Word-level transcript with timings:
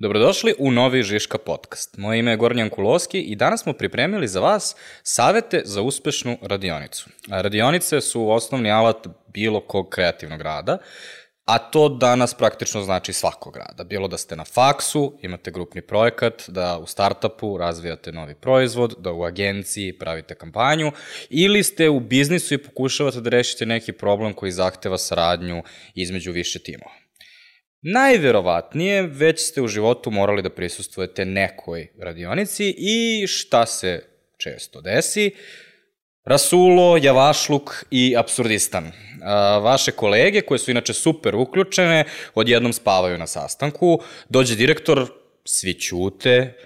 Dobrodošli 0.00 0.54
u 0.58 0.70
novi 0.70 1.02
Žiška 1.02 1.38
podcast. 1.38 1.96
Moje 1.98 2.18
ime 2.18 2.30
je 2.30 2.36
Gornjan 2.36 2.70
Kuloski 2.70 3.20
i 3.20 3.36
danas 3.36 3.62
smo 3.62 3.72
pripremili 3.72 4.28
za 4.28 4.40
vas 4.40 4.76
savete 5.02 5.62
za 5.64 5.82
uspešnu 5.82 6.38
radionicu. 6.42 7.08
Radionice 7.28 8.00
su 8.00 8.30
osnovni 8.30 8.70
alat 8.70 9.06
bilo 9.34 9.60
kog 9.60 9.88
kreativnog 9.88 10.40
rada, 10.40 10.78
a 11.44 11.58
to 11.58 11.88
danas 11.88 12.34
praktično 12.34 12.82
znači 12.82 13.12
svakog 13.12 13.56
rada. 13.56 13.84
Bilo 13.84 14.08
da 14.08 14.18
ste 14.18 14.36
na 14.36 14.44
faksu, 14.44 15.18
imate 15.22 15.50
grupni 15.50 15.82
projekat, 15.82 16.42
da 16.48 16.78
u 16.78 16.86
startupu 16.86 17.56
razvijate 17.56 18.12
novi 18.12 18.34
proizvod, 18.34 18.94
da 18.98 19.12
u 19.12 19.24
agenciji 19.24 19.98
pravite 19.98 20.34
kampanju, 20.34 20.92
ili 21.30 21.62
ste 21.62 21.88
u 21.88 22.00
biznisu 22.00 22.54
i 22.54 22.62
pokušavate 22.62 23.20
da 23.20 23.30
rešite 23.30 23.66
neki 23.66 23.92
problem 23.92 24.32
koji 24.32 24.52
zahteva 24.52 24.98
saradnju 24.98 25.62
između 25.94 26.32
više 26.32 26.58
timova. 26.58 27.09
Najverovatnije 27.82 29.02
već 29.02 29.40
ste 29.40 29.62
u 29.62 29.68
životu 29.68 30.10
morali 30.10 30.42
da 30.42 30.50
prisustujete 30.50 31.24
nekoj 31.24 31.88
radionici 31.98 32.74
i 32.78 33.26
šta 33.26 33.66
se 33.66 34.04
često 34.36 34.80
desi? 34.80 35.30
Rasulo, 36.24 36.96
Javašluk 37.02 37.84
i 37.90 38.16
Absurdistan. 38.16 38.92
Vaše 39.62 39.92
kolege, 39.92 40.40
koje 40.40 40.58
su 40.58 40.70
inače 40.70 40.92
super 40.92 41.36
uključene, 41.36 42.04
odjednom 42.34 42.72
spavaju 42.72 43.18
na 43.18 43.26
sastanku, 43.26 44.00
dođe 44.28 44.56
direktor, 44.56 45.06
svi 45.44 45.74
ćute, 45.74 46.56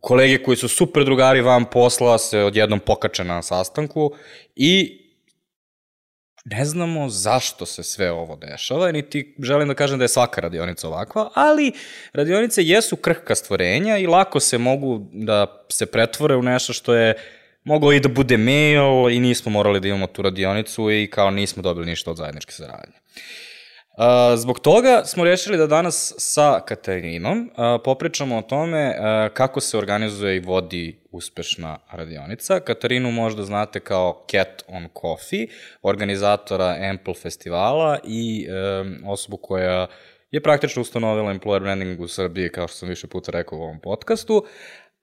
kolege 0.00 0.42
koji 0.42 0.56
su 0.56 0.68
super 0.68 1.04
drugari 1.04 1.40
vam 1.40 1.64
posla 1.64 2.18
se 2.18 2.38
odjednom 2.38 2.80
pokače 2.80 3.24
na 3.24 3.42
sastanku 3.42 4.14
i 4.56 5.03
ne 6.44 6.64
znamo 6.64 7.08
zašto 7.08 7.66
se 7.66 7.82
sve 7.82 8.10
ovo 8.10 8.36
dešava, 8.36 8.92
niti 8.92 9.34
želim 9.38 9.68
da 9.68 9.74
kažem 9.74 9.98
da 9.98 10.04
je 10.04 10.08
svaka 10.08 10.40
radionica 10.40 10.88
ovakva, 10.88 11.30
ali 11.34 11.72
radionice 12.12 12.62
jesu 12.62 12.96
krhka 12.96 13.34
stvorenja 13.34 13.98
i 13.98 14.06
lako 14.06 14.40
se 14.40 14.58
mogu 14.58 15.06
da 15.12 15.64
se 15.70 15.86
pretvore 15.86 16.36
u 16.36 16.42
nešto 16.42 16.72
što 16.72 16.94
je 16.94 17.14
moglo 17.64 17.92
i 17.92 18.00
da 18.00 18.08
bude 18.08 18.36
mail 18.36 19.10
i 19.10 19.20
nismo 19.20 19.50
morali 19.52 19.80
da 19.80 19.88
imamo 19.88 20.06
tu 20.06 20.22
radionicu 20.22 20.90
i 20.90 21.10
kao 21.10 21.30
nismo 21.30 21.62
dobili 21.62 21.86
ništa 21.86 22.10
od 22.10 22.16
zajedničke 22.16 22.52
saradnje. 22.52 22.96
Uh, 23.16 23.22
zbog 24.36 24.60
toga 24.60 25.02
smo 25.04 25.24
rešili 25.24 25.58
da 25.58 25.66
danas 25.66 26.14
sa 26.18 26.60
Katarinom 26.66 27.50
popričamo 27.84 28.38
o 28.38 28.42
tome 28.42 28.96
kako 29.34 29.60
se 29.60 29.78
organizuje 29.78 30.36
i 30.36 30.40
vodi 30.40 30.98
uspešna 31.10 31.78
radionica. 31.90 32.60
Katarinu 32.60 33.10
možda 33.10 33.42
znate 33.42 33.80
kao 33.80 34.24
Cat 34.30 34.64
on 34.68 34.88
Coffee, 35.00 35.46
organizatora 35.82 36.76
Ample 36.90 37.14
festivala 37.14 37.98
i 38.04 38.46
um, 38.48 38.96
osobu 39.06 39.36
koja 39.36 39.86
je 40.30 40.42
praktično 40.42 40.82
ustanovila 40.82 41.32
employer 41.32 41.60
branding 41.60 42.00
u 42.00 42.08
Srbiji, 42.08 42.48
kao 42.48 42.68
što 42.68 42.76
sam 42.76 42.88
više 42.88 43.06
puta 43.06 43.32
rekao 43.32 43.58
u 43.58 43.62
ovom 43.62 43.80
podcastu. 43.80 44.44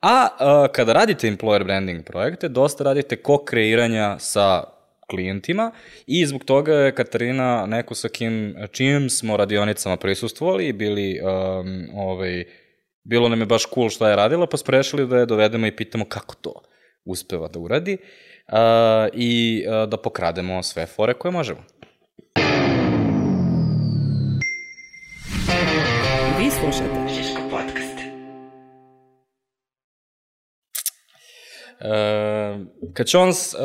A 0.02 0.28
uh, 0.32 0.72
kada 0.72 0.94
radite 0.94 1.28
employer 1.28 1.64
branding 1.64 2.06
projekte, 2.06 2.50
dosta 2.50 2.84
radite 2.84 3.16
ko-kreiranja 3.16 4.20
sa 4.20 4.64
klijentima 5.12 5.72
i 6.08 6.26
zbog 6.26 6.44
toga 6.44 6.74
je 6.74 6.96
Katarina 6.96 7.66
neko 7.68 7.96
sa 7.96 8.10
kim, 8.10 8.56
čim 8.72 9.10
smo 9.10 9.38
radionicama 9.38 9.98
prisustvovali 9.98 10.68
i 10.68 10.74
bili, 10.74 11.20
um, 11.22 11.88
ovaj, 11.96 12.44
bilo 13.04 13.30
nam 13.30 13.40
je 13.40 13.46
baš 13.46 13.66
cool 13.74 13.90
šta 13.90 14.10
je 14.10 14.16
radila, 14.16 14.48
pa 14.48 14.58
smo 14.58 14.72
rešili 14.72 15.08
da 15.08 15.18
je 15.18 15.26
dovedemo 15.26 15.68
i 15.68 15.76
pitamo 15.76 16.06
kako 16.06 16.36
to 16.36 16.54
uspeva 17.06 17.48
da 17.48 17.60
uradi 17.60 17.98
uh, 17.98 18.58
i 19.14 19.64
uh, 19.68 19.90
da 19.90 19.98
pokrademo 19.98 20.64
sve 20.64 20.86
fore 20.86 21.14
koje 21.14 21.32
možemo. 21.32 21.64
Vi 26.40 26.52
slušate 26.52 27.08
Žiško 27.16 27.42
podcast. 27.52 27.98
Uh, 31.82 32.62
Kačons, 32.94 33.54
uh, 33.54 33.62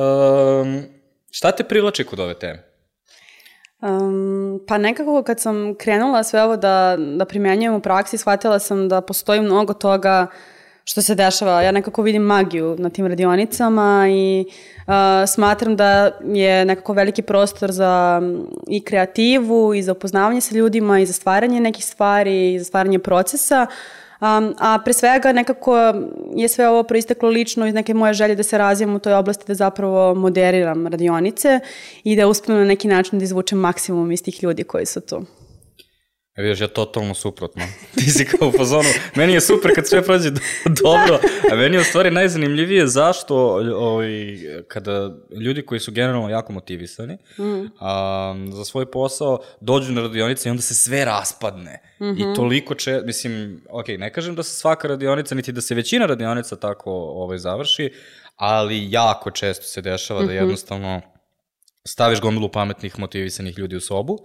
Šta 1.36 1.50
te 1.52 1.64
privlači 1.64 2.04
kod 2.04 2.20
ove 2.20 2.34
teme? 2.34 2.62
Um, 3.82 4.60
pa 4.68 4.78
nekako 4.78 5.22
kad 5.22 5.40
sam 5.40 5.74
krenula 5.74 6.22
sve 6.22 6.42
ovo 6.42 6.56
da, 6.56 6.96
da 6.98 7.24
primjenjujem 7.24 7.74
u 7.74 7.80
praksi, 7.80 8.18
shvatila 8.18 8.58
sam 8.58 8.88
da 8.88 9.00
postoji 9.00 9.40
mnogo 9.40 9.74
toga 9.74 10.26
što 10.84 11.02
se 11.02 11.14
dešava. 11.14 11.62
Ja 11.62 11.72
nekako 11.72 12.02
vidim 12.02 12.22
magiju 12.22 12.76
na 12.78 12.90
tim 12.90 13.06
radionicama 13.06 14.06
i 14.10 14.44
uh, 14.46 14.94
smatram 15.26 15.76
da 15.76 16.10
je 16.24 16.64
nekako 16.64 16.92
veliki 16.92 17.22
prostor 17.22 17.72
za 17.72 18.22
i 18.68 18.84
kreativu 18.84 19.74
i 19.74 19.82
za 19.82 19.92
upoznavanje 19.92 20.40
sa 20.40 20.54
ljudima 20.54 21.00
i 21.00 21.06
za 21.06 21.12
stvaranje 21.12 21.60
nekih 21.60 21.84
stvari 21.84 22.54
i 22.54 22.58
za 22.58 22.64
stvaranje 22.64 22.98
procesa. 22.98 23.66
Uh, 23.70 24.05
Um, 24.20 24.54
a 24.58 24.78
pre 24.84 24.92
svega 24.92 25.32
nekako 25.32 25.76
je 26.36 26.48
sve 26.48 26.68
ovo 26.68 26.82
proisteklo 26.82 27.28
lično 27.28 27.66
iz 27.66 27.74
neke 27.74 27.94
moje 27.94 28.14
želje 28.14 28.34
da 28.34 28.42
se 28.42 28.58
razvijem 28.58 28.94
u 28.94 28.98
toj 28.98 29.14
oblasti 29.14 29.44
da 29.46 29.54
zapravo 29.54 30.14
moderiram 30.14 30.86
radionice 30.86 31.60
i 32.04 32.16
da 32.16 32.28
uspem 32.28 32.56
na 32.56 32.64
neki 32.64 32.88
način 32.88 33.18
da 33.18 33.24
izvučem 33.24 33.58
maksimum 33.58 34.12
iz 34.12 34.22
tih 34.22 34.42
ljudi 34.42 34.64
koji 34.64 34.86
su 34.86 35.00
tu. 35.00 35.22
E 36.36 36.42
vidiš, 36.42 36.60
ja 36.60 36.68
totalno 36.68 37.14
suprotno. 37.14 37.62
Ti 37.94 38.10
si 38.10 38.24
kao 38.24 38.48
u 38.48 38.52
fazonu, 38.52 38.88
meni 39.14 39.32
je 39.32 39.40
super 39.40 39.70
kad 39.74 39.88
sve 39.88 40.02
prođe 40.02 40.30
dobro, 40.82 41.18
a 41.52 41.54
meni 41.54 41.76
je 41.76 41.80
u 41.80 41.84
stvari 41.84 42.10
najzanimljivije 42.10 42.86
zašto 42.86 43.36
ovaj, 43.76 44.38
kada 44.68 45.10
ljudi 45.40 45.62
koji 45.62 45.80
su 45.80 45.92
generalno 45.92 46.28
jako 46.28 46.52
motivisani 46.52 47.18
mm. 47.38 47.66
a, 47.80 48.34
za 48.52 48.64
svoj 48.64 48.90
posao 48.90 49.38
dođu 49.60 49.92
na 49.92 50.02
radionice 50.02 50.48
i 50.48 50.50
onda 50.50 50.62
se 50.62 50.74
sve 50.74 51.04
raspadne. 51.04 51.82
Mm 52.00 52.04
-hmm. 52.04 52.20
I 52.20 52.24
mhm. 52.24 52.34
toliko 52.34 52.74
če, 52.74 53.00
mislim, 53.04 53.62
ok, 53.70 53.88
ne 53.88 54.12
kažem 54.12 54.34
da 54.34 54.42
se 54.42 54.56
svaka 54.56 54.88
radionica, 54.88 55.34
niti 55.34 55.52
da 55.52 55.60
se 55.60 55.74
većina 55.74 56.06
radionica 56.06 56.56
tako 56.56 56.90
ovaj, 56.92 57.38
završi, 57.38 57.92
ali 58.36 58.90
jako 58.90 59.30
često 59.30 59.64
se 59.64 59.82
dešava 59.82 60.20
mm 60.20 60.24
-hmm. 60.24 60.26
da 60.26 60.32
mhm. 60.32 60.42
jednostavno 60.42 61.00
staviš 61.84 62.20
gomilu 62.20 62.48
pametnih, 62.48 62.98
motivisanih 62.98 63.58
ljudi 63.58 63.76
u 63.76 63.80
sobu 63.80 64.18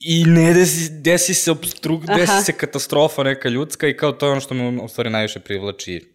I 0.00 0.24
ne 0.24 0.54
desi, 0.54 0.90
desi 0.90 1.34
se 1.34 1.50
obstruk, 1.50 2.04
desi 2.06 2.44
se 2.44 2.52
katastrofa 2.52 3.22
neka 3.22 3.48
ljudska 3.48 3.88
i 3.88 3.96
kao 3.96 4.12
to 4.12 4.26
je 4.26 4.32
ono 4.32 4.40
što 4.40 4.54
me 4.54 4.82
u 4.82 4.88
stvari 4.88 5.10
najviše 5.10 5.40
privlači 5.40 6.12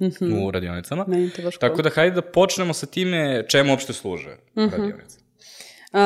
mm 0.00 0.06
-hmm. 0.06 0.46
u 0.46 0.50
radionicama. 0.50 1.04
Meni 1.08 1.30
to 1.30 1.42
baš 1.42 1.58
Tako 1.58 1.82
da 1.82 1.90
hajde 1.90 2.14
da 2.14 2.22
počnemo 2.22 2.72
sa 2.72 2.86
time 2.86 3.44
čemu 3.48 3.72
uopšte 3.72 3.92
služe 3.92 4.36
mm 4.56 4.60
-hmm. 4.60 4.70
radionice. 4.70 5.18
Uh, 5.92 5.98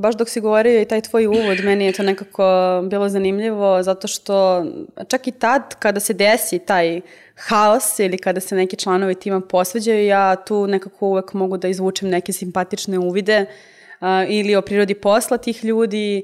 baš 0.00 0.16
dok 0.16 0.28
si 0.28 0.40
govorio 0.40 0.80
i 0.80 0.84
taj 0.84 1.00
tvoj 1.00 1.26
uvod, 1.26 1.64
meni 1.64 1.84
je 1.84 1.92
to 1.92 2.02
nekako 2.02 2.44
bilo 2.90 3.08
zanimljivo 3.08 3.82
zato 3.82 4.08
što 4.08 4.66
čak 5.08 5.26
i 5.26 5.32
tad 5.32 5.74
kada 5.78 6.00
se 6.00 6.14
desi 6.14 6.58
taj 6.58 7.00
haos 7.34 7.98
ili 7.98 8.18
kada 8.18 8.40
se 8.40 8.56
neki 8.56 8.76
članovi 8.76 9.14
tima 9.14 9.40
posveđaju, 9.40 10.06
ja 10.06 10.44
tu 10.44 10.66
nekako 10.66 11.06
uvek 11.06 11.32
mogu 11.32 11.56
da 11.56 11.68
izvučem 11.68 12.08
neke 12.08 12.32
simpatične 12.32 12.98
uvide 12.98 13.42
uh, 13.42 13.75
ili 14.28 14.56
o 14.56 14.62
prirodi 14.62 14.94
posla 14.94 15.38
tih 15.38 15.64
ljudi 15.64 16.22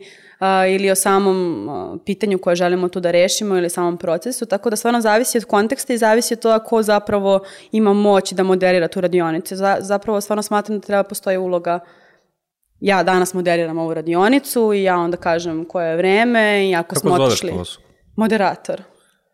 ili 0.68 0.90
o 0.90 0.94
samom 0.94 1.68
pitanju 2.04 2.38
koje 2.38 2.56
želimo 2.56 2.88
tu 2.88 3.00
da 3.00 3.10
rešimo 3.10 3.56
ili 3.56 3.70
samom 3.70 3.98
procesu, 3.98 4.46
tako 4.46 4.70
da 4.70 4.76
stvarno 4.76 5.00
zavisi 5.00 5.38
od 5.38 5.44
konteksta 5.44 5.92
i 5.92 5.98
zavisi 5.98 6.34
od 6.34 6.40
toga 6.40 6.58
ko 6.58 6.82
zapravo 6.82 7.40
ima 7.72 7.92
moć 7.92 8.32
da 8.32 8.42
moderira 8.42 8.88
tu 8.88 9.00
radionicu. 9.00 9.56
Za, 9.56 9.76
zapravo 9.80 10.20
stvarno 10.20 10.42
smatram 10.42 10.78
da 10.78 10.86
treba 10.86 11.02
postoji 11.02 11.36
uloga 11.38 11.80
ja 12.80 13.02
danas 13.02 13.34
moderiram 13.34 13.78
ovu 13.78 13.94
radionicu 13.94 14.72
i 14.72 14.82
ja 14.82 14.96
onda 14.96 15.16
kažem 15.16 15.64
koje 15.64 15.90
je 15.90 15.96
vreme 15.96 16.68
i 16.68 16.74
ako 16.74 16.94
Kako 16.94 17.00
smo 17.00 17.24
otišli... 17.24 17.50
Kako 17.50 17.64
Moderator. 18.16 18.82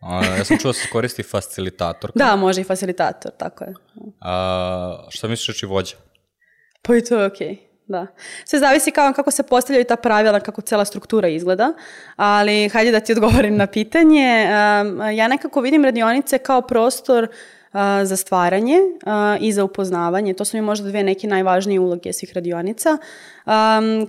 A, 0.01 0.25
ja 0.25 0.45
sam 0.45 0.59
čuo 0.59 0.69
da 0.69 0.73
se 0.73 0.89
koristi 0.93 1.23
facilitator. 1.23 2.11
da, 2.15 2.37
može 2.37 2.61
i 2.61 2.65
facilitator, 2.65 3.33
tako 3.39 3.65
je. 3.65 3.75
A, 4.21 5.07
šta 5.09 5.29
misliš 5.29 5.47
reći 5.47 5.67
vođa? 5.67 5.97
Pa 6.83 6.97
i 6.97 7.05
to 7.05 7.21
je 7.21 7.27
okej. 7.27 7.49
Okay. 7.49 7.68
Da. 7.89 8.07
Sve 8.45 8.59
zavisi 8.59 8.91
kao 8.91 9.13
kako 9.13 9.31
se 9.31 9.43
postavljaju 9.43 9.85
ta 9.85 9.97
pravila, 9.97 10.41
kako 10.41 10.61
cela 10.61 10.85
struktura 10.85 11.29
izgleda, 11.29 11.73
ali 12.17 12.69
hajde 12.69 12.91
da 12.91 13.01
ti 13.01 13.13
odgovorim 13.13 13.57
na 13.57 13.67
pitanje. 13.67 14.49
Ja 15.17 15.29
nekako 15.29 15.61
vidim 15.61 15.85
radionice 15.85 16.39
kao 16.39 16.61
prostor 16.61 17.29
za 18.05 18.17
stvaranje 18.17 18.77
i 19.41 19.53
za 19.53 19.65
upoznavanje. 19.65 20.35
To 20.35 20.45
su 20.45 20.57
mi 20.57 20.61
možda 20.61 20.89
dve 20.89 21.03
neke 21.03 21.27
najvažnije 21.27 21.81
uloge 21.81 22.13
svih 22.13 22.33
radionica. 22.35 22.99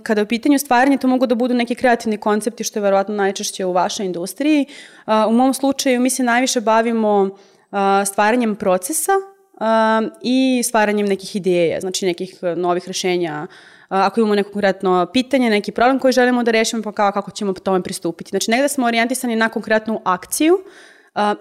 Kada 0.02 0.20
je 0.20 0.22
u 0.22 0.28
pitanju 0.28 0.58
stvaranje, 0.58 0.98
to 0.98 1.08
mogu 1.08 1.26
da 1.26 1.34
budu 1.34 1.54
neki 1.54 1.74
kreativni 1.74 2.16
koncepti, 2.18 2.64
što 2.64 2.78
je 2.78 2.82
verovatno 2.82 3.14
najčešće 3.14 3.64
u 3.64 3.72
vašoj 3.72 4.06
industriji. 4.06 4.66
U 5.28 5.32
mom 5.32 5.54
slučaju 5.54 6.00
mi 6.00 6.10
se 6.10 6.22
najviše 6.22 6.60
bavimo 6.60 7.30
stvaranjem 8.06 8.56
procesa 8.56 9.12
um, 9.60 10.10
i 10.22 10.62
stvaranjem 10.64 11.06
nekih 11.06 11.36
ideja, 11.36 11.80
znači 11.80 12.06
nekih 12.06 12.38
novih 12.56 12.86
rešenja. 12.86 13.46
Ako 13.88 14.20
imamo 14.20 14.34
neko 14.34 14.50
konkretno 14.50 15.06
pitanje, 15.12 15.50
neki 15.50 15.72
problem 15.72 15.98
koji 15.98 16.12
želimo 16.12 16.42
da 16.42 16.50
rešimo, 16.50 16.82
pa 16.82 16.92
kao 16.92 17.12
kako 17.12 17.30
ćemo 17.30 17.52
tome 17.52 17.82
pristupiti. 17.82 18.30
Znači 18.30 18.50
negde 18.50 18.68
smo 18.68 18.86
orijentisani 18.86 19.36
na 19.36 19.48
konkretnu 19.48 20.00
akciju 20.04 20.58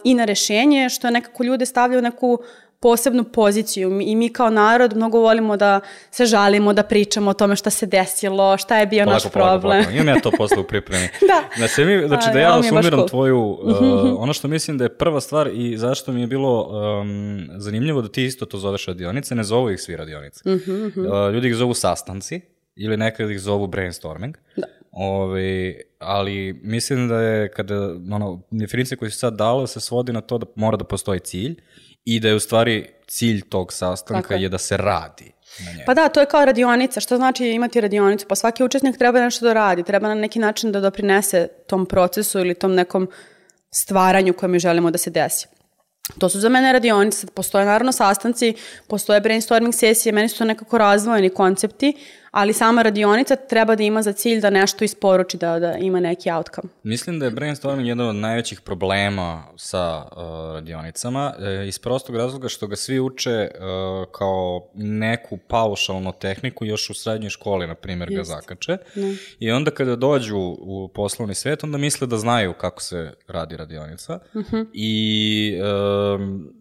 i 0.03 0.13
na 0.13 0.25
rešenje, 0.25 0.89
što 0.89 1.09
nekako 1.09 1.43
ljude 1.43 1.65
stavlja 1.65 1.97
u 1.97 2.01
neku 2.01 2.39
posebnu 2.81 3.23
poziciju 3.23 4.01
i 4.01 4.15
mi 4.15 4.29
kao 4.33 4.49
narod 4.49 4.95
mnogo 4.95 5.19
volimo 5.19 5.57
da 5.57 5.79
se 6.11 6.25
žalimo, 6.25 6.73
da 6.73 6.83
pričamo 6.83 7.31
o 7.31 7.33
tome 7.33 7.55
šta 7.55 7.69
se 7.69 7.85
desilo, 7.85 8.57
šta 8.57 8.77
je 8.77 8.85
bio 8.85 9.05
naš 9.05 9.23
problem. 9.23 9.61
polako. 9.61 9.91
Imam 9.91 10.07
ja 10.07 10.19
to 10.19 10.31
posle 10.31 10.57
u 10.59 10.63
pripremi. 10.71 11.07
Da. 11.21 11.61
Da 11.61 11.67
se 11.67 11.85
mi, 11.85 12.07
znači 12.07 12.27
da 12.33 12.39
ja 12.39 12.63
sumiram 12.63 12.99
cool. 12.99 13.07
tvoju, 13.07 13.39
uh, 13.63 13.77
ono 14.17 14.33
što 14.33 14.47
mislim 14.47 14.77
da 14.77 14.83
je 14.83 14.97
prva 14.97 15.21
stvar 15.21 15.49
i 15.53 15.77
zašto 15.77 16.11
mi 16.11 16.21
je 16.21 16.27
bilo 16.27 16.63
um, 17.01 17.47
zanimljivo 17.57 18.01
da 18.01 18.09
ti 18.09 18.25
isto 18.25 18.45
to 18.45 18.57
zoveš 18.57 18.85
radionice, 18.85 19.35
ne 19.35 19.43
zovu 19.43 19.71
ih 19.71 19.81
svi 19.81 19.95
radionice. 19.95 20.49
Mhm, 20.49 20.85
Uh, 20.99 21.33
ljudi 21.33 21.47
ih 21.47 21.55
zovu 21.55 21.73
sastanci 21.73 22.41
ili 22.75 22.97
nekad 22.97 23.29
ih 23.29 23.39
zovu 23.39 23.67
brainstorming. 23.67 24.37
Da. 24.55 24.67
Ove, 24.91 25.75
ali 25.99 26.59
mislim 26.63 27.07
da 27.07 27.21
je 27.21 27.51
kada, 27.51 27.75
ono, 28.11 28.41
definicija 28.51 28.97
koju 28.97 29.11
si 29.11 29.17
sad 29.17 29.33
dala 29.33 29.67
se 29.67 29.79
svodi 29.79 30.13
na 30.13 30.21
to 30.21 30.37
da 30.37 30.45
mora 30.55 30.77
da 30.77 30.83
postoji 30.83 31.19
cilj 31.19 31.55
i 32.05 32.19
da 32.19 32.27
je 32.27 32.35
u 32.35 32.39
stvari 32.39 32.89
cilj 33.07 33.41
tog 33.49 33.67
Tako 33.67 33.77
sastanka 33.77 34.35
je. 34.35 34.41
je 34.41 34.49
da 34.49 34.57
se 34.57 34.77
radi. 34.77 35.31
Pa 35.85 35.93
da, 35.93 36.09
to 36.09 36.19
je 36.19 36.25
kao 36.25 36.45
radionica. 36.45 36.99
Što 36.99 37.17
znači 37.17 37.47
imati 37.47 37.81
radionicu? 37.81 38.25
Pa 38.27 38.35
svaki 38.35 38.63
učesnik 38.63 38.97
treba 38.97 39.19
nešto 39.19 39.45
da 39.45 39.53
radi, 39.53 39.83
treba 39.83 40.07
na 40.07 40.15
neki 40.15 40.39
način 40.39 40.71
da 40.71 40.79
doprinese 40.79 41.47
tom 41.67 41.85
procesu 41.85 42.39
ili 42.39 42.53
tom 42.53 42.75
nekom 42.75 43.09
stvaranju 43.71 44.33
koje 44.33 44.49
mi 44.49 44.59
želimo 44.59 44.91
da 44.91 44.97
se 44.97 45.09
desi. 45.09 45.47
To 46.17 46.29
su 46.29 46.39
za 46.39 46.49
mene 46.49 46.73
radionice, 46.73 47.27
postoje 47.27 47.65
naravno 47.65 47.91
sastanci, 47.91 48.53
postoje 48.87 49.21
brainstorming 49.21 49.73
sesije, 49.73 50.13
meni 50.13 50.29
su 50.29 50.37
to 50.37 50.45
nekako 50.45 50.77
razvojeni 50.77 51.29
koncepti, 51.29 51.93
ali 52.31 52.53
sama 52.53 52.81
radionica 52.81 53.35
treba 53.35 53.75
da 53.75 53.83
ima 53.83 54.01
za 54.01 54.13
cilj 54.13 54.41
da 54.41 54.49
nešto 54.49 54.83
isporuči, 54.83 55.37
da, 55.37 55.59
da 55.59 55.77
ima 55.77 55.99
neki 55.99 56.31
outcome. 56.31 56.69
Mislim 56.83 57.19
da 57.19 57.25
je 57.25 57.31
brainstorming 57.31 57.87
jedan 57.87 58.07
od 58.07 58.15
najvećih 58.15 58.61
problema 58.61 59.43
sa 59.57 59.97
uh, 59.97 60.21
radionicama 60.53 61.33
e, 61.39 61.67
iz 61.67 61.79
prostog 61.79 62.15
razloga 62.15 62.47
što 62.47 62.67
ga 62.67 62.75
svi 62.75 62.99
uče 62.99 63.51
uh, 63.53 64.11
kao 64.11 64.69
neku 64.75 65.37
paušalnu 65.37 66.13
tehniku 66.19 66.65
još 66.65 66.89
u 66.89 66.93
srednjoj 66.93 67.29
školi, 67.29 67.67
na 67.67 67.75
primjer, 67.75 68.09
ga 68.09 68.23
zakače. 68.23 68.77
I 69.39 69.51
onda 69.51 69.71
kada 69.71 69.95
dođu 69.95 70.37
u 70.59 70.91
poslovni 70.95 71.35
svet, 71.35 71.63
onda 71.63 71.77
misle 71.77 72.07
da 72.07 72.17
znaju 72.17 72.53
kako 72.53 72.81
se 72.81 73.13
radi 73.27 73.57
radionica. 73.57 74.19
I 74.73 75.53
um, 76.15 76.53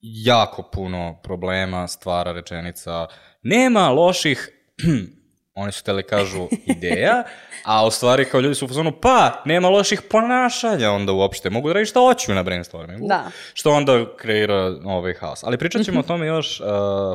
jako 0.00 0.62
puno 0.62 1.20
problema 1.22 1.88
stvara 1.88 2.32
rečenica 2.32 3.06
nema 3.42 3.88
loših 3.88 4.59
oni 5.54 5.72
su 5.72 5.84
teli 5.84 6.02
kažu 6.02 6.48
ideja, 6.66 7.22
a 7.64 7.86
u 7.86 7.90
stvari 7.90 8.24
kao 8.24 8.40
ljudi 8.40 8.54
su 8.54 8.64
u 8.64 8.68
fazonu, 8.68 8.92
pa, 9.00 9.42
nema 9.44 9.68
loših 9.68 10.02
ponašanja 10.10 10.90
onda 10.90 11.12
uopšte, 11.12 11.50
mogu 11.50 11.68
da 11.68 11.74
radi 11.74 11.86
šta 11.86 12.00
hoću 12.00 12.34
na 12.34 12.42
brainstormingu. 12.42 13.08
Da. 13.08 13.30
Što 13.54 13.70
onda 13.70 14.16
kreira 14.16 14.76
ovaj 14.84 15.14
haos. 15.14 15.44
Ali 15.44 15.58
pričat 15.58 15.82
ćemo 15.82 16.00
o 16.00 16.02
tome 16.02 16.26
još 16.26 16.60
uh, 16.60 16.66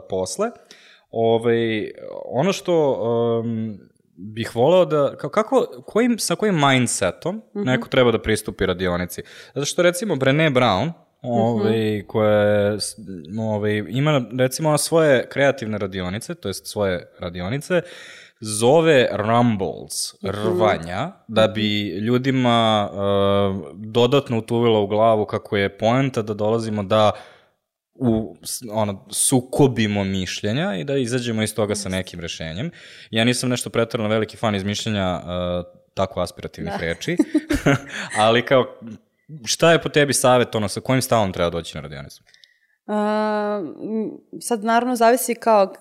posle. 0.09 0.49
Ovaj, 1.11 1.91
ono 2.25 2.53
što 2.53 2.91
um, 2.91 3.79
bih 4.17 4.55
voleo 4.55 4.85
da, 4.85 5.15
kao, 5.17 5.29
kako, 5.29 5.83
kojim, 5.85 6.19
sa 6.19 6.35
kojim 6.35 6.55
mindsetom 6.55 7.41
neko 7.53 7.87
treba 7.87 8.11
da 8.11 8.21
pristupi 8.21 8.65
radionici. 8.65 9.23
Zato 9.53 9.65
što 9.65 9.81
recimo 9.81 10.15
Brené 10.15 10.53
Brown, 10.53 10.91
ovaj, 11.27 11.73
koja 12.07 12.39
je, 12.39 12.79
s- 12.79 12.95
ovaj, 13.39 13.83
ima 13.87 14.21
recimo 14.39 14.69
ona 14.69 14.77
svoje 14.77 15.29
kreativne 15.29 15.77
radionice, 15.77 16.35
to 16.35 16.49
jest 16.49 16.67
svoje 16.67 17.11
radionice, 17.19 17.81
zove 18.39 19.07
rumbles, 19.11 19.93
rvanja, 20.23 21.11
da 21.27 21.47
bi 21.47 21.89
ljudima 21.89 22.89
uh, 22.91 22.97
dodatno 23.75 24.37
utuvila 24.37 24.79
u 24.79 24.87
glavu 24.87 25.25
kako 25.25 25.57
je 25.57 25.77
poenta 25.77 26.21
da 26.21 26.33
dolazimo 26.33 26.83
da 26.83 27.11
u 27.95 28.35
ono, 28.71 29.05
sukobimo 29.09 30.03
mišljenja 30.03 30.75
i 30.75 30.83
da 30.83 30.97
izađemo 30.97 31.43
iz 31.43 31.55
toga 31.55 31.75
sa 31.75 31.89
nekim 31.89 32.19
rešenjem. 32.19 32.71
Ja 33.11 33.23
nisam 33.23 33.49
nešto 33.49 33.69
pretarano 33.69 34.09
veliki 34.09 34.37
fan 34.37 34.55
izmišljenja 34.55 35.15
uh, 35.17 35.65
tako 35.93 36.21
aspirativnih 36.21 36.73
reči, 36.79 37.17
ali 38.17 38.41
kao 38.41 38.65
šta 39.45 39.71
je 39.71 39.81
po 39.81 39.89
tebi 39.89 40.13
savjet, 40.13 40.55
ono, 40.55 40.67
sa 40.67 40.81
kojim 40.81 41.01
stavom 41.01 41.33
treba 41.33 41.49
doći 41.49 41.77
na 41.77 41.81
radionicu? 41.81 42.23
Uh, 42.85 42.93
sad 44.41 44.63
naravno 44.63 44.95
zavisi 44.95 45.35
kao 45.35 45.73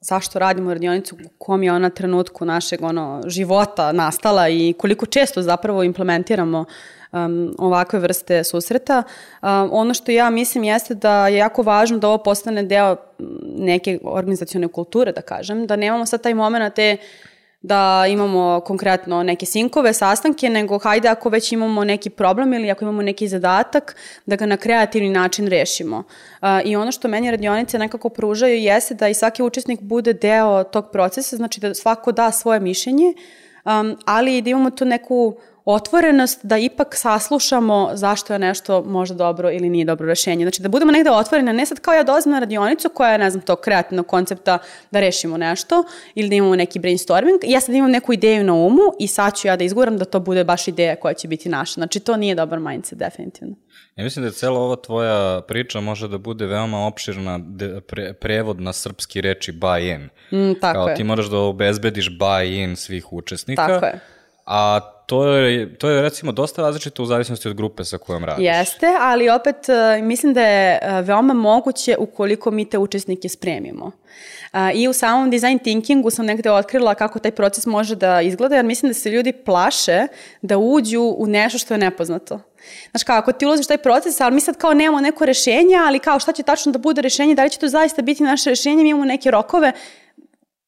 zašto 0.00 0.38
radimo 0.38 0.74
radionicu, 0.74 1.16
u 1.16 1.28
kom 1.38 1.62
je 1.62 1.72
ona 1.72 1.90
trenutku 1.90 2.44
našeg 2.44 2.82
ono, 2.82 3.22
života 3.26 3.92
nastala 3.92 4.48
i 4.48 4.74
koliko 4.78 5.06
često 5.06 5.42
zapravo 5.42 5.82
implementiramo 5.82 6.64
um, 7.12 7.54
ovakve 7.58 7.98
vrste 7.98 8.44
susreta. 8.44 9.02
Um, 9.42 9.48
ono 9.72 9.94
što 9.94 10.12
ja 10.12 10.30
mislim 10.30 10.64
jeste 10.64 10.94
da 10.94 11.28
je 11.28 11.36
jako 11.36 11.62
važno 11.62 11.98
da 11.98 12.08
ovo 12.08 12.18
postane 12.18 12.62
deo 12.62 12.96
neke 13.58 13.98
organizacione 14.02 14.68
kulture, 14.68 15.12
da 15.12 15.22
kažem, 15.22 15.66
da 15.66 15.76
nemamo 15.76 16.06
sad 16.06 16.22
taj 16.22 16.34
moment 16.34 16.74
te 16.74 16.96
da 17.60 18.04
imamo 18.08 18.60
konkretno 18.60 19.22
neke 19.22 19.46
sinkove, 19.46 19.92
sastanke, 19.92 20.50
nego 20.50 20.78
hajde 20.78 21.08
ako 21.08 21.28
već 21.28 21.52
imamo 21.52 21.84
neki 21.84 22.10
problem 22.10 22.52
ili 22.54 22.70
ako 22.70 22.84
imamo 22.84 23.02
neki 23.02 23.28
zadatak, 23.28 23.96
da 24.26 24.36
ga 24.36 24.46
na 24.46 24.56
kreativni 24.56 25.10
način 25.10 25.46
rešimo. 25.46 26.02
I 26.64 26.76
ono 26.76 26.92
što 26.92 27.08
meni 27.08 27.30
radionice 27.30 27.78
nekako 27.78 28.08
pružaju 28.08 28.58
jeste 28.58 28.94
da 28.94 29.08
i 29.08 29.14
svaki 29.14 29.42
učesnik 29.42 29.80
bude 29.80 30.12
deo 30.12 30.64
tog 30.64 30.90
procesa, 30.92 31.36
znači 31.36 31.60
da 31.60 31.74
svako 31.74 32.12
da 32.12 32.32
svoje 32.32 32.60
mišljenje, 32.60 33.14
ali 34.04 34.42
da 34.42 34.50
imamo 34.50 34.70
tu 34.70 34.84
neku 34.84 35.36
otvorenost 35.70 36.40
da 36.42 36.58
ipak 36.58 36.94
saslušamo 36.96 37.90
zašto 37.92 38.32
je 38.32 38.38
nešto 38.38 38.82
možda 38.82 39.16
dobro 39.16 39.50
ili 39.50 39.70
nije 39.70 39.84
dobro 39.84 40.06
rešenje. 40.06 40.44
Znači 40.44 40.62
da 40.62 40.68
budemo 40.68 40.92
negde 40.92 41.10
otvoreni, 41.10 41.50
a 41.50 41.52
ne 41.52 41.66
sad 41.66 41.80
kao 41.80 41.94
ja 41.94 42.02
dolazim 42.02 42.32
na 42.32 42.38
radionicu 42.38 42.88
koja 42.88 43.12
je, 43.12 43.18
ne 43.18 43.30
znam, 43.30 43.42
tog 43.42 43.60
kreativnog 43.60 44.06
koncepta 44.06 44.58
da 44.90 45.00
rešimo 45.00 45.36
nešto 45.36 45.84
ili 46.14 46.28
da 46.28 46.34
imamo 46.34 46.56
neki 46.56 46.78
brainstorming. 46.78 47.38
Ja 47.46 47.60
sad 47.60 47.74
imam 47.74 47.90
neku 47.90 48.12
ideju 48.12 48.44
na 48.44 48.54
umu 48.54 48.82
i 48.98 49.06
sad 49.06 49.36
ću 49.36 49.48
ja 49.48 49.56
da 49.56 49.64
izguram 49.64 49.98
da 49.98 50.04
to 50.04 50.20
bude 50.20 50.44
baš 50.44 50.68
ideja 50.68 50.96
koja 50.96 51.14
će 51.14 51.28
biti 51.28 51.48
naša. 51.48 51.72
Znači 51.72 52.00
to 52.00 52.16
nije 52.16 52.34
dobar 52.34 52.60
mindset, 52.60 52.98
definitivno. 52.98 53.54
Ja 53.96 54.04
mislim 54.04 54.22
da 54.22 54.28
je 54.28 54.32
cela 54.32 54.60
ova 54.60 54.76
tvoja 54.76 55.40
priča 55.40 55.80
može 55.80 56.08
da 56.08 56.18
bude 56.18 56.46
veoma 56.46 56.86
opširna 56.86 57.38
de, 57.38 57.80
pre, 57.80 58.12
prevod 58.12 58.60
na 58.60 58.72
srpski 58.72 59.20
reči 59.20 59.52
buy-in. 59.52 60.08
Mm, 60.32 60.60
tako 60.60 60.74
Kao 60.74 60.88
je. 60.88 60.94
ti 60.94 61.04
moraš 61.04 61.26
da 61.26 61.38
obezbediš 61.38 62.18
buy-in 62.18 62.76
svih 62.76 63.12
učesnika. 63.12 63.66
Tako 63.66 63.86
je. 63.86 64.00
A 64.46 64.80
to 65.08 65.26
je, 65.26 65.74
to 65.78 65.88
je 65.88 66.02
recimo 66.02 66.32
dosta 66.32 66.62
različito 66.62 67.02
u 67.02 67.06
zavisnosti 67.06 67.48
od 67.48 67.54
grupe 67.54 67.84
sa 67.84 67.98
kojom 67.98 68.24
radiš. 68.24 68.44
Jeste, 68.44 68.86
ali 69.00 69.30
opet 69.30 69.68
e, 69.68 70.02
mislim 70.02 70.34
da 70.34 70.42
je 70.42 70.78
e, 70.82 71.02
veoma 71.02 71.34
moguće 71.34 71.96
ukoliko 71.98 72.50
mi 72.50 72.64
te 72.64 72.78
učesnike 72.78 73.28
spremimo. 73.28 73.90
A, 74.52 74.72
I 74.72 74.88
u 74.88 74.92
samom 74.92 75.30
design 75.30 75.58
thinkingu 75.58 76.10
sam 76.10 76.26
negde 76.26 76.50
otkrila 76.50 76.94
kako 76.94 77.18
taj 77.18 77.30
proces 77.30 77.66
može 77.66 77.96
da 77.96 78.20
izgleda, 78.20 78.56
jer 78.56 78.64
mislim 78.64 78.90
da 78.90 78.94
se 78.94 79.10
ljudi 79.10 79.32
plaše 79.32 80.06
da 80.42 80.58
uđu 80.58 81.14
u 81.18 81.26
nešto 81.26 81.58
što 81.58 81.74
je 81.74 81.78
nepoznato. 81.78 82.40
Znaš 82.90 83.02
kao, 83.02 83.18
ako 83.18 83.32
ti 83.32 83.46
ulaziš 83.46 83.66
taj 83.66 83.78
proces, 83.78 84.20
ali 84.20 84.34
mi 84.34 84.40
sad 84.40 84.56
kao 84.56 84.74
nemamo 84.74 85.00
neko 85.00 85.26
rešenje, 85.26 85.76
ali 85.86 85.98
kao 85.98 86.20
šta 86.20 86.32
će 86.32 86.42
tačno 86.42 86.72
da 86.72 86.78
bude 86.78 87.02
rešenje, 87.02 87.34
da 87.34 87.44
li 87.44 87.50
će 87.50 87.58
to 87.58 87.68
zaista 87.68 88.02
biti 88.02 88.22
naše 88.22 88.50
rešenje, 88.50 88.82
mi 88.82 88.88
imamo 88.88 89.04
neke 89.04 89.30
rokove, 89.30 89.72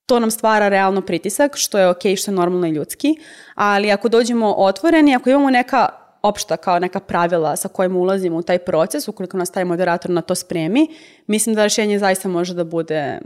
to 0.07 0.21
nam 0.21 0.31
stvara 0.31 0.69
realno 0.69 1.01
pritisak, 1.01 1.57
što 1.57 1.79
je 1.79 1.89
okej, 1.89 2.17
što 2.17 2.31
je 2.31 2.35
normalno 2.35 2.67
i 2.67 2.71
ljudski, 2.71 3.17
ali 3.55 3.91
ako 3.91 4.09
dođemo 4.09 4.55
otvoreni, 4.55 5.15
ako 5.15 5.31
imamo 5.31 5.51
neka 5.51 5.89
opšta 6.23 6.57
kao 6.57 6.79
neka 6.79 7.01
pravila 7.01 7.57
sa 7.57 7.69
kojima 7.69 7.99
ulazimo 7.99 8.37
u 8.37 8.43
taj 8.43 8.59
proces, 8.59 9.09
ukoliko 9.09 9.37
nas 9.37 9.51
taj 9.51 9.65
moderator 9.65 10.11
na 10.11 10.21
to 10.21 10.35
spremi, 10.35 10.89
mislim 11.27 11.55
da 11.55 11.63
rešenje 11.63 11.99
zaista 11.99 12.29
može 12.29 12.55
da 12.55 12.65
bude 12.65 13.21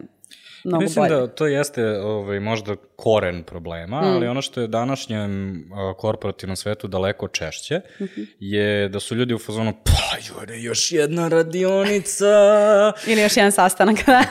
mnogo 0.64 0.82
Mislim 0.82 1.02
bolje. 1.04 1.16
da 1.16 1.26
to 1.26 1.46
jeste 1.46 1.84
ovaj, 1.90 2.40
možda 2.40 2.74
koren 2.96 3.42
problema, 3.42 4.00
Mm. 4.00 4.04
ali 4.06 4.26
ono 4.26 4.42
što 4.42 4.60
je 4.60 4.66
današnjem 4.68 5.30
a, 5.72 5.94
korporativnom 5.94 6.56
svetu 6.56 6.88
daleko 6.88 7.28
češće 7.28 7.80
Mhm. 8.00 8.20
je 8.40 8.64
da 8.88 9.00
su 9.00 9.14
ljudi 9.14 9.34
u 9.34 9.38
fazonu 9.38 9.72
pa 9.84 9.92
jure, 10.30 10.58
još 10.58 10.92
jedna 10.92 11.28
radionica. 11.28 12.26
Ili 13.06 13.22
još 13.22 13.36
jedan 13.36 13.52
sastanak, 13.52 13.96
da. 14.06 14.22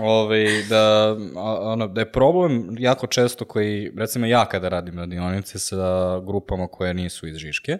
ovaj, 0.00 0.46
da, 0.68 1.06
a, 1.36 1.58
ono, 1.62 1.86
da 1.86 2.00
je 2.00 2.12
problem 2.12 2.50
jako 2.78 3.06
često 3.06 3.44
koji, 3.44 3.92
recimo 3.96 4.26
ja 4.26 4.44
kada 4.44 4.68
radim 4.68 4.98
radionice 4.98 5.58
sa 5.58 5.76
grupama 6.20 6.66
koje 6.66 6.94
nisu 6.94 7.26
iz 7.26 7.36
Žiške, 7.36 7.78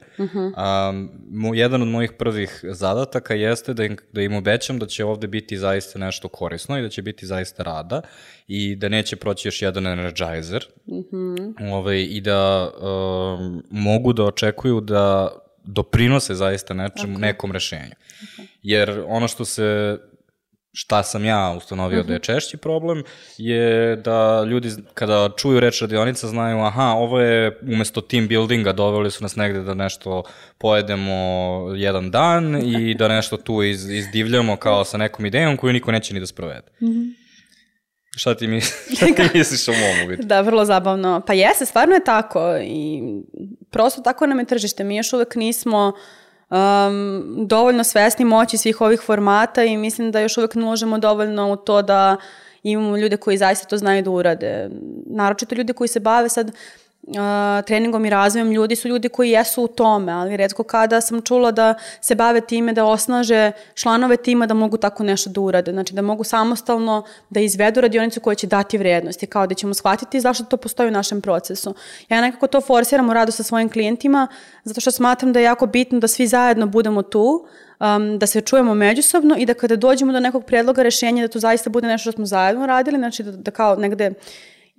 a, 0.57 0.93
mu, 1.31 1.55
jedan 1.55 1.83
od 1.83 1.89
mojih 1.89 2.13
prvih 2.13 2.61
zadataka 2.65 3.35
jeste 3.35 3.75
da 3.75 3.85
im, 3.85 3.97
da 4.13 4.23
im 4.23 4.35
obećam 4.35 4.79
da 4.79 4.87
će 4.87 5.05
ovde 5.05 5.27
biti 5.27 5.59
zaista 5.59 5.99
nešto 5.99 6.29
korisno 6.29 6.79
i 6.79 6.83
da 6.83 6.89
će 6.89 7.03
biti 7.03 7.27
zaista 7.27 7.63
rada 7.63 8.00
i 8.49 8.77
da 8.77 8.89
neće 8.89 9.17
proći 9.17 9.49
još 9.49 9.63
jedan 9.63 9.87
energizer. 9.87 10.67
Ovaj, 11.73 12.01
i 12.01 12.21
da 12.21 12.71
um, 12.71 13.63
mogu 13.71 14.13
da 14.13 14.25
očekuju 14.25 14.81
da 14.81 15.29
doprinose 15.65 16.35
zaista 16.35 16.75
nečemu, 16.75 17.19
nekom 17.19 17.53
rešenju. 17.53 17.95
Jer 18.63 19.03
ono 19.07 19.29
što 19.29 19.45
se 19.45 19.99
šta 20.73 21.03
sam 21.03 21.25
ja 21.25 21.55
ustanovio 21.57 22.03
da 22.03 22.13
je 22.13 22.19
češći 22.19 22.57
problem, 22.57 23.05
je 23.39 23.97
da 23.97 24.45
ljudi 24.45 24.71
kada 24.95 25.31
čuju 25.37 25.61
reč 25.61 25.81
radionica 25.81 26.29
znaju 26.29 26.59
aha, 26.59 26.87
ovo 26.87 27.21
je 27.21 27.59
umesto 27.63 28.01
team 28.01 28.29
buildinga 28.29 28.73
doveli 28.73 29.11
su 29.11 29.23
nas 29.23 29.37
negde 29.37 29.61
da 29.61 29.75
nešto 29.75 30.23
pojedemo 30.59 31.13
jedan 31.77 32.11
dan 32.11 32.63
i 32.65 32.95
da 32.95 33.09
nešto 33.09 33.37
tu 33.37 33.63
iz, 33.63 33.91
izdivljamo 33.91 34.57
kao 34.57 34.85
sa 34.85 34.97
nekom 34.97 35.27
idejom 35.27 35.57
koju 35.57 35.73
niko 35.73 35.93
neće 35.93 36.15
ni 36.15 36.21
da 36.21 36.27
sprovede. 36.27 36.67
Šta 38.17 38.35
ti, 38.35 38.47
misliš, 38.47 38.75
šta 38.97 39.07
ti 39.07 39.39
misliš 39.39 39.69
o 39.69 39.73
mom 39.73 40.07
uvidu? 40.07 40.23
Da, 40.23 40.41
vrlo 40.41 40.65
zabavno. 40.65 41.23
Pa 41.27 41.33
jeste, 41.33 41.67
stvarno 41.67 41.95
je 41.95 42.05
tako 42.05 42.57
i 42.63 43.03
prosto 43.71 44.03
tako 44.03 44.27
nam 44.27 44.39
je 44.39 44.45
tržište. 44.45 44.85
Mi 44.85 44.97
još 44.97 45.13
uvek 45.13 45.35
nismo 45.35 45.93
um, 46.51 47.47
dovoljno 47.47 47.85
svesni 47.85 48.25
moći 48.25 48.59
svih 48.59 48.81
ovih 48.81 49.01
formata 49.01 49.65
i 49.65 49.77
mislim 49.77 50.11
da 50.11 50.21
još 50.21 50.39
uvek 50.39 50.55
ne 50.55 50.99
dovoljno 50.99 51.53
u 51.53 51.57
to 51.57 51.83
da 51.83 52.17
imamo 52.63 52.97
ljude 52.97 53.17
koji 53.17 53.37
zaista 53.37 53.67
to 53.67 53.77
znaju 53.77 54.03
da 54.03 54.11
urade. 54.11 54.71
Naročito 55.07 55.55
ljude 55.55 55.73
koji 55.73 55.89
se 55.89 56.01
bave 56.01 56.29
sad 56.29 56.53
uh, 57.11 57.65
treningom 57.67 58.05
i 58.05 58.11
razvojem 58.11 58.53
ljudi 58.53 58.77
su 58.77 58.89
ljudi 58.89 59.09
koji 59.09 59.31
jesu 59.31 59.63
u 59.63 59.69
tome, 59.69 60.13
ali 60.13 60.37
redko 60.37 60.63
kada 60.63 61.01
sam 61.01 61.23
čula 61.23 61.51
da 61.51 61.75
se 62.01 62.15
bave 62.15 62.41
time 62.41 62.73
da 62.73 62.85
osnaže 62.85 63.53
članove 63.75 64.17
tima 64.17 64.47
da 64.47 64.55
mogu 64.55 64.77
tako 64.77 65.05
nešto 65.05 65.31
da 65.31 65.41
urade, 65.41 65.73
znači 65.73 65.95
da 65.95 66.03
mogu 66.03 66.25
samostalno 66.25 67.05
da 67.31 67.41
izvedu 67.41 67.81
radionicu 67.81 68.21
koja 68.21 68.35
će 68.35 68.47
dati 68.47 68.79
vrednosti, 68.79 69.27
kao 69.27 69.47
da 69.47 69.55
ćemo 69.55 69.75
shvatiti 69.75 70.21
zašto 70.21 70.45
to 70.45 70.57
postoji 70.57 70.89
u 70.89 70.93
našem 70.93 71.21
procesu. 71.21 71.75
Ja 72.09 72.21
nekako 72.21 72.47
to 72.47 72.61
forsiram 72.61 73.11
u 73.11 73.15
radu 73.15 73.33
sa 73.33 73.43
svojim 73.43 73.69
klijentima, 73.69 74.29
zato 74.65 74.81
što 74.81 74.91
smatram 74.91 75.33
da 75.33 75.39
je 75.39 75.45
jako 75.45 75.67
bitno 75.67 75.99
da 75.99 76.09
svi 76.09 76.27
zajedno 76.27 76.67
budemo 76.67 77.03
tu, 77.03 77.47
um, 77.81 78.19
da 78.19 78.27
se 78.27 78.41
čujemo 78.41 78.75
međusobno 78.75 79.37
i 79.39 79.47
da 79.47 79.55
kada 79.55 79.77
dođemo 79.77 80.13
do 80.13 80.21
nekog 80.21 80.45
predloga 80.45 80.83
rešenja 80.83 81.23
da 81.23 81.29
to 81.29 81.39
zaista 81.39 81.71
bude 81.71 81.89
nešto 81.89 82.11
što 82.11 82.17
smo 82.17 82.27
zajedno 82.27 82.67
radili, 82.67 82.99
znači 82.99 83.23
da, 83.23 83.33
da 83.33 83.51
kao 83.51 83.77
negde 83.77 84.13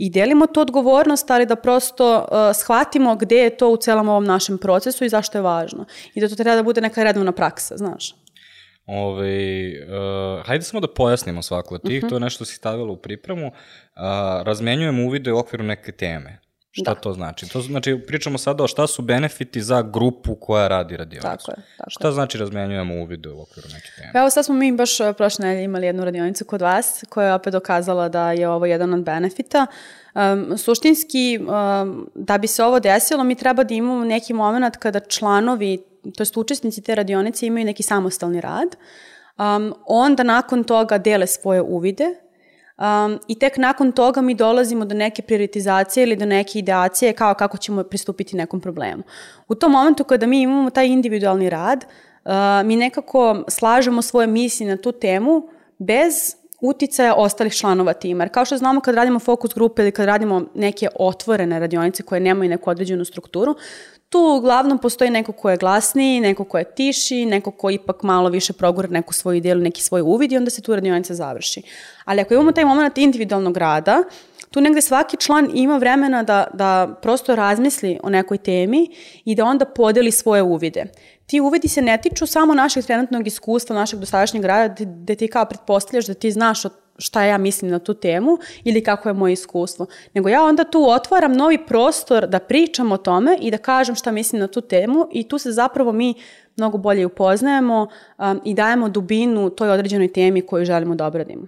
i 0.01 0.09
delimo 0.09 0.47
tu 0.47 0.61
odgovornost, 0.61 1.31
ali 1.31 1.45
da 1.45 1.55
prosto 1.55 2.17
uh, 2.17 2.55
shvatimo 2.55 3.15
gde 3.15 3.35
je 3.35 3.57
to 3.57 3.69
u 3.69 3.77
celom 3.77 4.09
ovom 4.09 4.25
našem 4.25 4.57
procesu 4.57 5.05
i 5.05 5.09
zašto 5.09 5.37
je 5.37 5.41
važno. 5.41 5.85
I 6.15 6.21
da 6.21 6.29
to 6.29 6.35
treba 6.35 6.55
da 6.55 6.63
bude 6.63 6.81
neka 6.81 7.03
redovna 7.03 7.31
praksa, 7.31 7.77
znaš. 7.77 8.15
Ove, 8.85 9.67
uh, 9.85 10.45
hajde 10.45 10.65
samo 10.65 10.81
da 10.81 10.87
pojasnimo 10.87 11.41
svaku 11.41 11.75
od 11.75 11.81
tih, 11.81 12.03
uh 12.03 12.07
-huh. 12.07 12.09
to 12.09 12.15
je 12.15 12.19
nešto 12.19 12.45
si 12.45 12.55
stavila 12.55 12.91
u 12.91 12.97
pripremu. 12.97 13.47
Uh, 13.47 13.53
razmenjujemo 14.43 15.03
uvide 15.03 15.33
u 15.33 15.37
okviru 15.37 15.63
neke 15.63 15.91
teme. 15.91 16.39
Šta 16.71 16.93
da. 16.93 16.99
to 16.99 17.13
znači? 17.13 17.49
To 17.49 17.61
znači, 17.61 17.99
pričamo 18.07 18.37
sada 18.37 18.63
o 18.63 18.67
šta 18.67 18.87
su 18.87 19.01
benefiti 19.01 19.61
za 19.61 19.81
grupu 19.81 20.35
koja 20.35 20.67
radi 20.67 20.97
radionicu. 20.97 21.27
Tako 21.27 21.51
je. 21.51 21.65
Tako 21.77 21.89
šta 21.89 22.07
je. 22.07 22.13
znači 22.13 22.37
razmenjujemo 22.37 22.95
uvide 22.95 23.29
u 23.29 23.41
okviru 23.41 23.67
neke 23.73 23.87
teme? 23.95 24.11
Evo 24.13 24.29
sad 24.29 24.45
smo 24.45 24.55
mi 24.55 24.71
baš 24.71 24.99
uh, 24.99 25.15
prošle 25.17 25.45
nedelje 25.45 25.63
imali 25.63 25.85
jednu 25.85 26.05
radionicu 26.05 26.45
kod 26.45 26.61
vas 26.61 27.03
koja 27.09 27.27
je 27.27 27.33
opet 27.33 27.53
dokazala 27.53 28.09
da 28.09 28.31
je 28.31 28.49
ovo 28.49 28.65
jedan 28.65 28.93
od 28.93 29.03
benefita. 29.03 29.67
Um, 30.15 30.57
suštinski, 30.57 31.39
um, 31.41 32.09
da 32.15 32.37
bi 32.37 32.47
se 32.47 32.63
ovo 32.63 32.79
desilo, 32.79 33.23
mi 33.23 33.35
treba 33.35 33.63
da 33.63 33.73
imamo 33.73 34.05
neki 34.05 34.33
moment 34.33 34.77
kada 34.77 34.99
članovi, 34.99 35.83
to 36.17 36.21
jest 36.21 36.37
učesnici 36.37 36.81
te 36.81 36.95
radionice 36.95 37.45
imaju 37.45 37.65
neki 37.65 37.83
samostalni 37.83 38.41
rad, 38.41 38.75
um, 39.37 39.73
onda 39.85 40.23
nakon 40.23 40.63
toga 40.63 40.97
dele 40.97 41.27
svoje 41.27 41.61
uvide, 41.61 42.05
Um, 42.81 43.19
I 43.27 43.35
tek 43.35 43.57
nakon 43.57 43.91
toga 43.91 44.21
mi 44.21 44.33
dolazimo 44.35 44.85
do 44.85 44.95
neke 44.95 45.21
prioritizacije 45.21 46.03
ili 46.03 46.15
do 46.15 46.25
neke 46.25 46.59
ideacije 46.59 47.13
kao 47.13 47.33
kako 47.33 47.57
ćemo 47.57 47.83
pristupiti 47.83 48.35
nekom 48.35 48.61
problemu. 48.61 49.03
U 49.47 49.55
tom 49.55 49.71
momentu 49.71 50.03
kada 50.03 50.25
mi 50.25 50.41
imamo 50.41 50.69
taj 50.69 50.87
individualni 50.87 51.49
rad, 51.49 51.85
uh, 52.25 52.31
mi 52.65 52.75
nekako 52.75 53.43
slažemo 53.47 54.01
svoje 54.01 54.27
misli 54.27 54.65
na 54.65 54.77
tu 54.77 54.91
temu 54.91 55.47
bez 55.77 56.35
uticaja 56.61 57.15
ostalih 57.15 57.53
članova 57.53 57.93
tima. 57.93 58.23
Jer 58.23 58.31
kao 58.31 58.45
što 58.45 58.57
znamo 58.57 58.81
kad 58.81 58.95
radimo 58.95 59.19
fokus 59.19 59.53
grupe 59.53 59.81
ili 59.81 59.91
kad 59.91 60.05
radimo 60.05 60.45
neke 60.55 60.87
otvorene 60.99 61.59
radionice 61.59 62.03
koje 62.03 62.21
nemaju 62.21 62.49
neku 62.49 62.69
određenu 62.69 63.05
strukturu, 63.05 63.55
tu 64.11 64.19
uglavnom 64.37 64.77
postoji 64.77 65.09
neko 65.09 65.31
ko 65.31 65.49
je 65.49 65.57
glasniji, 65.57 66.19
neko 66.19 66.43
ko 66.43 66.57
je 66.57 66.63
tiši, 66.75 67.25
neko 67.25 67.51
ko 67.51 67.69
ipak 67.69 68.03
malo 68.03 68.29
više 68.29 68.53
progura 68.53 68.87
neku 68.87 69.13
svoju 69.13 69.37
ideju, 69.37 69.55
neki 69.55 69.83
svoj 69.83 70.01
uvid 70.01 70.31
i 70.31 70.37
onda 70.37 70.49
se 70.49 70.61
tu 70.61 70.75
radionica 70.75 71.13
završi. 71.13 71.61
Ali 72.05 72.21
ako 72.21 72.33
imamo 72.33 72.51
taj 72.51 72.65
moment 72.65 72.97
individualnog 72.97 73.57
rada, 73.57 74.03
tu 74.49 74.61
negde 74.61 74.81
svaki 74.81 75.17
član 75.17 75.49
ima 75.53 75.77
vremena 75.77 76.23
da, 76.23 76.47
da 76.53 76.99
prosto 77.01 77.35
razmisli 77.35 77.99
o 78.03 78.09
nekoj 78.09 78.37
temi 78.37 78.89
i 79.25 79.35
da 79.35 79.45
onda 79.45 79.65
podeli 79.65 80.11
svoje 80.11 80.41
uvide. 80.43 80.85
Ti 81.25 81.41
uvidi 81.41 81.67
se 81.67 81.81
ne 81.81 81.97
tiču 81.97 82.25
samo 82.25 82.53
našeg 82.53 82.85
trenutnog 82.85 83.27
iskustva, 83.27 83.75
našeg 83.75 83.99
dosadašnjeg 83.99 84.45
rada, 84.45 84.85
gde 84.85 85.15
ti 85.15 85.27
kao 85.27 85.45
pretpostavljaš 85.45 86.05
da 86.05 86.13
ti 86.13 86.31
znaš 86.31 86.65
šta 87.01 87.23
ja 87.23 87.37
mislim 87.37 87.71
na 87.71 87.79
tu 87.79 87.93
temu 87.93 88.37
ili 88.63 88.83
kako 88.83 89.09
je 89.09 89.13
moje 89.13 89.33
iskustvo. 89.33 89.85
Nego 90.13 90.29
ja 90.29 90.43
onda 90.43 90.63
tu 90.63 90.89
otvaram 90.89 91.33
novi 91.33 91.65
prostor 91.65 92.27
da 92.27 92.39
pričam 92.39 92.91
o 92.91 92.97
tome 92.97 93.37
i 93.41 93.51
da 93.51 93.57
kažem 93.57 93.95
šta 93.95 94.11
mislim 94.11 94.39
na 94.39 94.47
tu 94.47 94.61
temu 94.61 95.07
i 95.11 95.27
tu 95.27 95.37
se 95.37 95.51
zapravo 95.51 95.91
mi 95.91 96.13
mnogo 96.57 96.77
bolje 96.77 97.05
upoznajemo 97.05 97.87
um, 98.17 98.41
i 98.45 98.53
dajemo 98.53 98.89
dubinu 98.89 99.49
toj 99.49 99.69
određenoj 99.69 100.13
temi 100.13 100.41
koju 100.41 100.65
želimo 100.65 100.95
da 100.95 101.05
obradimo. 101.05 101.47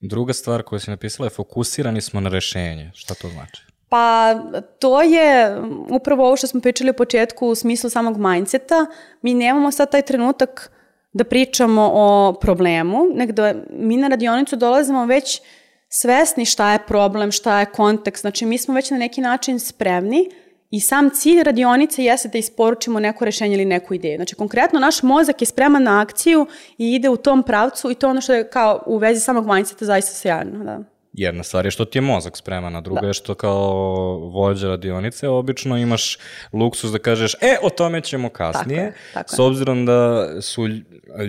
Druga 0.00 0.32
stvar 0.32 0.62
koju 0.62 0.80
si 0.80 0.90
napisala 0.90 1.26
je 1.26 1.30
fokusirani 1.30 2.00
smo 2.00 2.20
na 2.20 2.30
rešenje. 2.30 2.90
Šta 2.94 3.14
to 3.14 3.28
znači? 3.28 3.62
Pa 3.88 4.34
to 4.78 5.02
je 5.02 5.56
upravo 5.88 6.26
ovo 6.26 6.36
što 6.36 6.46
smo 6.46 6.60
pričali 6.60 6.90
u 6.90 6.94
početku 6.94 7.46
u 7.46 7.54
smislu 7.54 7.90
samog 7.90 8.18
mindseta. 8.18 8.86
Mi 9.22 9.34
nemamo 9.34 9.70
sad 9.70 9.90
taj 9.90 10.02
trenutak 10.02 10.72
da 11.12 11.24
pričamo 11.24 11.90
o 11.94 12.32
problemu, 12.40 13.06
nego 13.14 13.32
da 13.32 13.54
mi 13.70 13.96
na 13.96 14.08
radionicu 14.08 14.56
dolazimo 14.56 15.06
već 15.06 15.40
svesni 15.88 16.44
šta 16.44 16.72
je 16.72 16.86
problem, 16.86 17.32
šta 17.32 17.60
je 17.60 17.66
kontekst. 17.66 18.20
Znači 18.20 18.46
mi 18.46 18.58
smo 18.58 18.74
već 18.74 18.90
na 18.90 18.98
neki 18.98 19.20
način 19.20 19.58
spremni 19.58 20.30
I 20.70 20.80
sam 20.80 21.10
cilj 21.10 21.42
radionice 21.42 22.04
jeste 22.04 22.28
da 22.28 22.38
isporučimo 22.38 23.00
neko 23.00 23.24
rešenje 23.24 23.54
ili 23.54 23.64
neku 23.64 23.94
ideju. 23.94 24.16
Znači, 24.16 24.34
konkretno, 24.34 24.80
naš 24.80 25.02
mozak 25.02 25.42
je 25.42 25.46
spreman 25.46 25.82
na 25.82 26.00
akciju 26.00 26.46
i 26.78 26.94
ide 26.94 27.08
u 27.08 27.16
tom 27.16 27.42
pravcu 27.42 27.90
i 27.90 27.94
to 27.94 28.08
ono 28.08 28.20
što 28.20 28.34
je 28.34 28.50
kao 28.50 28.82
u 28.86 28.96
vezi 28.96 29.20
samog 29.20 29.46
mindseta 29.46 29.84
zaista 29.84 30.14
sjajno. 30.14 30.64
Da. 30.64 30.78
Jedna 31.12 31.42
stvar 31.42 31.64
je 31.64 31.70
što 31.70 31.84
ti 31.84 31.98
je 31.98 32.02
mozak 32.02 32.36
spreman, 32.36 32.76
a 32.76 32.80
druga 32.80 33.00
da. 33.00 33.06
je 33.06 33.14
što 33.14 33.34
kao 33.34 33.70
vođa 34.18 34.68
radionice 34.68 35.28
obično 35.28 35.78
imaš 35.78 36.18
luksus 36.52 36.92
da 36.92 36.98
kažeš, 36.98 37.34
e, 37.34 37.56
o 37.62 37.70
tome 37.70 38.00
ćemo 38.00 38.28
kasnije, 38.28 38.92
tako 38.92 38.96
je, 38.96 39.14
tako 39.14 39.36
s 39.36 39.38
obzirom 39.38 39.86
da 39.86 40.28
su 40.42 40.68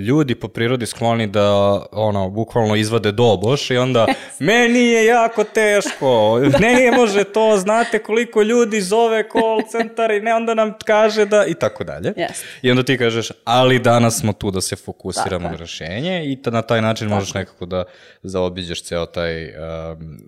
ljudi 0.08 0.36
po 0.36 0.48
prirodi 0.48 0.86
skloni 0.86 1.28
da, 1.28 1.52
ono, 1.92 2.30
bukvalno 2.30 2.76
izvade 2.76 3.12
doboš 3.12 3.72
i 3.72 3.78
onda, 3.78 4.08
meni 4.40 4.80
je 4.80 5.06
jako 5.06 5.44
teško, 5.44 6.40
ne 6.60 6.92
može 6.98 7.24
to, 7.24 7.58
znate 7.58 8.00
koliko 8.00 8.42
ljudi 8.42 8.82
zove 8.82 9.24
call 9.32 9.62
centar 9.72 10.12
i 10.12 10.22
ne, 10.22 10.36
onda 10.36 10.54
nam 10.54 10.74
kaže 10.86 11.26
da, 11.26 11.46
i 11.46 11.54
tako 11.54 11.84
dalje. 11.84 12.14
Yes. 12.14 12.44
I 12.62 12.72
onda 12.72 12.84
ti 12.84 12.98
kažeš, 12.98 13.32
ali 13.44 13.80
danas 13.80 14.20
smo 14.20 14.34
tu 14.34 14.52
da 14.52 14.62
se 14.62 14.76
fokusiramo 14.76 15.50
na 15.50 15.56
rešenje 15.56 16.32
i 16.32 16.42
ta, 16.42 16.52
na 16.52 16.62
taj 16.62 16.82
način 16.82 17.08
tako. 17.08 17.16
možeš 17.16 17.34
nekako 17.34 17.66
da 17.66 17.84
zaobiđeš 18.24 18.84
ceo 18.84 19.06
taj 19.06 19.46
uh, 19.46 19.71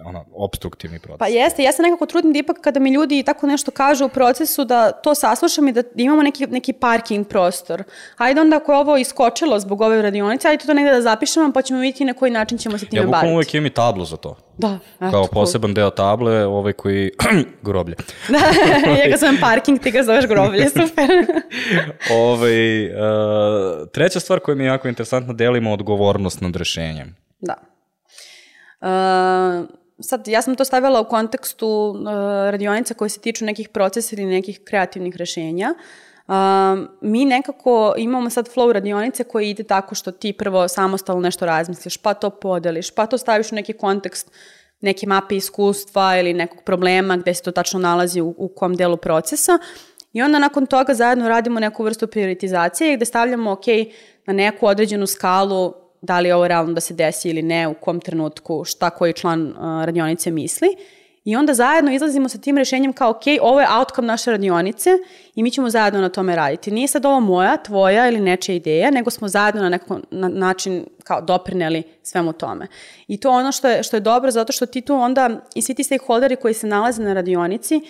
ono, 0.05 0.25
obstruktivni 0.33 0.99
proces. 0.99 1.19
Pa 1.19 1.27
jeste, 1.27 1.63
ja 1.63 1.71
se 1.71 1.81
nekako 1.81 2.05
trudim 2.05 2.33
da 2.33 2.39
ipak 2.39 2.57
kada 2.61 2.79
mi 2.79 2.93
ljudi 2.93 3.23
tako 3.23 3.47
nešto 3.47 3.71
kažu 3.71 4.05
u 4.05 4.09
procesu 4.09 4.65
da 4.65 4.91
to 4.91 5.15
saslušam 5.15 5.67
i 5.67 5.71
da 5.71 5.83
imamo 5.95 6.21
neki, 6.23 6.47
neki 6.47 6.73
parking 6.73 7.27
prostor. 7.27 7.83
Hajde 8.15 8.41
onda 8.41 8.57
ako 8.57 8.71
je 8.71 8.77
ovo 8.77 8.97
iskočilo 8.97 9.59
zbog 9.59 9.81
ove 9.81 10.01
radionice, 10.01 10.47
ajde 10.47 10.65
to 10.65 10.73
negde 10.73 10.91
da 10.91 11.01
zapišemo 11.01 11.51
pa 11.53 11.61
ćemo 11.61 11.79
vidjeti 11.79 12.05
na 12.05 12.13
koji 12.13 12.31
način 12.31 12.57
ćemo 12.57 12.77
se 12.77 12.85
time 12.85 13.05
baviti. 13.05 13.27
Ja 13.27 13.33
uvek 13.33 13.53
imam 13.53 13.65
i 13.65 13.69
tablu 13.69 14.05
za 14.05 14.17
to. 14.17 14.35
Da, 14.57 14.79
eto, 14.95 15.11
Kao 15.11 15.27
poseban 15.27 15.73
deo 15.73 15.89
table, 15.89 16.45
ovaj 16.45 16.73
koji... 16.73 17.11
groblje. 17.61 17.95
da, 18.29 18.37
ja 19.03 19.09
ga 19.09 19.17
zovem 19.17 19.37
parking, 19.41 19.79
ti 19.79 19.91
ga 19.91 20.03
zoveš 20.03 20.25
groblje, 20.27 20.69
super. 20.79 21.09
ovaj, 22.11 22.85
uh, 22.85 23.87
treća 23.91 24.19
stvar 24.19 24.39
koja 24.39 24.55
mi 24.55 24.63
je 24.63 24.67
jako 24.67 24.87
interesantna, 24.87 25.33
delimo 25.33 25.73
odgovornost 25.73 26.41
nad 26.41 26.55
rešenjem. 26.55 27.15
Da. 27.39 27.72
Sad, 29.99 30.27
ja 30.27 30.41
sam 30.41 30.55
to 30.55 30.65
stavila 30.65 31.01
u 31.01 31.05
kontekstu 31.09 31.67
uh, 31.67 32.05
radionica 32.51 32.93
koje 32.93 33.09
se 33.09 33.19
tiču 33.19 33.45
nekih 33.45 33.69
procesa 33.69 34.15
ili 34.15 34.25
nekih 34.25 34.61
kreativnih 34.63 35.15
rešenja. 35.15 35.73
Uh, 36.27 36.33
mi 37.01 37.25
nekako 37.25 37.93
imamo 37.97 38.29
sad 38.29 38.49
flow 38.55 38.71
radionice 38.71 39.23
koje 39.23 39.49
ide 39.49 39.63
tako 39.63 39.95
što 39.95 40.11
ti 40.11 40.33
prvo 40.33 40.67
samostalno 40.67 41.21
nešto 41.21 41.45
razmisliš, 41.45 41.97
pa 41.97 42.13
to 42.13 42.29
podeliš, 42.29 42.91
pa 42.91 43.05
to 43.05 43.17
staviš 43.17 43.51
u 43.51 43.55
neki 43.55 43.73
kontekst 43.73 44.31
neke 44.81 45.07
mape 45.07 45.35
iskustva 45.35 46.17
ili 46.19 46.33
nekog 46.33 46.63
problema 46.63 47.17
gde 47.17 47.33
se 47.33 47.43
to 47.43 47.51
tačno 47.51 47.79
nalazi 47.79 48.21
u, 48.21 48.35
u 48.37 48.47
kom 48.47 48.75
delu 48.75 48.97
procesa. 48.97 49.59
I 50.13 50.21
onda 50.21 50.39
nakon 50.39 50.65
toga 50.65 50.93
zajedno 50.93 51.29
radimo 51.29 51.59
neku 51.59 51.83
vrstu 51.83 52.07
prioritizacije 52.07 52.95
gde 52.95 53.05
stavljamo, 53.05 53.51
ok, 53.51 53.65
na 54.25 54.33
neku 54.33 54.67
određenu 54.67 55.07
skalu 55.07 55.82
da 56.03 56.19
li 56.19 56.29
je 56.29 56.35
ovo 56.35 56.47
realno 56.47 56.73
da 56.73 56.81
se 56.81 56.93
desi 56.93 57.29
ili 57.29 57.41
ne, 57.41 57.67
u 57.67 57.73
kom 57.73 57.99
trenutku, 57.99 58.63
šta 58.65 58.89
koji 58.89 59.13
član 59.13 59.47
uh, 59.47 59.55
radionice 59.85 60.31
misli. 60.31 60.67
I 61.25 61.35
onda 61.35 61.53
zajedno 61.53 61.93
izlazimo 61.93 62.29
sa 62.29 62.37
tim 62.37 62.57
rešenjem 62.57 62.93
kao, 62.93 63.09
ok, 63.09 63.21
ovo 63.41 63.61
je 63.61 63.67
outcome 63.77 64.07
naše 64.07 64.31
radionice 64.31 64.89
i 65.35 65.43
mi 65.43 65.51
ćemo 65.51 65.69
zajedno 65.69 66.01
na 66.01 66.09
tome 66.09 66.35
raditi. 66.35 66.71
Nije 66.71 66.87
sad 66.87 67.05
ovo 67.05 67.19
moja, 67.19 67.57
tvoja 67.57 68.07
ili 68.07 68.19
nečija 68.19 68.55
ideja, 68.55 68.91
nego 68.91 69.09
smo 69.09 69.27
zajedno 69.27 69.61
na 69.61 69.69
neki 69.69 69.85
na 70.11 70.27
način 70.27 70.85
kao 71.03 71.21
doprineli 71.21 71.83
svemu 72.01 72.33
tome. 72.33 72.67
I 73.07 73.19
to 73.19 73.31
ono 73.31 73.51
što 73.51 73.69
je, 73.69 73.83
što 73.83 73.97
je 73.97 74.01
dobro, 74.01 74.31
zato 74.31 74.53
što 74.53 74.65
ti 74.65 74.81
tu 74.81 74.95
onda 74.95 75.29
i 75.55 75.61
svi 75.61 75.73
ti 75.73 75.83
stakeholderi 75.83 76.35
koji 76.35 76.53
se 76.53 76.67
nalaze 76.67 77.03
na 77.03 77.13
radionici, 77.13 77.81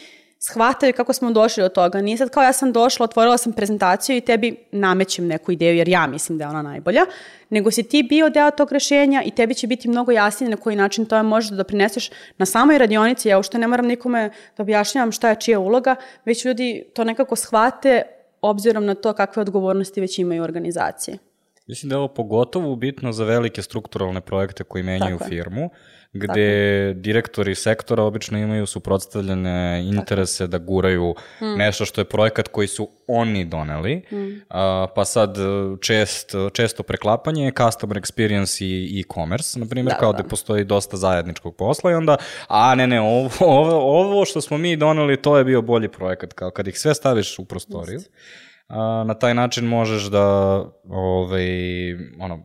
shvataju 0.45 0.93
kako 0.93 1.13
smo 1.13 1.31
došli 1.31 1.63
do 1.63 1.69
toga. 1.69 2.01
Nije 2.01 2.17
sad 2.17 2.29
kao 2.29 2.43
ja 2.43 2.53
sam 2.53 2.71
došla, 2.71 3.03
otvorila 3.03 3.37
sam 3.37 3.53
prezentaciju 3.53 4.17
i 4.17 4.21
tebi 4.21 4.55
namećem 4.71 5.27
neku 5.27 5.51
ideju 5.51 5.75
jer 5.75 5.89
ja 5.89 6.07
mislim 6.07 6.37
da 6.37 6.43
je 6.43 6.49
ona 6.49 6.61
najbolja, 6.61 7.05
nego 7.49 7.71
si 7.71 7.83
ti 7.83 8.03
bio 8.03 8.29
deo 8.29 8.51
tog 8.51 8.71
rešenja 8.71 9.21
i 9.25 9.31
tebi 9.31 9.55
će 9.55 9.67
biti 9.67 9.89
mnogo 9.89 10.11
jasnije 10.11 10.49
na 10.49 10.57
koji 10.57 10.75
način 10.75 11.05
to 11.05 11.23
možeš 11.23 11.49
da 11.49 11.55
doprineseš 11.55 12.11
na 12.37 12.45
samoj 12.45 12.77
radionici. 12.77 13.29
Ja 13.29 13.39
ušte 13.39 13.57
ne 13.57 13.67
moram 13.67 13.85
nikome 13.85 14.29
da 14.57 14.63
objašnjavam 14.63 15.11
šta 15.11 15.29
je 15.29 15.39
čija 15.39 15.59
uloga, 15.59 15.95
već 16.25 16.45
ljudi 16.45 16.85
to 16.95 17.03
nekako 17.03 17.35
shvate 17.35 18.01
obzirom 18.41 18.85
na 18.85 18.95
to 18.95 19.13
kakve 19.13 19.41
odgovornosti 19.41 20.01
već 20.01 20.19
imaju 20.19 20.43
organizacije. 20.43 21.17
Mislim 21.67 21.89
da 21.89 21.95
je 21.95 21.97
ovo 21.97 22.07
pogotovo 22.07 22.75
bitno 22.75 23.11
za 23.11 23.25
velike 23.25 23.61
strukturalne 23.61 24.21
projekte 24.21 24.63
koji 24.63 24.83
menjaju 24.83 25.17
Tako 25.17 25.29
firmu, 25.29 25.69
gde 26.13 26.87
Tako. 26.89 26.99
direktori 27.01 27.55
sektora 27.55 28.03
obično 28.03 28.37
imaju 28.37 28.65
suprotstavljene 28.65 29.83
interese 29.85 30.43
Tako. 30.43 30.51
da 30.51 30.57
guraju 30.57 31.15
hmm. 31.39 31.57
nešto 31.57 31.85
što 31.85 32.01
je 32.01 32.05
projekat 32.05 32.47
koji 32.47 32.67
su 32.67 32.89
oni 33.07 33.45
doneli, 33.45 34.01
hmm. 34.09 34.41
a, 34.49 34.87
pa 34.95 35.05
sad 35.05 35.37
čest, 35.81 36.31
često 36.53 36.83
preklapanje 36.83 37.51
customer 37.57 37.97
experience 37.97 38.63
i 38.63 38.99
e-commerce, 38.99 39.59
na 39.59 39.65
primjer, 39.65 39.93
da, 39.93 39.99
kao 39.99 40.11
da. 40.11 40.17
da 40.21 40.27
postoji 40.27 40.63
dosta 40.63 40.97
zajedničkog 40.97 41.55
posla 41.55 41.91
i 41.91 41.95
onda, 41.95 42.17
a 42.47 42.75
ne, 42.75 42.87
ne, 42.87 43.01
ovo, 43.01 43.29
ovo, 43.39 43.99
ovo 43.99 44.25
što 44.25 44.41
smo 44.41 44.57
mi 44.57 44.75
doneli, 44.75 45.21
to 45.21 45.37
je 45.37 45.43
bio 45.43 45.61
bolji 45.61 45.87
projekat, 45.87 46.33
kao 46.33 46.51
kad 46.51 46.67
ih 46.67 46.79
sve 46.79 46.93
staviš 46.93 47.39
u 47.39 47.45
prostoriju. 47.45 47.95
Just 47.95 48.11
a, 48.73 49.03
na 49.07 49.13
taj 49.13 49.33
način 49.33 49.65
možeš 49.65 50.03
da 50.03 50.25
ovaj, 50.89 51.45
ono, 52.19 52.43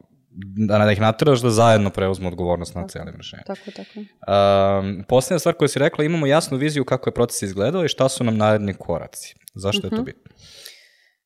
da, 0.68 0.78
da 0.78 0.92
ih 0.92 1.00
natiraš 1.00 1.40
da 1.40 1.50
zajedno 1.50 1.90
preuzmu 1.90 2.28
odgovornost 2.28 2.74
na 2.74 2.88
celim 2.88 3.14
rešenjem. 3.16 3.44
Tako, 3.46 3.70
tako. 3.76 4.00
Um, 4.00 5.04
posljedna 5.08 5.38
stvar 5.38 5.54
koju 5.54 5.68
si 5.68 5.78
rekla, 5.78 6.04
imamo 6.04 6.26
jasnu 6.26 6.58
viziju 6.58 6.84
kako 6.84 7.08
je 7.08 7.14
proces 7.14 7.42
izgledao 7.42 7.84
i 7.84 7.88
šta 7.88 8.08
su 8.08 8.24
nam 8.24 8.36
naredni 8.36 8.74
koraci. 8.74 9.34
Zašto 9.54 9.78
uh 9.78 9.84
-huh. 9.84 9.86
je 9.86 9.90
to 9.90 9.96
mhm. 9.96 10.04
bitno? 10.04 10.30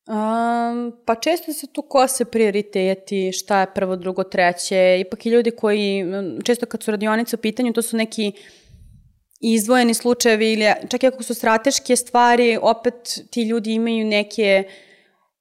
Um, 0.07 0.91
pa 1.05 1.15
često 1.15 1.53
se 1.53 1.67
tu 1.73 1.81
kose 1.81 2.25
prioriteti, 2.25 3.31
šta 3.31 3.59
je 3.59 3.73
prvo, 3.73 3.95
drugo, 3.95 4.23
treće. 4.23 4.99
Ipak 4.99 5.25
i 5.25 5.29
ljudi 5.29 5.51
koji, 5.51 6.05
često 6.43 6.65
kad 6.65 6.83
su 6.83 6.91
radionice 6.91 7.35
u 7.35 7.39
pitanju, 7.39 7.73
to 7.73 7.81
su 7.81 7.97
neki 7.97 8.31
izdvojeni 9.39 9.93
slučajevi 9.93 10.53
ili 10.53 10.65
čak 10.89 11.03
i 11.03 11.07
ako 11.07 11.23
su 11.23 11.33
strateške 11.33 11.95
stvari, 11.95 12.57
opet 12.61 12.93
ti 13.31 13.43
ljudi 13.43 13.73
imaju 13.73 14.05
neke 14.05 14.63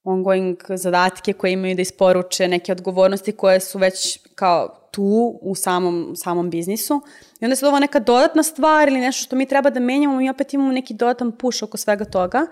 ongoing 0.04 0.59
zadatke 0.68 1.32
koje 1.32 1.52
imaju 1.52 1.75
da 1.75 1.82
isporuče, 1.82 2.49
neke 2.49 2.73
odgovornosti 2.73 3.32
koje 3.32 3.61
su 3.61 3.78
već 3.78 4.18
kao 4.35 4.78
tu 4.90 5.38
u 5.42 5.54
samom, 5.54 6.12
samom 6.16 6.50
biznisu. 6.50 7.00
I 7.40 7.44
onda 7.44 7.56
se 7.56 7.66
ovo 7.66 7.78
neka 7.78 7.99
dodatna 7.99 8.42
stvar 8.42 8.88
ili 8.88 9.00
nešto 9.00 9.25
što 9.25 9.37
mi 9.37 9.47
treba 9.47 9.71
da 9.71 9.80
menjamo, 9.80 10.16
mi 10.16 10.30
opet 10.30 10.54
imamo 10.54 10.73
neki 10.73 10.94
dodatan 10.94 11.32
puš 11.32 11.62
oko 11.62 11.76
svega 11.76 12.04
toga. 12.04 12.47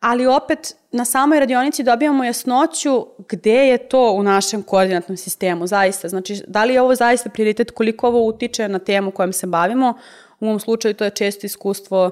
Ali 0.00 0.26
opet 0.26 0.76
na 0.92 1.04
samoj 1.04 1.40
radionici 1.40 1.82
dobijamo 1.82 2.24
jasnoću 2.24 3.06
gde 3.28 3.68
je 3.68 3.88
to 3.88 4.12
u 4.12 4.22
našem 4.22 4.62
koordinatnom 4.62 5.16
sistemu, 5.16 5.66
zaista. 5.66 6.08
Znači, 6.08 6.42
da 6.46 6.64
li 6.64 6.74
je 6.74 6.82
ovo 6.82 6.94
zaista 6.94 7.30
prioritet, 7.30 7.70
koliko 7.70 8.08
ovo 8.08 8.26
utiče 8.26 8.68
na 8.68 8.78
temu 8.78 9.10
kojom 9.10 9.32
se 9.32 9.46
bavimo, 9.46 9.94
u 10.40 10.46
ovom 10.46 10.60
slučaju 10.60 10.94
to 10.94 11.04
je 11.04 11.10
često 11.10 11.46
iskustvo 11.46 12.10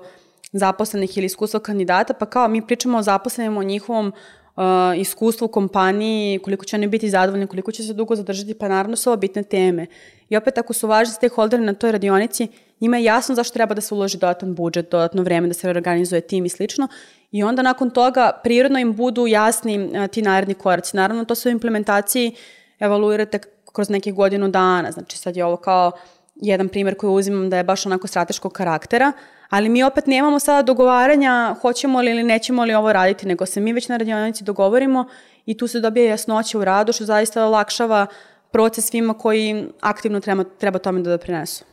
zaposlenih 0.53 1.19
ili 1.19 1.27
iskustvo 1.27 1.61
kandidata, 1.61 2.15
pa 2.15 2.27
kao 2.27 2.49
mi 2.49 2.67
pričamo 2.67 2.99
o 2.99 3.03
zaposlenim, 3.03 3.57
o 3.57 3.63
njihovom 3.63 4.13
uh, 4.57 4.63
iskustvu 4.97 5.45
u 5.45 5.49
kompaniji, 5.49 6.39
koliko 6.39 6.65
će 6.65 6.77
oni 6.77 6.87
biti 6.87 7.11
zadovoljni, 7.11 7.47
koliko 7.47 7.73
će 7.73 7.83
se 7.83 7.93
dugo 7.93 8.17
zadržati, 8.17 8.55
pa 8.55 8.69
naravno 8.69 8.97
su 8.97 9.11
ovo 9.11 9.17
bitne 9.17 9.43
teme. 9.43 9.87
I 10.29 10.37
opet 10.37 10.59
ako 10.59 10.73
su 10.73 10.87
važni 10.89 11.15
stakeholderi 11.15 11.63
na 11.63 11.75
toj 11.75 11.93
radionici, 11.93 12.49
njima 12.81 12.97
je 12.97 13.05
jasno 13.05 13.35
zašto 13.35 13.55
treba 13.55 13.75
da 13.75 13.81
se 13.81 13.95
uloži 13.95 14.19
dodatan 14.19 14.55
budžet, 14.55 14.91
dodatno 14.91 15.23
vreme 15.23 15.49
da 15.49 15.55
se 15.55 15.71
organizuje 15.71 16.21
tim 16.21 16.45
i 16.45 16.49
slično. 16.49 16.89
I 17.31 17.43
onda 17.43 17.63
nakon 17.63 17.91
toga 17.91 18.41
prirodno 18.45 18.79
im 18.79 18.93
budu 18.93 19.27
jasni 19.27 19.85
uh, 19.85 20.07
ti 20.07 20.23
naredni 20.23 20.55
koraci. 20.55 20.97
Naravno 20.97 21.25
to 21.25 21.35
se 21.35 21.49
u 21.49 21.53
implementaciji 21.53 22.35
evaluirate 22.81 23.39
kroz 23.73 23.89
nekih 23.89 24.15
godinu 24.15 24.49
dana. 24.49 24.93
Znači 24.93 25.19
sad 25.19 25.37
je 25.37 25.45
ovo 25.45 25.57
kao 25.57 25.93
jedan 26.37 26.69
primer 26.69 26.97
koji 26.97 27.11
uzimam 27.11 27.51
da 27.51 27.57
je 27.57 27.65
baš 27.65 27.87
onako 27.87 28.07
strateškog 28.07 28.53
karaktera, 28.53 29.13
ali 29.53 29.69
mi 29.69 29.83
opet 29.83 30.07
nemamo 30.07 30.39
sada 30.39 30.63
dogovaranja 30.63 31.57
hoćemo 31.61 32.01
li 32.01 32.11
ili 32.11 32.23
nećemo 32.23 32.65
li 32.65 32.75
ovo 32.75 32.93
raditi, 32.93 33.27
nego 33.27 33.47
se 33.47 33.61
mi 33.61 33.73
već 33.73 33.89
na 33.89 33.97
radionici 33.97 34.45
dogovorimo 34.45 35.09
i 35.47 35.57
tu 35.57 35.67
se 35.67 35.81
dobije 35.81 36.07
jasnoća 36.07 36.59
u 36.59 36.65
radu, 36.65 36.93
što 36.93 37.05
zaista 37.05 37.47
olakšava 37.47 38.07
proces 38.51 38.85
svima 38.85 39.15
koji 39.15 39.65
aktivno 39.81 40.21
treba, 40.21 40.45
treba 40.59 40.79
tome 40.79 41.01
da 41.01 41.11
doprinesu. 41.11 41.65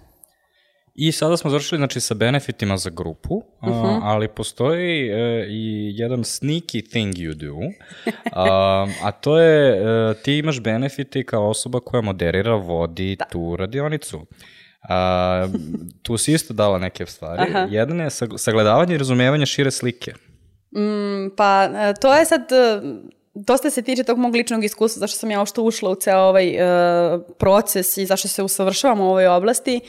I 0.96 1.12
sada 1.12 1.38
smo 1.38 1.50
završili 1.50 1.80
znači, 1.80 2.00
sa 2.00 2.13
benefitima 2.13 2.78
za 2.78 2.89
grupu, 2.89 3.36
uh 3.36 3.44
-huh. 3.62 3.98
uh, 3.98 4.04
ali 4.04 4.28
postoji 4.28 5.12
uh, 5.12 5.18
i 5.50 5.94
jedan 5.96 6.20
sneaky 6.20 6.89
thing 6.89 7.13
you 7.15 7.34
do, 7.34 7.54
uh, 7.54 7.74
a 9.08 9.12
to 9.12 9.39
je 9.39 9.82
uh, 9.82 10.18
ti 10.18 10.38
imaš 10.38 10.62
benefite 10.62 11.24
kao 11.24 11.50
osoba 11.50 11.80
koja 11.80 12.02
moderira, 12.02 12.56
vodi 12.56 13.15
da. 13.15 13.26
tu 13.26 13.56
radionicu. 13.56 14.26
A, 14.82 15.48
tu 16.02 16.18
si 16.18 16.34
isto 16.34 16.54
dala 16.54 16.80
neke 16.80 17.06
stvari. 17.06 17.42
Aha. 17.50 17.68
Jedan 17.70 18.00
je 18.00 18.10
sagledavanje 18.38 18.96
i 18.96 18.98
razumevanje 18.98 19.46
šire 19.46 19.72
slike. 19.72 20.13
Mm, 20.76 21.36
pa 21.38 21.70
e, 21.76 21.94
to 22.02 22.13
je 22.15 22.26
sad 22.26 22.42
e, 22.52 22.82
dosta 23.34 23.70
se 23.70 23.82
tiče 23.82 24.04
tog 24.04 24.18
mog 24.18 24.36
ličnog 24.36 24.63
iskustva, 24.63 25.00
zašto 25.00 25.18
sam 25.18 25.32
ja 25.32 25.42
ošto 25.42 25.63
ušla 25.63 25.89
u 25.89 25.96
ceo 25.96 26.20
ovaj 26.20 26.56
uh, 26.56 27.22
proces 27.38 27.98
i 27.98 28.06
zašto 28.06 28.28
se 28.28 28.44
usavršavam 28.44 29.00
u 29.00 29.10
ovoj 29.10 29.28
oblasti. 29.28 29.82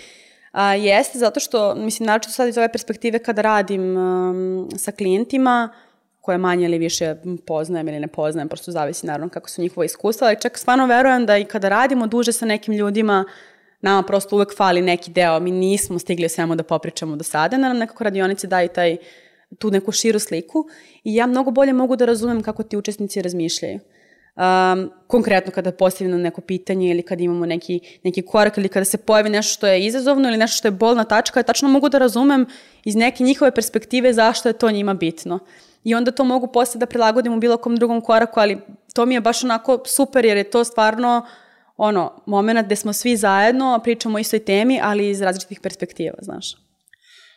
A, 0.53 0.75
jeste 0.75 1.19
zato 1.19 1.41
što, 1.41 1.75
mislim, 1.75 2.07
naravno 2.07 2.29
sad 2.29 2.49
iz 2.49 2.59
ove 2.59 2.73
perspektive 2.73 3.19
kada 3.19 3.43
radim 3.43 3.97
um, 3.97 4.69
sa 4.77 4.93
klijentima, 4.93 5.69
koje 6.21 6.39
manje 6.39 6.65
ili 6.65 6.79
više 6.79 7.15
poznajem 7.47 7.89
ili 7.89 8.01
ne 8.01 8.07
poznajem, 8.07 8.49
prosto 8.49 8.73
zavisi 8.73 9.07
naravno 9.07 9.29
kako 9.29 9.49
su 9.49 9.63
njihova 9.63 9.85
iskustva, 9.85 10.27
ali 10.27 10.41
čak 10.41 10.59
stvarno 10.59 10.87
verujem 10.87 11.27
da 11.27 11.39
i 11.39 11.45
kada 11.45 11.69
radimo 11.69 12.07
duže 12.07 12.33
sa 12.33 12.47
nekim 12.47 12.75
ljudima, 12.75 13.25
nama 13.81 14.03
prosto 14.03 14.37
uvek 14.37 14.57
fali 14.57 14.83
neki 14.83 15.11
deo, 15.11 15.41
mi 15.41 15.51
nismo 15.51 15.99
stigli 15.99 16.27
o 16.27 16.29
svemu 16.29 16.55
da 16.55 16.63
popričamo 16.63 17.17
do 17.17 17.25
sada, 17.25 17.59
nam 17.59 17.79
nekako 17.79 18.05
radionice 18.05 18.47
daju 18.47 18.69
taj, 18.69 18.97
tu 19.59 19.71
neku 19.71 19.93
širu 19.93 20.19
sliku 20.19 20.69
i 21.05 21.15
ja 21.15 21.27
mnogo 21.27 21.51
bolje 21.51 21.73
mogu 21.73 21.97
da 21.97 22.05
razumem 22.05 22.43
kako 22.43 22.63
ti 22.63 22.77
učesnici 22.77 23.23
razmišljaju. 23.23 23.81
Um, 24.37 24.91
konkretno 25.07 25.53
kada 25.53 25.73
postavimo 25.73 26.17
neko 26.17 26.41
pitanje 26.41 26.91
ili 26.91 27.03
kada 27.03 27.23
imamo 27.23 27.47
neki, 27.47 27.81
neki 28.05 28.23
korak 28.23 28.59
ili 28.59 28.69
kada 28.69 28.85
se 28.85 28.99
pojavi 28.99 29.31
nešto 29.31 29.53
što 29.53 29.67
je 29.67 29.87
izazovno 29.87 30.29
ili 30.29 30.37
nešto 30.37 30.57
što 30.57 30.69
je 30.69 30.73
bolna 30.73 31.05
tačka, 31.05 31.41
ja 31.41 31.45
tačno 31.45 31.69
mogu 31.69 31.89
da 31.89 31.99
razumem 31.99 32.47
iz 32.85 32.95
neke 32.95 33.25
njihove 33.25 33.51
perspektive 33.51 34.13
zašto 34.13 34.49
je 34.49 34.53
to 34.53 34.71
njima 34.71 34.95
bitno. 34.95 35.39
I 35.85 35.95
onda 35.95 36.11
to 36.11 36.25
mogu 36.25 36.47
posle 36.47 36.79
da 36.79 36.87
prilagodim 36.87 37.33
u 37.33 37.41
bilo 37.41 37.57
kom 37.57 37.77
drugom 37.77 38.01
koraku, 38.01 38.41
ali 38.41 38.59
to 38.95 39.07
mi 39.07 39.15
je 39.15 39.21
baš 39.21 39.45
onako 39.45 39.83
super 39.87 40.25
jer 40.25 40.37
je 40.37 40.51
to 40.51 40.65
stvarno 40.65 41.23
uh, 41.25 41.50
ono, 41.83 42.23
moment 42.27 42.67
gde 42.67 42.77
smo 42.77 42.93
svi 42.93 43.17
zajedno, 43.17 43.81
pričamo 43.85 44.17
o 44.17 44.19
istoj 44.19 44.39
temi, 44.39 44.81
ali 44.83 45.09
iz 45.09 45.21
različitih 45.21 45.61
perspektiva, 45.61 46.15
znaš. 46.23 46.55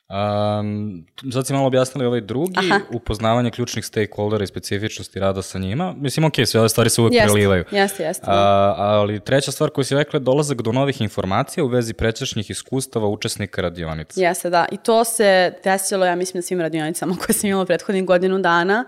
Um, 0.10 1.06
sad 1.34 1.48
si 1.48 1.54
malo 1.54 1.68
objasnili 1.68 2.06
ovaj 2.06 2.22
drugi, 2.22 2.54
Aha. 2.58 2.80
upoznavanje 2.92 3.52
ključnih 3.52 3.86
stakeholdera 3.86 4.44
i 4.44 4.48
specifičnosti 4.48 5.20
rada 5.20 5.42
sa 5.42 5.60
njima. 5.60 5.94
Mislim, 5.98 6.26
ok, 6.26 6.34
sve 6.46 6.60
ove 6.60 6.70
stvari 6.70 6.90
se 6.90 7.02
uvek 7.02 7.14
jest, 7.14 7.24
prelivaju. 7.26 7.64
Jeste, 7.72 8.04
jeste. 8.04 8.24
Uh, 8.24 8.34
ali 8.78 9.20
treća 9.20 9.52
stvar 9.52 9.70
koju 9.70 9.86
si 9.86 9.96
rekla 9.96 10.18
je 10.18 10.24
dolazak 10.24 10.62
do 10.62 10.72
novih 10.72 11.02
informacija 11.02 11.64
u 11.64 11.68
vezi 11.68 11.94
prećašnjih 11.94 12.50
iskustava 12.50 13.08
učesnika 13.08 13.62
radionica. 13.62 14.22
Jeste, 14.22 14.50
da. 14.50 14.66
I 14.72 14.78
to 14.78 15.04
se 15.04 15.54
desilo, 15.64 16.06
ja 16.06 16.16
mislim, 16.16 16.38
na 16.38 16.42
svim 16.42 16.62
radionicama 16.62 17.16
koje 17.26 17.34
sam 17.34 17.50
imala 17.50 17.66
prethodnih 17.66 18.06
godinu 18.06 18.40
dana, 18.40 18.86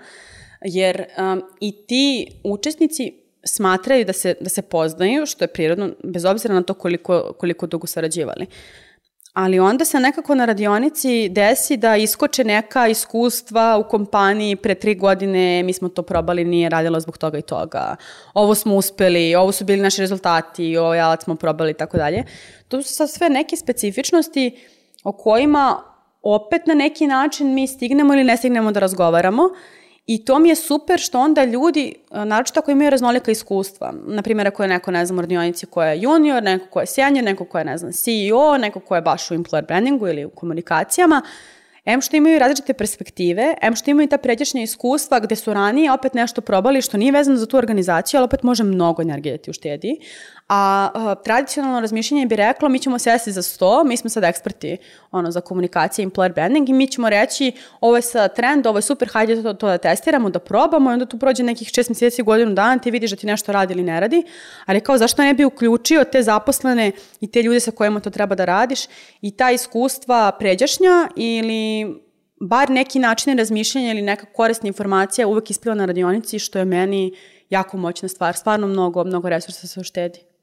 jer 0.61 1.05
um, 1.17 1.41
i 1.59 1.85
ti 1.87 2.27
učesnici 2.43 3.24
smatraju 3.45 4.05
da 4.05 4.13
se, 4.13 4.35
da 4.41 4.49
se 4.49 4.61
poznaju, 4.61 5.25
što 5.25 5.43
je 5.43 5.47
prirodno, 5.47 5.89
bez 6.03 6.25
obzira 6.25 6.53
na 6.53 6.63
to 6.63 6.73
koliko, 6.73 7.33
koliko 7.39 7.67
dugo 7.67 7.87
sarađivali. 7.87 8.47
Ali 9.33 9.59
onda 9.59 9.85
se 9.85 9.99
nekako 9.99 10.35
na 10.35 10.45
radionici 10.45 11.29
desi 11.29 11.77
da 11.77 11.95
iskoče 11.95 12.43
neka 12.43 12.87
iskustva 12.87 13.77
u 13.77 13.89
kompaniji 13.89 14.55
pre 14.55 14.75
tri 14.75 14.95
godine, 14.95 15.63
mi 15.63 15.73
smo 15.73 15.89
to 15.89 16.01
probali, 16.01 16.45
nije 16.45 16.69
radilo 16.69 16.99
zbog 16.99 17.17
toga 17.17 17.37
i 17.37 17.41
toga. 17.41 17.95
Ovo 18.33 18.55
smo 18.55 18.75
uspeli, 18.75 19.35
ovo 19.35 19.51
su 19.51 19.65
bili 19.65 19.81
naši 19.81 20.01
rezultati, 20.01 20.77
ovaj 20.77 20.99
alat 20.99 21.23
smo 21.23 21.35
probali 21.35 21.71
i 21.71 21.73
tako 21.73 21.97
dalje. 21.97 22.23
To 22.67 22.81
su 22.81 22.93
sad 22.93 23.09
sve 23.09 23.29
neke 23.29 23.55
specifičnosti 23.55 24.57
o 25.03 25.11
kojima 25.11 25.83
opet 26.21 26.67
na 26.67 26.73
neki 26.73 27.07
način 27.07 27.53
mi 27.53 27.67
stignemo 27.67 28.13
ili 28.13 28.23
ne 28.23 28.37
stignemo 28.37 28.71
da 28.71 28.79
razgovaramo 28.79 29.49
I 30.07 30.25
to 30.25 30.39
mi 30.39 30.49
je 30.49 30.55
super 30.55 30.99
što 30.99 31.19
onda 31.19 31.43
ljudi, 31.43 31.93
a, 32.09 32.25
naročito 32.25 32.59
ako 32.59 32.71
imaju 32.71 32.89
raznolika 32.89 33.31
iskustva, 33.31 33.93
na 34.07 34.21
primjer 34.21 34.47
ako 34.47 34.63
je 34.63 34.69
neko, 34.69 34.91
ne 34.91 35.05
znam, 35.05 35.17
u 35.17 35.21
radionici 35.21 35.65
ko 35.65 35.83
je 35.83 36.01
junior, 36.01 36.43
neko 36.43 36.65
ko 36.69 36.79
je 36.79 36.85
senior, 36.85 37.23
neko 37.23 37.45
ko 37.45 37.57
je, 37.57 37.65
ne 37.65 37.77
znam, 37.77 37.91
CEO, 37.91 38.57
neko 38.57 38.79
ko 38.79 38.95
je 38.95 39.01
baš 39.01 39.31
u 39.31 39.33
employer 39.33 39.67
brandingu 39.67 40.07
ili 40.07 40.25
u 40.25 40.29
komunikacijama, 40.29 41.21
Em 41.85 42.01
što 42.01 42.15
imaju 42.17 42.39
različite 42.39 42.73
perspektive, 42.73 43.53
em 43.61 43.75
što 43.75 43.91
imaju 43.91 44.07
ta 44.07 44.17
pređašnja 44.17 44.61
iskustva 44.61 45.19
gde 45.19 45.35
su 45.35 45.53
ranije 45.53 45.91
opet 45.91 46.13
nešto 46.13 46.41
probali 46.41 46.81
što 46.81 46.97
nije 46.97 47.11
vezano 47.11 47.37
za 47.37 47.45
tu 47.45 47.57
organizaciju, 47.57 48.17
ali 48.17 48.25
opet 48.25 48.43
može 48.43 48.63
mnogo 48.63 49.01
energije 49.01 49.37
da 49.37 49.43
ti 49.43 49.49
uštedi. 49.49 49.99
A, 50.47 50.89
a 50.93 51.15
tradicionalno 51.15 51.79
razmišljanje 51.79 52.25
bi 52.25 52.35
reklo 52.35 52.69
mi 52.69 52.79
ćemo 52.79 52.99
sesti 52.99 53.31
za 53.31 53.41
sto, 53.41 53.83
mi 53.83 53.97
smo 53.97 54.09
sad 54.09 54.23
eksperti 54.23 54.77
ono, 55.11 55.31
za 55.31 55.41
komunikacije 55.41 56.07
employer 56.07 56.33
branding 56.33 56.69
i 56.69 56.73
mi 56.73 56.87
ćemo 56.87 57.09
reći 57.09 57.51
ovo 57.81 57.95
je 57.95 58.01
sad 58.01 58.35
trend, 58.35 58.67
ovo 58.67 58.77
je 58.77 58.81
super, 58.81 59.09
hajde 59.13 59.43
to, 59.43 59.53
to 59.53 59.67
da 59.67 59.77
testiramo, 59.77 60.29
da 60.29 60.39
probamo 60.39 60.89
i 60.89 60.93
onda 60.93 61.05
tu 61.05 61.19
prođe 61.19 61.43
nekih 61.43 61.67
šest 61.67 61.89
meseci, 61.89 62.23
godinu 62.23 62.53
dana, 62.53 62.81
ti 62.81 62.91
vidiš 62.91 63.11
da 63.11 63.17
ti 63.17 63.27
nešto 63.27 63.51
radi 63.51 63.73
ili 63.73 63.83
ne 63.83 63.99
radi, 63.99 64.23
ali 64.65 64.81
kao 64.81 64.97
zašto 64.97 65.21
ne 65.21 65.33
bi 65.33 65.45
uključio 65.45 66.03
te 66.03 66.23
zaposlene 66.23 66.91
i 67.19 67.31
te 67.31 67.41
ljude 67.41 67.59
sa 67.59 67.71
kojima 67.71 67.99
to 67.99 68.09
treba 68.09 68.35
da 68.35 68.45
radiš 68.45 68.79
i 69.21 69.31
ta 69.31 69.51
iskustva 69.51 70.31
pređašnja 70.39 71.07
ili 71.15 71.85
bar 72.41 72.69
neki 72.69 72.99
način 72.99 73.37
razmišljanja 73.37 73.91
ili 73.91 74.01
neka 74.01 74.25
korisna 74.25 74.67
informacija 74.67 75.27
uvek 75.27 75.49
ispliva 75.49 75.75
na 75.75 75.85
radionici, 75.85 76.39
što 76.39 76.59
je 76.59 76.65
meni 76.65 77.13
jako 77.49 77.77
moćna 77.77 78.09
stvar. 78.09 78.35
Stvarno 78.35 78.67
mnogo, 78.67 79.03
mnogo 79.03 79.29
resursa 79.29 79.67
se 79.67 79.79
uštedi. 79.79 80.34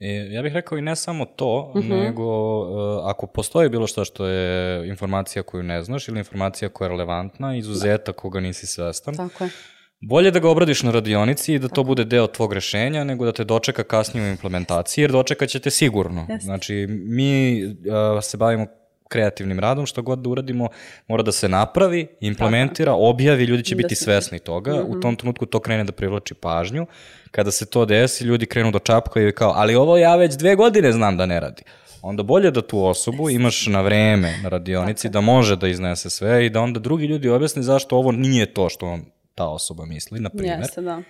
E, 0.00 0.28
ja 0.30 0.42
bih 0.42 0.52
rekao 0.52 0.78
i 0.78 0.82
ne 0.82 0.96
samo 0.96 1.24
to, 1.24 1.72
uh 1.74 1.82
-huh. 1.82 2.02
nego 2.04 2.60
uh, 2.60 3.10
ako 3.10 3.26
postoji 3.26 3.68
bilo 3.68 3.86
što 3.86 4.04
što 4.04 4.26
je 4.26 4.88
informacija 4.88 5.42
koju 5.42 5.62
ne 5.62 5.82
znaš 5.82 6.08
ili 6.08 6.18
informacija 6.18 6.68
koja 6.68 6.86
je 6.86 6.88
relevantna, 6.88 7.56
izuzetak 7.56 8.16
koga 8.16 8.40
nisi 8.40 8.66
svestan, 8.66 9.16
Tako 9.16 9.44
je. 9.44 9.50
bolje 10.00 10.30
da 10.30 10.38
ga 10.38 10.50
obradiš 10.50 10.82
na 10.82 10.90
radionici 10.90 11.54
i 11.54 11.58
da 11.58 11.68
to 11.68 11.84
bude 11.84 12.04
deo 12.04 12.26
tvog 12.26 12.52
rešenja, 12.52 13.04
nego 13.04 13.24
da 13.24 13.32
te 13.32 13.44
dočeka 13.44 13.84
kasnije 13.84 14.26
u 14.26 14.30
implementaciji, 14.30 15.02
jer 15.02 15.10
dočekat 15.10 15.48
će 15.48 15.60
te 15.60 15.70
sigurno. 15.70 16.26
Jeste. 16.28 16.44
Znači, 16.44 16.86
mi 16.88 17.64
uh, 17.64 17.72
se 18.22 18.36
bavimo 18.36 18.66
kreativnim 19.10 19.60
radom, 19.60 19.86
što 19.86 20.02
god 20.02 20.18
da 20.18 20.28
uradimo, 20.30 20.68
mora 21.08 21.22
da 21.22 21.32
se 21.32 21.48
napravi, 21.48 22.06
implementira, 22.20 22.92
objavi, 22.92 23.44
ljudi 23.44 23.64
će 23.64 23.74
Da 23.74 23.82
biti 23.82 23.94
svesni 23.94 24.38
toga, 24.38 24.84
u 24.86 25.00
tom 25.00 25.16
trenutku 25.16 25.46
to 25.46 25.60
krene 25.60 25.84
da 25.84 25.92
privlači 25.92 26.34
pažnju, 26.34 26.86
kada 27.30 27.50
se 27.50 27.66
to 27.66 27.84
desi, 27.84 28.24
ljudi 28.24 28.46
krenu 28.46 28.70
da 28.70 28.78
čapkaju 28.78 29.28
i 29.28 29.32
kao, 29.32 29.52
ali 29.56 29.74
ovo 29.74 29.98
ja 29.98 30.16
već 30.16 30.34
dve 30.34 30.54
godine 30.56 30.92
znam 30.92 31.16
da 31.16 31.26
ne 31.26 31.40
radi. 31.40 31.62
Onda 32.02 32.22
bolje 32.22 32.50
da 32.50 32.62
tu 32.62 32.84
osobu 32.84 33.30
imaš 33.30 33.66
na 33.66 33.80
vreme 33.80 34.34
na 34.42 34.48
radionici, 34.48 35.08
da 35.08 35.20
može 35.20 35.56
da 35.56 35.68
iznese 35.68 36.10
sve 36.10 36.46
i 36.46 36.50
da 36.50 36.60
onda 36.60 36.80
drugi 36.80 37.06
ljudi 37.06 37.28
objasni 37.28 37.62
zašto 37.62 37.96
ovo 37.96 38.12
nije 38.12 38.54
to 38.54 38.68
što 38.68 38.86
on, 38.86 39.04
ta 39.34 39.48
osoba 39.48 39.84
misli, 39.84 40.20
na 40.20 40.30
primjer. 40.30 40.58
Jeste, 40.58 40.80
da. 40.80 41.02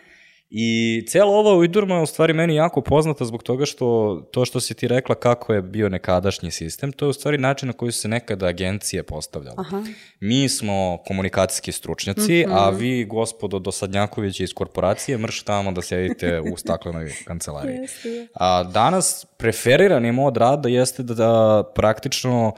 I 0.52 1.04
cijela 1.08 1.30
ova 1.30 1.54
ujdurma 1.56 1.94
je 1.94 2.02
u 2.02 2.06
stvari 2.06 2.32
meni 2.32 2.54
jako 2.54 2.80
poznata 2.80 3.24
zbog 3.24 3.42
toga 3.42 3.66
što 3.66 4.16
to 4.32 4.44
što 4.44 4.60
si 4.60 4.74
ti 4.74 4.88
rekla 4.88 5.14
kako 5.14 5.54
je 5.54 5.62
bio 5.62 5.88
nekadašnji 5.88 6.50
sistem, 6.50 6.92
to 6.92 7.04
je 7.04 7.08
u 7.08 7.12
stvari 7.12 7.38
način 7.38 7.66
na 7.66 7.72
koji 7.72 7.92
su 7.92 8.00
se 8.00 8.08
nekada 8.08 8.46
agencije 8.46 9.02
postavljale. 9.02 9.56
Aha. 9.58 9.82
Mi 10.20 10.48
smo 10.48 10.98
komunikacijski 11.06 11.72
stručnjaci, 11.72 12.44
Mhm. 12.46 12.52
a 12.56 12.70
vi, 12.70 13.04
gospodo 13.04 13.58
Dosadnjaković 13.58 14.40
iz 14.40 14.54
korporacije, 14.54 15.18
mrš 15.18 15.42
tamo 15.42 15.72
da 15.72 15.82
sedite 15.82 16.40
u 16.40 16.56
staklenoj 16.56 17.12
kancelariji. 17.24 17.78
A 18.34 18.62
danas 18.62 19.26
preferirani 19.38 20.12
mod 20.12 20.36
rada 20.36 20.68
jeste 20.68 21.02
da, 21.02 21.14
da 21.14 21.62
praktično 21.74 22.52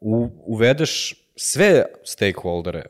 u, 0.00 0.28
uvedeš 0.46 1.14
sve 1.36 1.84
stakeholdere, 2.04 2.84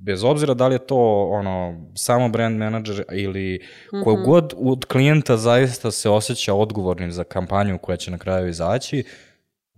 bez 0.00 0.24
obzira 0.24 0.54
da 0.54 0.68
li 0.68 0.74
je 0.74 0.86
to 0.86 1.28
ono 1.30 1.86
samo 1.94 2.28
brand 2.28 2.58
manager 2.58 3.04
ili 3.12 3.60
ko 4.04 4.14
god 4.14 4.54
od 4.56 4.84
klijenta 4.84 5.36
zaista 5.36 5.90
se 5.90 6.10
osjeća 6.10 6.54
odgovornim 6.54 7.12
za 7.12 7.24
kampanju 7.24 7.78
koja 7.78 7.96
će 7.96 8.10
na 8.10 8.18
kraju 8.18 8.48
izaći, 8.48 9.04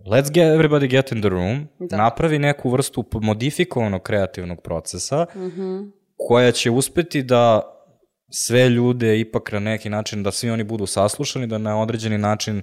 let's 0.05 0.31
get 0.31 0.43
everybody 0.43 0.87
get 0.87 1.11
in 1.11 1.21
the 1.21 1.29
room, 1.29 1.67
Da. 1.79 1.97
napravi 1.97 2.39
neku 2.39 2.69
vrstu 2.69 3.05
modifikovanog 3.13 4.01
kreativnog 4.01 4.61
procesa 4.61 5.25
koja 6.17 6.51
će 6.51 6.71
uspeti 6.71 7.23
da 7.23 7.61
sve 8.29 8.69
ljude 8.69 9.19
ipak 9.19 9.51
na 9.51 9.59
neki 9.59 9.89
način, 9.89 10.23
da 10.23 10.31
svi 10.31 10.49
oni 10.49 10.63
budu 10.63 10.85
saslušani, 10.85 11.47
da 11.47 11.57
na 11.57 11.81
određeni 11.81 12.17
način 12.17 12.61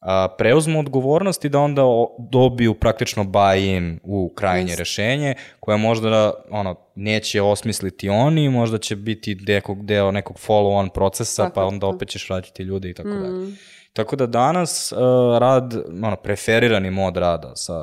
a, 0.00 0.28
preuzmu 0.38 0.78
odgovornost 0.80 1.44
i 1.44 1.48
da 1.48 1.58
onda 1.58 1.82
dobiju 2.18 2.74
praktično 2.74 3.24
buy-in 3.24 3.98
u 4.02 4.32
krajnje 4.34 4.62
Jeste. 4.70 4.78
rešenje, 4.80 5.34
koje 5.60 5.76
možda 5.76 6.32
ono, 6.50 6.74
neće 6.94 7.42
osmisliti 7.42 8.08
oni, 8.08 8.48
možda 8.48 8.78
će 8.78 8.96
biti 8.96 9.34
nekog, 9.46 9.84
deo 9.86 10.10
nekog 10.10 10.36
follow-on 10.36 10.88
procesa, 10.88 11.42
Tako, 11.42 11.54
pa 11.54 11.64
onda 11.64 11.86
tako. 11.86 11.96
opet 11.96 12.08
ćeš 12.08 12.30
vratiti 12.30 12.62
ljude 12.62 12.90
i 12.90 12.94
tako 12.94 13.08
Mm. 13.08 13.22
dalje. 13.22 13.52
Tako 13.92 14.16
da 14.16 14.26
danas 14.26 14.92
uh, 14.92 14.98
rad, 15.38 15.74
ono, 16.02 16.16
preferirani 16.16 16.90
mod 16.90 17.16
rada 17.16 17.56
sa, 17.56 17.74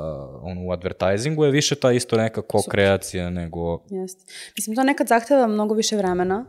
ono, 0.42 0.64
u 0.66 0.72
advertisingu 0.72 1.44
je 1.44 1.50
više 1.50 1.74
ta 1.74 1.92
isto 1.92 2.16
neka 2.16 2.42
ko-kreacija 2.42 3.30
nego... 3.30 3.82
Jeste. 3.90 4.24
Mislim, 4.56 4.76
to 4.76 4.82
nekad 4.82 5.06
zahteva 5.06 5.46
mnogo 5.46 5.74
više 5.74 5.96
vremena 5.96 6.44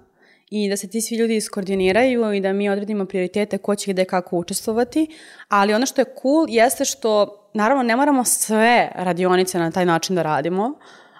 i 0.50 0.70
da 0.70 0.78
se 0.78 0.90
ti 0.90 1.02
svi 1.02 1.16
ljudi 1.16 1.36
iskoordiniraju 1.36 2.34
i 2.34 2.42
da 2.42 2.54
mi 2.54 2.70
odredimo 2.70 3.06
prioritete 3.06 3.58
ko 3.58 3.76
će 3.76 3.94
gde 3.94 4.06
kako 4.06 4.38
učestvovati, 4.38 5.08
ali 5.48 5.74
ono 5.74 5.86
što 5.86 6.02
je 6.02 6.14
cool 6.22 6.46
jeste 6.50 6.86
što, 6.86 7.44
naravno, 7.54 7.84
ne 7.84 7.96
moramo 7.96 8.24
sve 8.24 8.92
radionice 8.96 9.60
na 9.60 9.72
taj 9.72 9.86
način 9.86 10.16
da 10.16 10.24
radimo, 10.24 10.74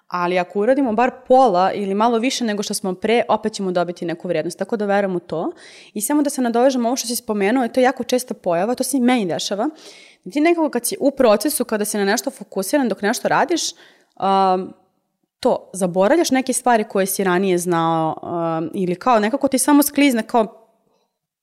ali 0.08 0.40
ako 0.40 0.60
uradimo 0.60 0.94
bar 0.94 1.12
pola 1.28 1.72
ili 1.74 1.96
malo 1.96 2.20
više 2.20 2.46
nego 2.46 2.64
što 2.64 2.74
smo 2.74 2.94
pre, 2.94 3.24
opet 3.30 3.54
ćemo 3.54 3.72
dobiti 3.72 4.06
neku 4.06 4.28
vrednost. 4.28 4.60
Tako 4.60 4.78
da 4.78 4.86
verujem 4.86 5.16
u 5.16 5.20
to. 5.20 5.52
I 5.94 6.02
samo 6.02 6.22
da 6.22 6.30
se 6.30 6.42
nadovežem 6.42 6.86
ovo 6.86 6.96
što 6.96 7.08
si 7.08 7.16
spomenuo, 7.16 7.64
je 7.64 7.74
to 7.74 7.80
jako 7.80 8.04
česta 8.04 8.34
pojava, 8.34 8.76
to 8.76 8.84
se 8.84 8.98
i 8.98 9.02
meni 9.02 9.26
dešava. 9.26 9.70
Ti 10.32 10.42
nekako 10.42 10.70
kad 10.70 10.86
si 10.86 10.98
u 11.00 11.12
procesu, 11.12 11.66
kada 11.66 11.86
si 11.86 11.98
na 11.98 12.06
nešto 12.06 12.32
fokusiran 12.32 12.90
dok 12.90 13.02
nešto 13.02 13.28
radiš, 13.28 13.62
um, 13.72 14.74
to, 15.40 15.70
zaboravljaš 15.74 16.32
neke 16.32 16.54
stvari 16.54 16.84
koje 16.84 17.06
si 17.06 17.24
ranije 17.24 17.58
znao 17.58 18.16
um, 18.22 18.70
ili 18.74 18.96
kao 18.96 19.20
nekako 19.20 19.48
ti 19.48 19.60
samo 19.60 19.84
sklizne 19.84 20.24
kao 20.28 20.64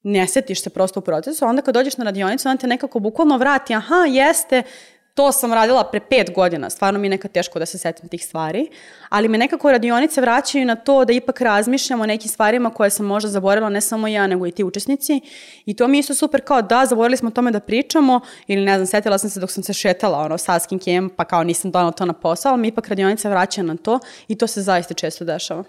ne 0.03 0.27
setiš 0.27 0.63
se 0.63 0.71
prosto 0.71 1.01
u 1.01 1.03
procesu, 1.03 1.45
onda 1.45 1.63
kad 1.63 1.75
dođeš 1.75 1.97
na 1.97 2.05
radionicu, 2.05 2.49
onda 2.49 2.61
te 2.61 2.67
nekako 2.67 2.99
bukvalno 2.99 3.39
vrati, 3.39 3.75
aha, 3.75 4.05
jeste, 4.09 4.63
to 5.15 5.33
sam 5.33 5.53
radila 5.53 5.85
pre 5.85 6.01
pet 6.01 6.35
godina, 6.35 6.71
stvarno 6.71 7.01
mi 7.01 7.07
je 7.07 7.11
nekad 7.11 7.33
teško 7.33 7.59
da 7.59 7.67
se 7.67 7.79
setim 7.79 8.09
tih 8.09 8.25
stvari, 8.25 8.69
ali 9.09 9.29
me 9.29 9.39
nekako 9.39 9.73
radionice 9.73 10.21
vraćaju 10.21 10.67
na 10.67 10.77
to 10.77 11.05
da 11.05 11.13
ipak 11.13 11.41
razmišljam 11.41 12.01
o 12.01 12.07
nekim 12.07 12.29
stvarima 12.29 12.71
koje 12.71 12.91
sam 12.91 13.07
možda 13.07 13.31
zaboravila, 13.31 13.69
ne 13.69 13.81
samo 13.81 14.09
ja, 14.09 14.27
nego 14.27 14.47
i 14.47 14.51
ti 14.51 14.65
učesnici. 14.65 15.21
I 15.67 15.75
to 15.75 15.89
mi 15.89 15.97
je 15.97 16.01
isto 16.01 16.15
super 16.15 16.41
kao 16.41 16.63
da, 16.63 16.87
zaboravili 16.87 17.17
smo 17.17 17.29
o 17.29 17.33
tome 17.33 17.51
da 17.51 17.61
pričamo, 17.61 18.21
ili 18.47 18.65
ne 18.65 18.75
znam, 18.75 18.87
setila 18.87 19.19
sam 19.19 19.31
se 19.31 19.41
dok 19.41 19.51
sam 19.51 19.63
se 19.63 19.73
šetala 19.73 20.19
ono, 20.19 20.39
sa 20.39 20.59
skinkem, 20.59 21.11
pa 21.17 21.25
kao 21.25 21.45
nisam 21.45 21.71
donala 21.71 21.93
to 21.93 22.05
na 22.05 22.13
posao, 22.13 22.53
ali 22.53 22.61
mi 22.61 22.69
ipak 22.69 22.89
radionica 22.89 23.29
vraća 23.29 23.63
na 23.63 23.77
to 23.77 23.99
i 24.29 24.39
to 24.39 24.47
se 24.47 24.63
zaista 24.63 24.95
često 24.95 25.25
dešava. 25.25 25.65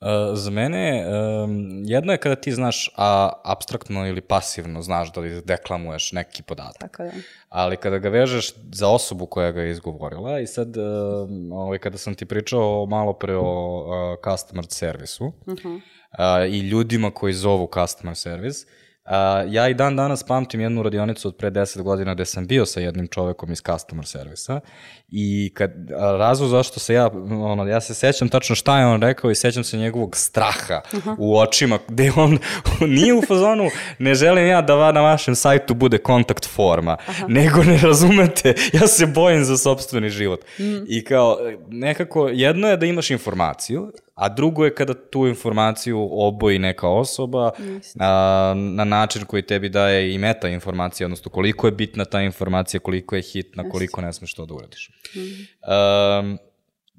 Uh, 0.00 0.08
za 0.38 0.50
mene, 0.50 1.06
um, 1.06 1.82
jedno 1.84 2.12
je 2.12 2.18
kada 2.18 2.34
ti 2.36 2.52
znaš 2.52 2.90
a, 2.96 3.32
abstraktno 3.44 4.06
ili 4.08 4.20
pasivno 4.20 4.82
znaš 4.82 5.12
da 5.12 5.20
li 5.20 5.42
deklamuješ 5.44 6.12
neki 6.12 6.42
podatak. 6.42 6.90
Tako 6.90 7.02
da. 7.02 7.10
Ali 7.48 7.76
kada 7.76 7.98
ga 7.98 8.08
vežeš 8.08 8.54
za 8.72 8.88
osobu 8.88 9.26
koja 9.26 9.52
ga 9.52 9.62
je 9.62 9.70
izgovorila 9.70 10.40
i 10.40 10.46
sad, 10.46 10.76
um, 10.76 11.52
ovaj, 11.52 11.78
kada 11.78 11.98
sam 11.98 12.14
ti 12.14 12.24
pričao 12.24 12.86
malo 12.86 13.12
pre 13.12 13.36
o 13.36 13.42
uh, 13.42 14.18
customer 14.24 14.64
servisu 14.68 15.24
uh 15.24 15.32
-huh. 15.46 15.74
uh, 15.74 16.54
i 16.54 16.58
ljudima 16.58 17.10
koji 17.10 17.32
zovu 17.32 17.70
customer 17.74 18.16
service, 18.16 18.66
Uh, 19.06 19.10
ja 19.48 19.68
i 19.68 19.74
dan 19.74 19.96
danas 19.96 20.22
pamtim 20.22 20.60
jednu 20.60 20.82
radionicu 20.82 21.28
od 21.28 21.36
pre 21.36 21.50
10 21.50 21.82
godina 21.82 22.14
gde 22.14 22.24
sam 22.24 22.46
bio 22.46 22.66
sa 22.66 22.80
jednim 22.80 23.08
čovekom 23.08 23.52
iz 23.52 23.62
customer 23.62 24.06
servisa 24.06 24.60
i 25.08 25.52
kad, 25.54 25.70
a, 25.90 26.16
razlog 26.16 26.50
zašto 26.50 26.80
se 26.80 26.94
ja, 26.94 27.10
ono, 27.30 27.66
ja 27.66 27.80
se 27.80 27.94
sećam 27.94 28.28
tačno 28.28 28.56
šta 28.56 28.78
je 28.78 28.86
on 28.86 29.02
rekao 29.02 29.30
i 29.30 29.34
sećam 29.34 29.64
se 29.64 29.76
njegovog 29.76 30.16
straha 30.16 30.80
uh 30.92 31.04
-huh. 31.04 31.16
u 31.18 31.38
očima, 31.38 31.78
gde 31.88 32.12
on 32.16 32.38
nije 32.96 33.14
u 33.14 33.22
fazonu, 33.22 33.68
ne 33.98 34.14
želim 34.14 34.46
ja 34.46 34.62
da 34.62 34.74
va 34.74 34.92
na 34.92 35.00
vašem 35.00 35.34
sajtu 35.34 35.74
bude 35.74 35.98
kontakt 35.98 36.48
forma, 36.48 36.96
Aha. 37.06 37.26
nego 37.28 37.62
ne 37.62 37.78
razumete, 37.78 38.54
ja 38.72 38.86
se 38.86 39.06
bojim 39.06 39.44
za 39.44 39.56
sobstveni 39.56 40.10
život. 40.10 40.40
Mm. 40.58 40.84
I 40.88 41.04
kao, 41.04 41.38
nekako, 41.68 42.28
jedno 42.28 42.68
je 42.68 42.76
da 42.76 42.86
imaš 42.86 43.10
informaciju, 43.10 43.92
a 44.14 44.28
drugo 44.28 44.64
je 44.64 44.74
kada 44.74 44.94
tu 45.10 45.26
informaciju 45.26 46.08
oboji 46.12 46.58
neka 46.58 46.88
osoba 46.88 47.52
a, 48.00 48.54
na 48.56 48.84
način 48.84 49.24
koji 49.24 49.42
tebi 49.42 49.68
daje 49.68 50.14
i 50.14 50.18
meta 50.18 50.48
informacija, 50.48 51.06
odnosno 51.06 51.30
koliko 51.30 51.66
je 51.66 51.72
bitna 51.72 52.04
ta 52.04 52.20
informacija, 52.22 52.80
koliko 52.80 53.16
je 53.16 53.22
hitna, 53.22 53.70
koliko 53.70 54.00
ne 54.00 54.12
smeš 54.12 54.34
to 54.34 54.46
da 54.46 54.54
uradiš. 54.54 54.90
Mm. 55.14 55.20
Um, 55.20 56.38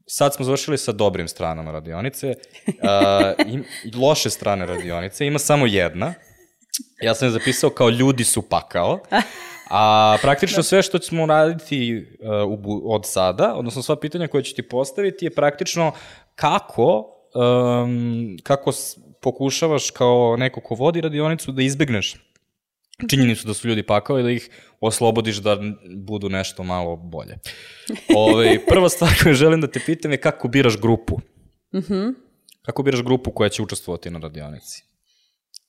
sad 0.07 0.33
smo 0.33 0.45
završili 0.45 0.77
sa 0.77 0.91
dobrim 0.91 1.27
stranama 1.27 1.71
radionice. 1.71 2.35
Uh, 2.67 3.53
im, 3.53 3.63
loše 3.95 4.29
strane 4.29 4.65
radionice, 4.65 5.27
ima 5.27 5.39
samo 5.39 5.65
jedna. 5.65 6.13
Ja 7.01 7.15
sam 7.15 7.27
je 7.27 7.31
zapisao 7.31 7.69
kao 7.69 7.89
ljudi 7.89 8.23
su 8.23 8.41
pakao. 8.41 8.99
A 9.69 10.17
praktično 10.21 10.63
sve 10.63 10.81
što 10.81 10.99
ćemo 10.99 11.25
raditi 11.25 12.05
uh, 12.19 12.59
u, 12.65 12.93
od 12.93 13.01
sada, 13.05 13.53
odnosno 13.55 13.81
sva 13.81 13.95
pitanja 13.95 14.27
koje 14.27 14.43
ću 14.43 14.55
ti 14.55 14.61
postaviti 14.61 15.25
je 15.25 15.31
praktično 15.31 15.91
kako 16.35 17.15
um, 17.35 18.37
kako 18.43 18.71
pokušavaš 19.21 19.91
kao 19.91 20.35
neko 20.37 20.61
ko 20.61 20.75
vodi 20.75 21.01
radionicu 21.01 21.51
da 21.51 21.61
izbegneš 21.61 22.15
činjenicu 23.09 23.47
da 23.47 23.53
su 23.53 23.67
ljudi 23.67 23.83
pakao 23.83 24.19
i 24.19 24.23
da 24.23 24.31
ih 24.31 24.49
oslobodiš 24.79 25.37
da 25.37 25.57
budu 25.97 26.29
nešto 26.29 26.63
malo 26.63 26.95
bolje. 26.95 27.37
Ove, 28.17 28.65
prva 28.65 28.89
stvar 28.89 29.11
koju 29.23 29.33
želim 29.33 29.61
da 29.61 29.67
te 29.67 29.79
pitam 29.85 30.11
je 30.11 30.17
kako 30.17 30.47
biraš 30.47 30.77
grupu. 30.77 31.19
Kako 32.61 32.83
biraš 32.83 33.03
grupu 33.03 33.31
koja 33.31 33.49
će 33.49 33.61
učestvovati 33.61 34.09
na 34.09 34.19
radionici? 34.19 34.83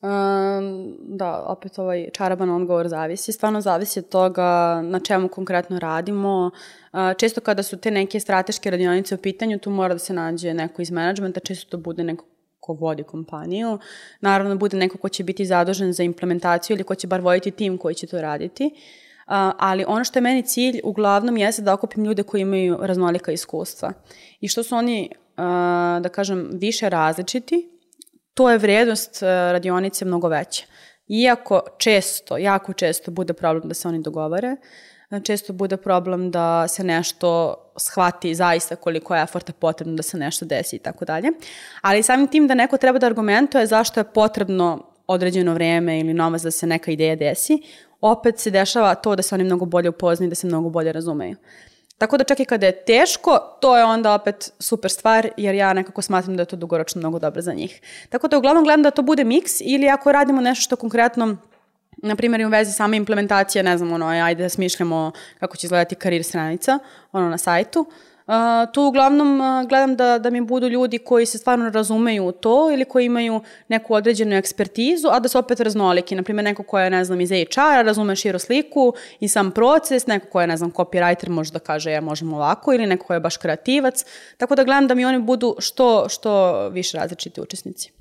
Um, 0.01 0.97
da, 1.01 1.45
opet 1.47 1.79
ovaj 1.79 2.09
čaraban 2.13 2.51
odgovor 2.51 2.89
zavisi. 2.89 3.33
Stvarno 3.33 3.61
zavisi 3.61 3.99
od 3.99 4.09
toga 4.09 4.81
na 4.83 5.01
čemu 5.01 5.29
konkretno 5.29 5.79
radimo. 5.79 6.51
Uh, 6.93 6.99
često 7.17 7.41
kada 7.41 7.63
su 7.63 7.77
te 7.77 7.91
neke 7.91 8.21
strateške 8.21 8.71
radionice 8.71 9.15
u 9.15 9.19
pitanju, 9.19 9.59
tu 9.59 9.71
mora 9.71 9.95
da 9.95 9.99
se 9.99 10.15
nađe 10.15 10.55
neko 10.55 10.83
iz 10.83 10.91
menadžmenta, 10.91 11.41
često 11.41 11.71
to 11.71 11.77
bude 11.77 12.05
neko 12.05 12.25
ko 12.61 12.73
vodi 12.73 13.03
kompaniju. 13.03 13.79
Naravno 14.21 14.57
bude 14.57 14.77
neko 14.77 14.99
ko 14.99 15.09
će 15.09 15.25
biti 15.25 15.47
zadužen 15.47 15.93
za 15.93 16.03
implementaciju 16.03 16.75
ili 16.75 16.85
ko 16.85 16.95
će 16.95 17.07
bar 17.07 17.21
voditi 17.21 17.51
tim 17.51 17.79
koji 17.79 17.95
će 17.95 18.07
to 18.07 18.21
raditi. 18.21 18.65
Uh, 18.67 19.33
ali 19.59 19.85
ono 19.89 20.05
što 20.05 20.19
je 20.19 20.23
meni 20.23 20.43
cilj 20.43 20.81
uglavnom 20.85 21.37
jeste 21.37 21.63
da 21.63 21.75
okupim 21.75 22.05
ljude 22.05 22.23
koji 22.23 22.43
imaju 22.43 22.79
raznolika 22.81 23.33
iskustva. 23.33 23.93
I 24.41 24.49
što 24.49 24.63
su 24.63 24.77
oni, 24.77 25.09
uh, 25.13 25.45
da 26.03 26.09
kažem, 26.13 26.51
više 26.53 26.89
različiti, 26.89 27.76
to 28.37 28.51
je 28.51 28.59
vrednost 28.59 29.23
e, 29.23 29.27
radionice 29.27 30.05
mnogo 30.05 30.29
veća. 30.29 30.65
Iako 31.09 31.61
često, 31.79 32.39
jako 32.39 32.73
često 32.73 33.11
bude 33.11 33.33
problem 33.33 33.69
da 33.69 33.75
se 33.75 33.89
oni 33.89 34.03
dogovore, 34.03 34.57
e, 35.11 35.21
često 35.21 35.53
bude 35.53 35.77
problem 35.77 36.31
da 36.31 36.69
se 36.69 36.85
nešto 36.85 37.57
shvati 37.77 38.35
zaista 38.35 38.77
koliko 38.77 39.15
je 39.15 39.23
eforta 39.23 39.53
potrebno 39.53 39.95
da 39.95 40.03
se 40.03 40.19
nešto 40.19 40.45
desi 40.45 40.77
i 40.77 40.79
tako 40.79 41.05
dalje. 41.05 41.29
Ali 41.81 42.03
samim 42.03 42.29
tim 42.29 42.47
da 42.47 42.55
neko 42.55 42.77
treba 42.77 42.99
da 42.99 43.07
argumentuje 43.07 43.67
zašto 43.67 44.01
je 44.01 44.13
potrebno 44.15 44.87
određeno 45.07 45.55
vreme 45.55 46.01
ili 46.01 46.15
novac 46.15 46.43
da 46.43 46.51
se 46.51 46.67
neka 46.67 46.91
ideja 46.91 47.17
desi, 47.17 47.63
opet 48.01 48.39
se 48.39 48.51
dešava 48.51 48.95
to 48.95 49.17
da 49.17 49.23
se 49.23 49.35
oni 49.35 49.45
mnogo 49.45 49.65
bolje 49.65 49.89
upoznaju, 49.89 50.29
da 50.29 50.35
se 50.35 50.47
mnogo 50.47 50.69
bolje 50.69 50.93
razumeju. 50.93 51.37
Tako 51.99 52.17
da 52.17 52.25
čak 52.25 52.41
i 52.41 52.45
kada 52.45 52.67
je 52.67 52.85
teško, 52.85 53.39
to 53.61 53.77
je 53.77 53.85
onda 53.85 54.15
opet 54.15 54.53
super 54.59 54.91
stvar, 54.91 55.29
jer 55.37 55.55
ja 55.55 55.73
nekako 55.73 56.03
smatram 56.03 56.37
da 56.37 56.43
je 56.43 56.47
to 56.47 56.57
dugoročno 56.57 56.99
mnogo 56.99 57.19
dobro 57.19 57.43
za 57.43 57.53
njih. 57.53 57.81
Tako 58.09 58.29
da 58.29 58.39
uglavnom 58.39 58.65
gledam 58.65 58.83
da 58.83 58.91
to 58.91 59.03
bude 59.03 59.25
miks 59.25 59.53
ili 59.61 59.89
ako 59.89 60.13
radimo 60.13 60.41
nešto 60.41 60.63
što 60.63 60.77
konkretno 60.77 61.37
na 61.97 62.17
primjer 62.17 62.47
u 62.47 62.51
vezi 62.51 62.73
same 62.73 62.97
implementacije, 62.97 63.63
ne 63.63 63.79
znam, 63.79 63.93
ono, 63.93 64.07
ajde 64.07 64.43
da 64.43 64.49
smišljamo 64.49 65.13
kako 65.41 65.57
će 65.57 65.67
izgledati 65.67 65.95
karir 65.95 66.25
stranica, 66.25 66.79
ono 67.13 67.29
na 67.29 67.39
sajtu, 67.39 67.81
Uh, 67.81 67.95
tu 68.73 68.83
uglavnom 68.83 69.41
uh, 69.41 69.69
gledam 69.69 69.97
da, 69.97 70.19
da 70.19 70.31
mi 70.31 70.41
budu 70.41 70.69
ljudi 70.69 70.99
koji 70.99 71.27
se 71.27 71.39
stvarno 71.39 71.71
razumeju 71.71 72.27
u 72.27 72.33
to 72.33 72.71
ili 72.73 72.85
koji 72.85 73.07
imaju 73.07 73.41
neku 73.69 73.95
određenu 73.95 74.37
ekspertizu, 74.37 75.09
a 75.09 75.21
da 75.21 75.29
su 75.29 75.39
opet 75.39 75.61
raznoliki. 75.61 76.15
Naprimjer, 76.15 76.45
neko 76.45 76.63
ko 76.63 76.79
je, 76.79 76.91
ne 76.91 77.05
znam, 77.05 77.21
iz 77.21 77.31
HR-a, 77.31 77.83
razume 77.83 78.17
širu 78.17 78.39
sliku 78.39 78.93
i 79.21 79.29
sam 79.29 79.51
proces, 79.51 80.07
neko 80.07 80.27
ko 80.29 80.41
je, 80.41 80.47
ne 80.47 80.57
znam, 80.57 80.73
copywriter 80.73 81.29
može 81.29 81.53
da 81.53 81.59
kaže 81.59 81.91
ja 81.91 82.01
možemo 82.01 82.37
ovako 82.37 82.73
ili 82.73 82.87
neko 82.87 83.07
ko 83.07 83.15
je 83.15 83.21
baš 83.21 83.37
kreativac. 83.37 84.05
Tako 84.37 84.55
da 84.55 84.65
gledam 84.65 84.87
da 84.87 84.95
mi 84.95 85.05
oni 85.05 85.19
budu 85.19 85.57
što, 85.59 86.09
što 86.09 86.69
više 86.69 86.99
različiti 86.99 87.41
učesnici. 87.41 87.93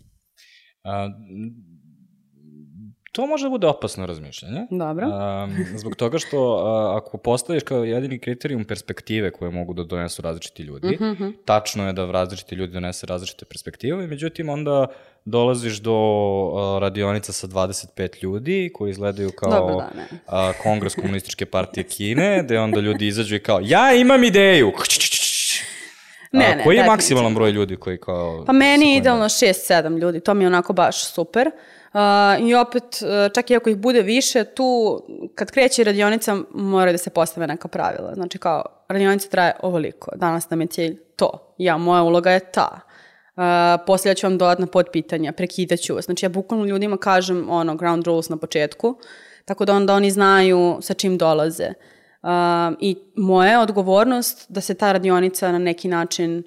To 3.15 3.25
može 3.25 3.45
da 3.45 3.49
bude 3.49 3.67
opasno 3.67 4.05
razmišljanje. 4.05 4.67
Dobro. 4.69 5.07
A, 5.11 5.47
zbog 5.75 5.95
toga 5.95 6.19
što 6.19 6.37
a, 6.65 6.97
ako 6.97 7.17
postaviš 7.17 7.63
kao 7.63 7.83
jedini 7.83 8.19
kriterijum 8.19 8.65
perspektive 8.65 9.31
koje 9.31 9.51
mogu 9.51 9.73
da 9.73 9.83
donesu 9.83 10.21
različiti 10.21 10.63
ljudi, 10.63 10.97
tačno 11.45 11.87
je 11.87 11.93
da 11.93 12.11
različiti 12.11 12.55
ljudi 12.55 12.73
donese 12.73 13.05
različite 13.05 13.45
perspektive, 13.45 14.07
međutim 14.07 14.49
onda 14.49 14.87
dolaziš 15.25 15.77
do 15.77 15.95
a, 15.95 16.79
radionica 16.81 17.31
sa 17.31 17.47
25 17.47 18.23
ljudi 18.23 18.71
koji 18.73 18.91
izgledaju 18.91 19.31
kao 19.31 19.51
Dobro, 19.51 19.75
da, 19.75 19.91
a, 20.27 20.53
kongres 20.63 20.95
komunističke 20.95 21.45
partije 21.45 21.83
Kine, 21.83 22.41
gde 22.43 22.59
onda 22.59 22.79
ljudi 22.79 23.07
izađu 23.07 23.35
i 23.35 23.39
kao 23.39 23.59
ja 23.63 23.93
imam 23.93 24.23
ideju! 24.23 24.71
Ne, 26.31 26.55
ne, 26.55 26.63
koji 26.63 26.77
je 26.77 26.85
maksimalan 26.85 27.35
broj 27.35 27.51
ljudi 27.51 27.75
koji 27.75 27.97
kao... 27.97 28.43
Pa 28.47 28.53
meni 28.53 28.91
je 28.91 28.97
idealno 28.97 29.25
6-7 29.25 29.99
ljudi, 29.99 30.19
to 30.19 30.33
mi 30.33 30.43
je 30.43 30.47
onako 30.47 30.73
baš 30.73 31.05
super. 31.05 31.47
Uh, 31.47 31.74
I 32.39 32.55
opet, 32.55 32.83
uh, 32.83 33.33
čak 33.33 33.49
i 33.49 33.55
ako 33.55 33.69
ih 33.69 33.77
bude 33.77 34.01
više, 34.01 34.43
tu 34.43 35.01
kad 35.35 35.51
kreće 35.51 35.83
radionica 35.83 36.37
moraju 36.53 36.93
da 36.93 36.97
se 36.97 37.09
postave 37.09 37.47
neka 37.47 37.67
pravila. 37.67 38.13
Znači 38.13 38.37
kao, 38.37 38.63
radionica 38.87 39.29
traje 39.29 39.53
ovoliko, 39.61 40.11
danas 40.15 40.49
nam 40.49 40.61
je 40.61 40.67
cilj 40.67 40.97
to, 41.15 41.55
ja, 41.57 41.77
moja 41.77 42.03
uloga 42.03 42.31
je 42.31 42.39
ta. 42.39 42.79
Uh, 43.35 43.43
poslije 43.85 44.15
ću 44.15 44.27
vam 44.27 44.37
dodatna 44.37 44.67
podpitanja, 44.67 45.31
prekidat 45.31 45.79
ću 45.79 45.95
vas. 45.95 46.05
Znači 46.05 46.25
ja 46.25 46.29
bukvalno 46.29 46.65
ljudima 46.65 46.97
kažem 46.97 47.49
ono, 47.49 47.75
ground 47.75 48.07
rules 48.07 48.29
na 48.29 48.37
početku, 48.37 48.95
tako 49.45 49.65
da 49.65 49.73
onda 49.73 49.93
oni 49.93 50.11
znaju 50.11 50.77
sa 50.81 50.93
čim 50.93 51.17
dolaze. 51.17 51.67
Um, 52.23 52.77
I 52.79 52.97
moja 53.15 53.51
je 53.51 53.59
odgovornost 53.59 54.45
da 54.49 54.61
se 54.61 54.73
ta 54.73 54.91
radionica 54.91 55.51
na 55.51 55.59
neki 55.59 55.87
način 55.87 56.43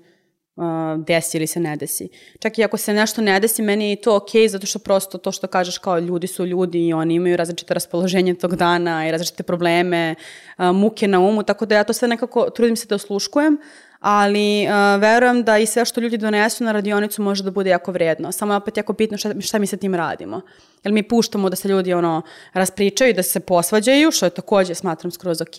uh, 0.59 1.05
desi 1.05 1.37
ili 1.37 1.47
se 1.47 1.61
ne 1.61 1.77
desi. 1.77 2.09
Čak 2.39 2.59
i 2.59 2.65
ako 2.65 2.77
se 2.77 2.95
nešto 2.95 3.23
ne 3.23 3.41
desi, 3.41 3.63
meni 3.63 3.85
je 3.85 3.93
i 3.93 3.97
to 3.97 4.17
ok, 4.17 4.31
zato 4.49 4.67
što 4.67 4.79
prosto 4.79 5.19
to 5.19 5.33
što 5.33 5.47
kažeš 5.47 5.79
kao 5.79 5.99
ljudi 5.99 6.27
su 6.27 6.47
ljudi 6.47 6.87
i 6.87 6.93
oni 6.93 7.15
imaju 7.15 7.37
različite 7.37 7.75
raspoloženje 7.75 8.35
tog 8.35 8.57
dana 8.57 9.09
i 9.09 9.11
različite 9.11 9.43
probleme, 9.43 10.15
uh, 10.59 10.65
muke 10.65 11.09
na 11.09 11.21
umu, 11.21 11.43
tako 11.43 11.67
da 11.67 11.75
ja 11.75 11.85
to 11.85 11.93
sve 11.93 12.09
nekako 12.09 12.51
trudim 12.51 12.77
se 12.77 12.87
da 12.87 12.95
osluškujem, 12.95 13.59
ali 14.01 14.67
uh, 14.67 15.01
verujem 15.01 15.43
da 15.43 15.59
i 15.59 15.67
sve 15.67 15.85
što 15.85 16.01
ljudi 16.01 16.17
donesu 16.17 16.65
na 16.65 16.73
radionicu 16.73 17.23
može 17.23 17.43
da 17.43 17.51
bude 17.51 17.71
jako 17.71 17.93
vredno. 17.93 18.33
Samo 18.33 18.53
je 18.53 18.57
opet 18.57 18.77
jako 18.77 18.93
bitno 18.93 19.19
šta, 19.19 19.41
šta 19.41 19.59
mi 19.59 19.67
sa 19.67 19.77
tim 19.77 19.95
radimo. 19.95 20.41
Jel 20.85 20.95
mi 20.95 21.03
puštamo 21.03 21.51
da 21.51 21.57
se 21.57 21.69
ljudi 21.69 21.95
ono 21.95 22.23
raspričaju, 22.53 23.15
da 23.15 23.23
se 23.23 23.41
posvađaju, 23.41 24.11
što 24.11 24.27
je 24.27 24.31
takođe 24.31 24.75
smatram 24.75 25.11
skroz 25.11 25.41
ok. 25.41 25.59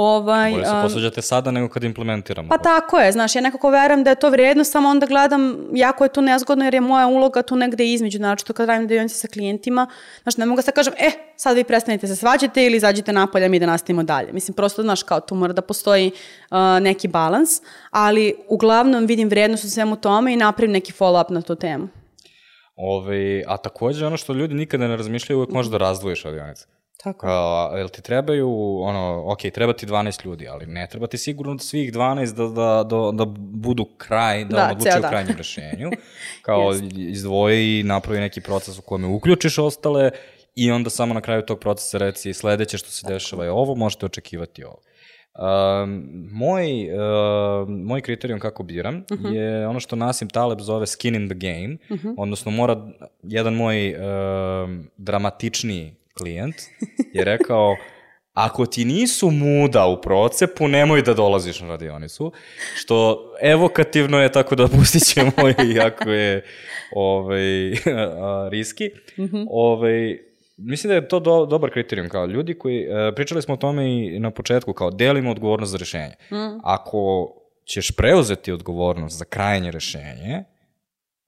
Ovaj, 0.00 0.50
Bolje 0.50 0.64
se 0.64 0.72
posveđate 0.82 1.22
sada 1.22 1.50
nego 1.50 1.68
kad 1.68 1.84
implementiramo. 1.84 2.48
Pa 2.48 2.58
tako 2.58 2.98
je, 2.98 3.12
znaš, 3.12 3.34
ja 3.34 3.40
nekako 3.40 3.70
verujem 3.70 4.04
da 4.04 4.10
je 4.10 4.16
to 4.16 4.30
vrijedno, 4.30 4.64
samo 4.64 4.88
onda 4.88 5.06
gledam, 5.06 5.56
jako 5.72 6.04
je 6.04 6.12
tu 6.12 6.22
nezgodno 6.22 6.64
jer 6.64 6.74
je 6.74 6.80
moja 6.80 7.06
uloga 7.06 7.42
tu 7.42 7.56
negde 7.56 7.86
između, 7.86 8.18
znači 8.18 8.44
to 8.44 8.52
kad 8.52 8.68
radim 8.68 8.86
dionice 8.86 9.14
sa 9.14 9.28
klijentima, 9.28 9.86
znaš, 10.22 10.36
ne 10.36 10.46
mogu 10.46 10.62
da 10.66 10.72
kažem, 10.72 10.92
e, 10.98 11.10
sad 11.36 11.56
vi 11.56 11.64
prestanete 11.64 12.06
se 12.06 12.16
svađate 12.16 12.66
ili 12.66 12.76
izađete 12.76 13.12
napolje, 13.12 13.48
mi 13.48 13.58
da 13.58 13.66
nastavimo 13.66 14.02
dalje. 14.02 14.32
Mislim, 14.32 14.54
prosto, 14.54 14.82
znaš, 14.82 15.02
kao 15.02 15.20
tu 15.20 15.34
mora 15.34 15.52
da 15.52 15.62
postoji 15.62 16.10
uh, 16.50 16.56
neki 16.80 17.08
balans, 17.08 17.50
ali 17.90 18.34
uglavnom 18.48 19.06
vidim 19.06 19.28
vrijednost 19.28 19.64
u 19.64 19.68
svemu 19.68 19.96
tome 19.96 20.32
i 20.32 20.36
napravim 20.36 20.72
neki 20.72 20.92
follow-up 20.92 21.30
na 21.30 21.42
tu 21.42 21.54
temu. 21.54 21.88
Ove, 22.76 23.42
a 23.46 23.56
takođe 23.56 24.06
ono 24.06 24.16
što 24.16 24.32
ljudi 24.32 24.54
nikada 24.54 24.88
ne 24.88 24.96
razmišljaju, 24.96 25.38
uvek 25.38 25.50
možeš 25.50 25.72
da 25.72 25.78
razdvojiš 25.78 26.22
radionice. 26.22 26.77
Tako. 27.04 27.26
Kao, 27.26 27.76
jel 27.76 27.88
ti 27.88 28.02
trebaju, 28.02 28.78
ono, 28.80 29.24
ok, 29.26 29.38
treba 29.54 29.72
ti 29.72 29.86
12 29.86 30.24
ljudi, 30.26 30.48
ali 30.48 30.66
ne 30.66 30.86
treba 30.90 31.06
ti 31.06 31.18
sigurno 31.18 31.54
da 31.54 31.58
svih 31.58 31.92
12 31.92 32.34
da, 32.34 32.46
da, 32.46 32.84
da, 32.84 33.10
da 33.12 33.24
budu 33.38 33.84
kraj, 33.98 34.44
da, 34.44 34.56
Da, 34.56 34.76
ceo 34.80 34.98
o 34.98 35.08
krajnjem 35.08 35.36
rešenju. 35.42 35.90
Kao, 36.42 36.72
izdvoji 36.96 37.80
i 37.80 37.82
napravi 37.82 38.20
neki 38.20 38.40
proces 38.40 38.78
u 38.78 38.82
kome 38.82 39.06
uključiš 39.06 39.58
ostale 39.58 40.10
i 40.54 40.70
onda 40.70 40.90
samo 40.90 41.14
na 41.14 41.20
kraju 41.20 41.42
tog 41.42 41.58
procesa 41.58 41.98
reci 41.98 42.32
sledeće 42.34 42.78
što 42.78 42.90
se 42.90 43.06
dešava 43.08 43.44
je 43.44 43.50
ovo, 43.50 43.74
možete 43.74 44.06
očekivati 44.06 44.64
ovo. 44.64 44.78
Um, 45.38 46.04
moj, 46.32 46.64
uh, 46.94 47.68
moj 47.68 48.00
kriterijum 48.00 48.40
kako 48.40 48.62
biram 48.62 49.04
Mhm. 49.12 49.32
je 49.34 49.68
ono 49.68 49.80
što 49.80 49.96
Nasim 49.96 50.28
Taleb 50.28 50.60
zove 50.60 50.86
skin 50.86 51.14
in 51.14 51.28
the 51.28 51.34
game, 51.38 51.76
odnosno 52.16 52.50
mora 52.50 52.86
jedan 53.22 53.54
moj 53.54 53.94
um, 53.94 54.90
dramatičniji 54.96 55.94
klijent 56.18 56.56
je 57.12 57.24
rekao 57.24 57.76
ako 58.38 58.66
ti 58.66 58.84
nisu 58.84 59.30
muda 59.30 59.86
u 59.86 60.00
procepu, 60.00 60.68
nemoj 60.68 61.02
da 61.02 61.14
dolaziš 61.14 61.60
na 61.60 61.68
radionicu, 61.68 62.32
što 62.74 63.24
evokativno 63.42 64.20
je, 64.20 64.32
tako 64.32 64.54
da 64.54 64.68
pustit 64.68 65.02
ćemo 65.02 65.32
iako 65.74 66.10
je 66.10 66.44
ovaj, 66.92 67.72
a, 67.72 68.48
riski. 68.50 68.90
ovaj, 69.50 70.18
mislim 70.56 70.88
da 70.88 70.94
je 70.94 71.08
to 71.08 71.20
do, 71.20 71.46
dobar 71.46 71.70
kriterijum, 71.70 72.08
kao 72.08 72.26
ljudi 72.26 72.54
koji, 72.54 72.82
e, 72.82 73.12
pričali 73.14 73.42
smo 73.42 73.54
o 73.54 73.56
tome 73.56 74.06
i 74.06 74.18
na 74.18 74.30
početku, 74.30 74.72
kao 74.72 74.90
delimo 74.90 75.30
odgovornost 75.30 75.72
za 75.72 75.78
rešenje. 75.78 76.14
Ako 76.62 77.32
ćeš 77.64 77.90
preuzeti 77.96 78.52
odgovornost 78.52 79.18
za 79.18 79.24
krajnje 79.24 79.70
rešenje, 79.70 80.44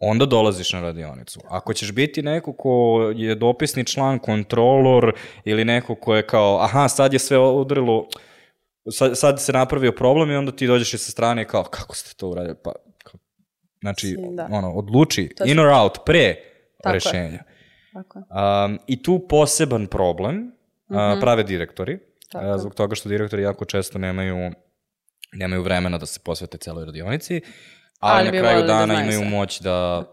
onda 0.01 0.27
dolaziš 0.27 0.73
na 0.73 0.81
radionicu. 0.81 1.41
Ako 1.49 1.75
ćeš 1.75 1.93
biti 1.93 2.23
neko 2.23 2.53
ko 2.53 3.01
je 3.17 3.35
dopisni 3.35 3.85
član, 3.85 4.19
kontrolor 4.19 5.15
ili 5.45 5.65
neko 5.65 5.95
ko 5.95 6.15
je 6.17 6.27
kao, 6.27 6.59
aha, 6.61 6.89
sad 6.89 7.13
je 7.13 7.19
sve 7.19 7.39
udrilo, 7.39 8.07
sad, 8.91 9.19
sad 9.19 9.43
se 9.43 9.53
napravio 9.53 9.93
problem 9.93 10.31
i 10.31 10.35
onda 10.35 10.53
ti 10.53 10.67
dođeš 10.67 10.95
i 10.95 10.99
sa 10.99 11.11
strane 11.11 11.49
kao, 11.49 11.63
kako 11.65 11.97
ste 11.97 12.15
to 12.17 12.29
uradili? 12.29 12.57
Pa, 12.65 12.73
kao, 13.05 13.21
znači, 13.81 14.17
Da. 14.31 14.49
ono, 14.51 14.73
odluči, 14.73 15.29
To 15.37 15.45
in 15.47 15.59
or 15.59 15.69
out, 15.69 15.99
pre 16.07 16.35
Tako 16.83 16.89
je. 16.89 16.95
rešenja. 16.95 17.43
Tako 17.95 18.19
je. 18.19 18.25
Um, 18.65 18.79
I 18.87 19.03
tu 19.03 19.27
poseban 19.29 19.87
problem 19.87 20.53
uh, 20.89 20.97
prave 21.21 21.43
direktori. 21.43 21.99
Tako. 22.33 22.47
uh, 22.47 22.61
zbog 22.61 22.75
toga 22.75 22.95
što 22.95 23.09
direktori 23.09 23.43
jako 23.43 23.65
često 23.65 23.99
nemaju, 23.99 24.51
nemaju 25.33 25.63
vremena 25.63 25.99
da 25.99 26.07
se 26.07 26.21
posvete 26.25 26.59
celoj 26.59 26.85
radionici, 26.85 27.41
ali, 28.01 28.19
Ali 28.19 28.37
na 28.37 28.43
kraju 28.43 28.61
da 28.61 28.67
dana 28.67 28.85
znaju 28.85 29.01
imaju 29.03 29.19
sve. 29.19 29.29
moć 29.29 29.61
da 29.61 30.05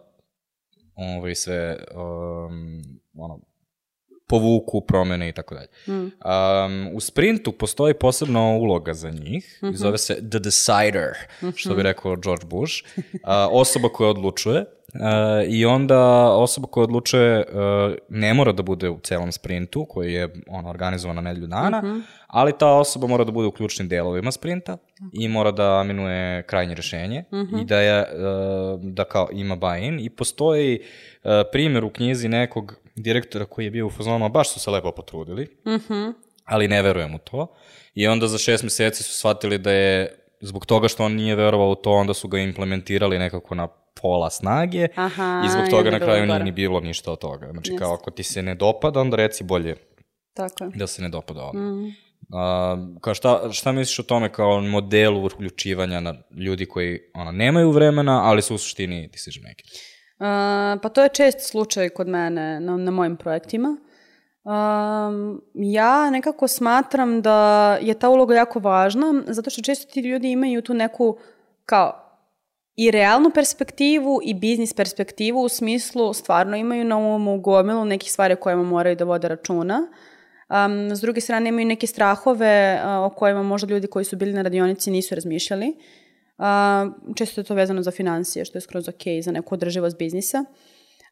ovaj, 0.95 1.35
sve 1.35 1.77
um, 1.91 2.81
ono, 3.15 3.39
povuku, 4.27 4.81
promene 4.81 5.29
i 5.29 5.33
tako 5.33 5.55
dalje. 5.55 5.67
Mm. 5.87 5.91
Um, 5.93 6.11
u 6.93 6.99
sprintu 6.99 7.51
postoji 7.51 7.93
posebna 7.93 8.41
uloga 8.41 8.93
za 8.93 9.09
njih, 9.09 9.59
Mhm. 9.63 9.73
zove 9.73 9.97
se 9.97 10.15
The 10.21 10.39
Decider, 10.39 11.13
što 11.55 11.75
bi 11.75 11.83
rekao 11.83 12.15
George 12.15 12.45
Bush, 12.45 12.73
a, 13.23 13.47
osoba 13.51 13.89
koja 13.89 14.09
odlučuje. 14.09 14.65
Uh, 14.99 15.03
I 15.47 15.65
onda 15.65 15.99
osoba 16.27 16.67
koja 16.67 16.83
odlučuje 16.83 17.39
uh, 17.39 17.45
ne 18.09 18.33
mora 18.33 18.51
da 18.51 18.63
bude 18.63 18.89
u 18.89 18.99
celom 18.99 19.31
sprintu 19.31 19.85
koji 19.85 20.13
je 20.13 20.33
ono, 20.47 20.69
organizovan 20.69 21.15
na 21.15 21.21
nedelju 21.21 21.47
dana, 21.47 21.77
Mhm. 21.77 21.99
ali 22.27 22.53
ta 22.53 22.67
osoba 22.69 23.07
mora 23.07 23.23
da 23.23 23.31
bude 23.31 23.47
u 23.47 23.51
ključnim 23.51 23.87
delovima 23.87 24.31
sprinta 24.31 24.77
i 25.13 25.27
mora 25.27 25.51
da 25.51 25.79
aminuje 25.79 26.43
krajnje 26.43 26.75
rešenje 26.75 27.23
Mhm. 27.33 27.57
i 27.57 27.65
da 27.65 27.79
je 27.79 27.99
uh, 28.01 28.09
da 28.83 29.03
kao 29.03 29.29
ima 29.31 29.55
buy-in 29.57 29.99
i 29.99 30.09
postoji 30.09 30.79
uh, 30.79 31.29
primjer 31.51 31.83
u 31.83 31.89
knjizi 31.89 32.27
nekog 32.27 32.75
direktora 32.95 33.45
koji 33.45 33.65
je 33.65 33.71
bio 33.71 33.87
u 33.87 33.91
fazonu, 33.91 34.25
"A 34.25 34.29
baš 34.29 34.49
su 34.49 34.59
se 34.59 34.71
lepo 34.71 34.91
potrudili, 34.91 35.47
Mhm. 35.67 36.09
ali 36.45 36.67
ne 36.67 36.81
verujem 36.81 37.15
u 37.15 37.19
to. 37.19 37.47
I 37.93 38.07
onda 38.07 38.27
za 38.27 38.37
šest 38.37 38.63
meseci 38.63 39.03
su 39.03 39.13
shvatili 39.13 39.57
da 39.57 39.71
je 39.71 40.19
zbog 40.41 40.65
toga 40.65 40.87
što 40.87 41.03
on 41.03 41.13
nije 41.13 41.35
verovao 41.35 41.69
u 41.69 41.75
to, 41.75 41.91
onda 41.91 42.13
su 42.13 42.27
ga 42.27 42.39
implementirali 42.39 43.19
nekako 43.19 43.55
na 43.55 43.67
pola 44.01 44.29
snage 44.29 44.87
Aha, 44.95 45.43
i 45.45 45.49
zbog 45.49 45.69
toga 45.69 45.91
na 45.91 45.99
kraju 45.99 46.25
nije 46.25 46.43
ni 46.43 46.51
bilo 46.51 46.79
ništa 46.79 47.11
od 47.11 47.19
toga. 47.19 47.51
Znači 47.51 47.71
Jeste. 47.71 47.83
kao 47.83 47.93
ako 47.93 48.11
ti 48.11 48.23
se 48.23 48.41
ne 48.41 48.55
dopada, 48.55 48.99
onda 48.99 49.17
reci 49.17 49.43
bolje 49.43 49.75
Tako 50.33 50.71
da 50.75 50.87
se 50.87 51.01
ne 51.01 51.09
dopada 51.09 51.43
odmah. 51.43 51.63
Mm. 51.63 52.07
A, 52.33 52.77
kao 53.01 53.13
šta, 53.13 53.51
šta 53.51 53.71
misliš 53.71 53.99
o 53.99 54.03
tome 54.03 54.31
kao 54.31 54.61
modelu 54.61 55.25
uključivanja 55.25 55.99
na 55.99 56.15
ljudi 56.31 56.65
koji 56.65 56.99
ono, 57.13 57.31
nemaju 57.31 57.71
vremena, 57.71 58.21
ali 58.23 58.41
su 58.41 58.55
u 58.55 58.57
suštini 58.57 59.07
decision 59.07 59.43
making? 59.43 59.67
Uh, 60.19 60.81
pa 60.81 60.89
to 60.89 61.03
je 61.03 61.09
čest 61.09 61.39
slučaj 61.49 61.89
kod 61.89 62.07
mene 62.07 62.59
na, 62.59 62.77
na 62.77 62.91
mojim 62.91 63.17
projektima. 63.17 63.77
Um, 64.43 65.41
ja 65.53 66.09
nekako 66.09 66.47
smatram 66.47 67.21
da 67.21 67.77
je 67.81 67.93
ta 67.93 68.09
uloga 68.09 68.35
jako 68.35 68.59
važna, 68.59 69.23
zato 69.27 69.49
što 69.49 69.61
često 69.61 69.91
ti 69.91 69.99
ljudi 69.99 70.31
imaju 70.31 70.61
tu 70.61 70.73
neku 70.73 71.17
kao 71.65 72.06
i 72.77 72.91
realnu 72.91 73.29
perspektivu 73.29 74.19
i 74.23 74.33
biznis 74.33 74.73
perspektivu 74.73 75.41
u 75.41 75.49
smislu 75.49 76.13
stvarno 76.13 76.57
imaju 76.57 76.85
na 76.85 76.97
umu 76.97 77.39
gomilu 77.39 77.85
nekih 77.85 78.11
stvari 78.11 78.33
o 78.33 78.37
kojima 78.37 78.63
moraju 78.63 78.95
da 78.95 79.03
vode 79.03 79.27
računa. 79.27 79.87
Um, 80.49 80.95
s 80.95 81.01
druge 81.01 81.21
strane 81.21 81.49
imaju 81.49 81.67
neke 81.67 81.87
strahove 81.87 82.81
uh, 82.83 83.11
o 83.11 83.15
kojima 83.15 83.43
možda 83.43 83.67
ljudi 83.67 83.87
koji 83.87 84.05
su 84.05 84.15
bili 84.15 84.33
na 84.33 84.41
radionici 84.41 84.91
nisu 84.91 85.15
razmišljali. 85.15 85.75
Uh, 86.37 86.45
često 87.15 87.41
je 87.41 87.45
to 87.45 87.55
vezano 87.55 87.83
za 87.83 87.91
financije, 87.91 88.45
što 88.45 88.57
je 88.57 88.61
skroz 88.61 88.87
ok 88.87 89.03
za 89.21 89.31
neku 89.31 89.55
održivost 89.55 89.97
biznisa. 89.97 90.43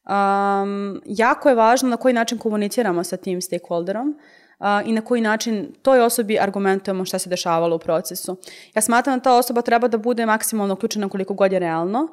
Um, 0.06 1.02
jako 1.06 1.50
je 1.50 1.56
važno 1.56 1.90
na 1.90 1.98
koji 1.98 2.14
način 2.14 2.38
komuniciramo 2.38 3.04
sa 3.04 3.18
tim 3.18 3.42
stakeholderom 3.42 4.10
uh, 4.10 4.45
i 4.86 4.92
na 4.92 5.02
koji 5.02 5.22
način 5.22 5.74
toj 5.82 6.02
osobi 6.02 6.40
argumentujemo 6.40 7.06
šta 7.06 7.20
se 7.20 7.30
dešavalo 7.30 7.76
u 7.76 7.80
procesu. 7.80 8.38
Ja 8.76 8.82
smatram 8.82 9.20
da 9.20 9.24
ta 9.24 9.34
osoba 9.34 9.62
treba 9.62 9.88
da 9.88 9.98
bude 9.98 10.26
maksimalno 10.26 10.74
uključena 10.74 11.10
koliko 11.10 11.34
god 11.34 11.52
je 11.52 11.60
realno, 11.60 12.08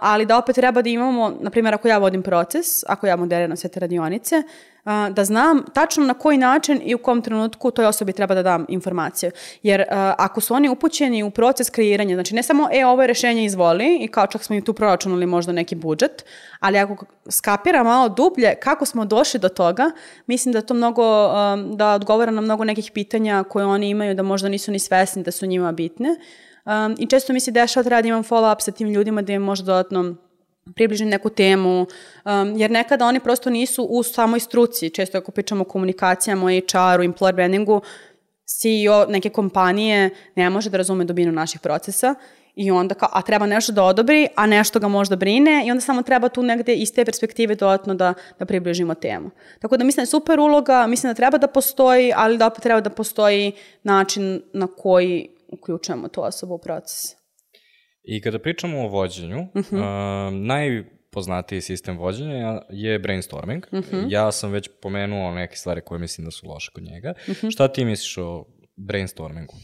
ali 0.00 0.26
da 0.26 0.38
opet 0.38 0.54
treba 0.54 0.82
da 0.82 0.88
imamo, 0.88 1.32
na 1.40 1.50
primjer, 1.50 1.74
ako 1.74 1.88
ja 1.88 1.98
vodim 1.98 2.22
proces, 2.22 2.66
ako 2.86 3.06
ja 3.06 3.16
moderiram 3.16 3.56
sve 3.56 3.70
te 3.70 3.80
radionice, 3.80 4.42
uh, 4.84 5.14
da 5.14 5.24
znam 5.24 5.64
tačno 5.74 6.04
na 6.04 6.14
koji 6.14 6.38
način 6.38 6.80
i 6.84 6.94
u 6.94 6.98
kom 6.98 7.22
trenutku 7.22 7.70
toj 7.70 7.86
osobi 7.86 8.12
treba 8.12 8.34
da 8.34 8.42
dam 8.42 8.66
informaciju. 8.68 9.30
Jer 9.62 9.80
uh, 9.80 9.86
ako 10.18 10.40
su 10.40 10.54
oni 10.54 10.68
upućeni 10.68 11.22
u 11.22 11.30
proces 11.30 11.70
kreiranja, 11.70 12.16
znači 12.16 12.34
ne 12.34 12.42
samo, 12.42 12.68
e, 12.72 12.86
ovo 12.86 13.02
je 13.02 13.06
rešenje 13.06 13.44
izvoli 13.44 13.98
i 14.00 14.08
kao 14.08 14.26
čak 14.26 14.44
smo 14.44 14.56
i 14.56 14.64
tu 14.64 14.72
proračunali 14.72 15.26
možda 15.26 15.52
neki 15.52 15.74
budžet, 15.74 16.24
ali 16.60 16.78
ako 16.78 17.04
skapira 17.28 17.82
malo 17.82 18.08
dublje 18.08 18.54
kako 18.54 18.86
smo 18.86 19.04
došli 19.04 19.40
do 19.40 19.48
toga, 19.48 19.90
mislim 20.26 20.52
da 20.52 20.60
to 20.60 20.74
mnogo, 20.74 21.26
um, 21.26 21.76
da 21.76 21.94
odgovara 21.94 22.30
na 22.30 22.40
mnogo 22.40 22.64
nekih 22.64 22.90
pitanja 22.94 23.44
koje 23.48 23.66
oni 23.66 23.88
imaju 23.88 24.14
da 24.14 24.22
možda 24.22 24.48
nisu 24.48 24.72
ni 24.72 24.78
svesni 24.78 25.22
da 25.22 25.30
su 25.30 25.46
njima 25.46 25.72
bitne. 25.72 26.16
Um, 26.64 26.96
I 26.98 27.06
često 27.06 27.32
mi 27.32 27.40
se 27.40 27.50
dešava 27.50 27.84
da 27.84 27.90
radim 27.90 28.14
follow-up 28.14 28.60
sa 28.60 28.72
tim 28.72 28.88
ljudima 28.88 29.22
da 29.22 29.32
im 29.32 29.42
možda 29.42 29.66
dodatno 29.66 30.14
približim 30.74 31.08
neku 31.08 31.30
temu, 31.30 31.86
um, 32.24 32.56
jer 32.56 32.70
nekada 32.70 33.06
oni 33.06 33.20
prosto 33.20 33.50
nisu 33.50 33.84
u 33.84 34.02
samoj 34.02 34.40
struci, 34.40 34.90
često 34.90 35.18
ako 35.18 35.32
pričamo 35.32 35.62
o 35.62 35.64
komunikacijama, 35.64 36.46
o 36.46 36.48
HR-u, 36.48 37.04
employer 37.04 37.34
brandingu, 37.34 37.80
CEO 38.46 39.06
neke 39.08 39.30
kompanije 39.30 40.10
ne 40.36 40.50
može 40.50 40.70
da 40.70 40.76
razume 40.76 41.04
dubinu 41.04 41.32
naših 41.32 41.60
procesa 41.60 42.14
i 42.56 42.70
onda 42.70 42.94
kao, 42.94 43.08
a 43.12 43.22
treba 43.22 43.46
nešto 43.46 43.72
da 43.72 43.82
odobri, 43.82 44.28
a 44.36 44.46
nešto 44.46 44.78
ga 44.78 44.88
možda 44.88 45.16
brine 45.16 45.64
i 45.66 45.70
onda 45.70 45.80
samo 45.80 46.02
treba 46.02 46.28
tu 46.28 46.42
negde 46.42 46.74
iz 46.74 46.92
te 46.94 47.04
perspektive 47.04 47.54
dodatno 47.54 47.94
da, 47.94 48.14
da 48.38 48.44
približimo 48.44 48.94
temu. 48.94 49.30
Tako 49.60 49.76
da 49.76 49.84
mislim 49.84 49.96
da 49.96 50.02
je 50.02 50.06
super 50.06 50.40
uloga, 50.40 50.86
mislim 50.86 51.10
da 51.10 51.14
treba 51.14 51.38
da 51.38 51.46
postoji, 51.46 52.12
ali 52.16 52.38
da 52.38 52.46
opet 52.46 52.62
treba 52.62 52.80
da 52.80 52.90
postoji 52.90 53.52
način 53.82 54.42
na 54.52 54.66
koji 54.66 55.28
uključujemo 55.54 56.08
tu 56.08 56.22
osobu 56.24 56.54
u 56.54 56.58
proces. 56.58 57.02
I 58.02 58.20
kada 58.20 58.38
pričamo 58.38 58.80
o 58.80 58.88
vođenju, 58.88 59.40
uh 59.54 59.60
Mhm. 59.60 59.80
najpoznatiji 60.46 61.60
sistem 61.60 61.98
vođenja 61.98 62.60
je 62.70 62.98
brainstorming. 62.98 63.66
Mhm. 63.72 64.04
Ja 64.08 64.32
sam 64.32 64.52
već 64.52 64.68
pomenuo 64.82 65.34
neke 65.34 65.56
stvari 65.56 65.80
koje 65.80 65.98
mislim 65.98 66.24
da 66.24 66.30
su 66.30 66.48
loše 66.48 66.70
kod 66.74 66.82
njega. 66.82 67.14
Mhm. 67.28 67.48
Šta 67.48 67.68
ti 67.68 67.84
misliš 67.84 68.18
o 68.18 68.44
brainstormingu? 68.76 69.54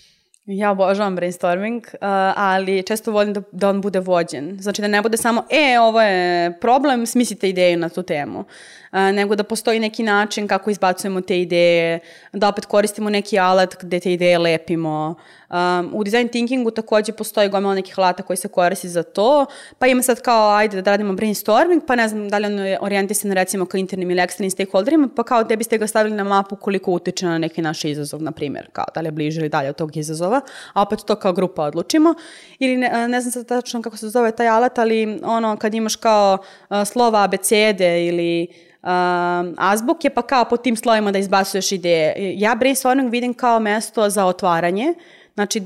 Ja 0.47 0.71
obožavam 0.71 1.17
brainstorming, 1.17 1.83
uh, 1.93 1.99
ali 2.37 2.83
često 2.83 3.13
volim 3.13 3.33
da, 3.33 3.43
da 3.53 3.69
on 3.69 3.81
bude 3.81 4.01
vođen. 4.01 4.57
Znači 4.61 4.83
da 4.83 4.89
ne 4.89 5.03
bude 5.03 5.17
samo, 5.17 5.45
e, 5.51 5.81
ovo 5.81 6.03
je 6.03 6.59
problem, 6.61 7.07
smislite 7.07 7.49
ideju 7.49 7.79
na 7.79 7.89
tu 7.89 8.03
temu. 8.03 8.39
Uh, 8.39 8.99
nego 8.99 9.37
da 9.37 9.45
postoji 9.45 9.81
neki 9.81 10.03
način 10.03 10.49
kako 10.49 10.71
izbacujemo 10.71 11.21
te 11.21 11.41
ideje, 11.41 11.99
da 12.33 12.49
opet 12.49 12.67
koristimo 12.67 13.11
neki 13.11 13.39
alat 13.39 13.77
gde 13.83 14.01
te 14.01 14.13
ideje 14.13 14.39
lepimo. 14.39 15.15
Um, 15.51 15.91
u 15.95 16.05
design 16.05 16.29
thinkingu 16.29 16.71
takođe 16.71 17.13
postoji 17.13 17.49
gomila 17.49 17.75
nekih 17.75 17.99
alata 17.99 18.23
koji 18.23 18.37
se 18.37 18.49
koristi 18.49 18.89
za 18.89 19.03
to, 19.03 19.47
pa 19.79 19.87
ima 19.87 20.03
sad 20.03 20.21
kao, 20.21 20.51
ajde 20.51 20.83
da 20.83 20.91
radimo 20.91 21.13
brainstorming, 21.13 21.83
pa 21.87 21.97
ne 21.97 22.09
znam 22.09 22.29
da 22.29 22.39
li 22.39 22.47
on 22.47 22.59
je 22.59 22.79
orijentisan 22.81 23.33
recimo 23.33 23.67
ka 23.67 23.79
internim 23.79 24.11
ili 24.11 24.21
eksternim 24.21 24.51
stakeholderima, 24.51 25.09
pa 25.17 25.23
kao 25.23 25.45
te 25.45 25.57
biste 25.57 25.79
ga 25.79 25.87
stavili 25.87 26.17
na 26.17 26.25
mapu 26.25 26.57
koliko 26.57 26.93
utiče 26.93 27.27
na 27.27 27.39
neki 27.39 27.63
naš 27.63 27.85
izazov, 27.85 28.23
na 28.23 28.33
primjer, 28.33 28.69
kao 28.73 28.85
da 28.95 29.01
li 29.01 29.07
je 29.07 29.13
bliže 29.13 29.41
ili 29.41 29.49
dalje 29.49 29.69
od 29.69 29.77
tog 29.77 29.97
izazova, 29.97 30.41
a 30.73 30.83
opet 30.83 30.99
to 31.07 31.15
kao 31.17 31.33
grupa 31.33 31.63
odlučimo. 31.63 32.15
Ili 32.59 32.77
ne, 32.77 33.09
ne 33.09 33.21
znam 33.21 33.33
sad 33.33 33.47
tačno 33.47 33.83
kako 33.83 33.97
se 33.97 34.09
zove 34.09 34.33
taj 34.33 34.49
alat, 34.49 34.79
ali 34.79 35.21
ono 35.25 35.57
kad 35.57 35.75
imaš 35.75 35.97
kao 35.97 36.39
uh, 36.71 36.77
slova 36.85 37.23
abecede 37.23 38.07
ili 38.07 38.47
um, 38.83 39.55
azbuke, 39.59 40.11
pa 40.11 40.23
kao 40.23 40.45
po 40.45 40.57
tim 40.57 40.77
slovima 40.77 41.13
da 41.13 41.19
izbacuješ 41.19 41.73
ideje. 41.73 42.15
Ja 42.17 42.55
brainstorming 42.55 43.11
vidim 43.11 43.35
kao 43.35 43.61
mesto 43.61 44.11
za 44.11 44.25
otvaranje, 44.27 44.95
znači 45.41 45.61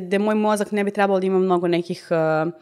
gde, 0.00 0.18
moj 0.18 0.34
mozak 0.34 0.72
ne 0.72 0.84
bi 0.84 0.90
trebalo 0.90 1.20
da 1.20 1.26
ima 1.26 1.38
mnogo 1.38 1.68
nekih 1.68 2.08
uh, 2.10 2.52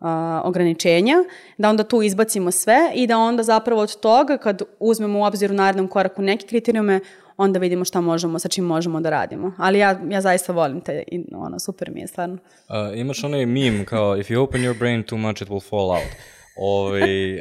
uh, 0.00 0.08
ograničenja, 0.44 1.16
da 1.58 1.68
onda 1.68 1.84
tu 1.84 2.02
izbacimo 2.02 2.50
sve 2.50 2.78
i 2.94 3.06
da 3.06 3.18
onda 3.18 3.42
zapravo 3.42 3.82
od 3.82 4.00
toga 4.00 4.38
kad 4.38 4.62
uzmemo 4.80 5.18
u 5.18 5.22
obzir 5.22 5.50
u 5.50 5.54
narednom 5.54 5.88
koraku 5.88 6.22
neke 6.22 6.46
kriterijume, 6.46 7.00
onda 7.36 7.58
vidimo 7.58 7.84
šta 7.84 8.00
možemo, 8.00 8.38
sa 8.38 8.48
čim 8.48 8.64
možemo 8.64 9.00
da 9.00 9.10
radimo. 9.10 9.52
Ali 9.58 9.78
ja, 9.78 10.00
ja 10.10 10.20
zaista 10.20 10.52
volim 10.52 10.80
te, 10.80 11.02
i, 11.06 11.24
ono, 11.34 11.58
super 11.58 11.90
mi 11.90 12.00
je 12.00 12.06
stvarno. 12.06 12.34
Uh, 12.34 12.98
imaš 12.98 13.24
onaj 13.24 13.46
meme 13.46 13.84
kao 13.84 14.16
if 14.16 14.28
you 14.28 14.38
open 14.38 14.60
your 14.60 14.78
brain 14.78 15.02
too 15.02 15.18
much 15.18 15.42
it 15.42 15.48
will 15.48 15.68
fall 15.68 15.90
out. 15.90 16.12
Ovaj, 16.56 17.34
uh, 17.34 17.40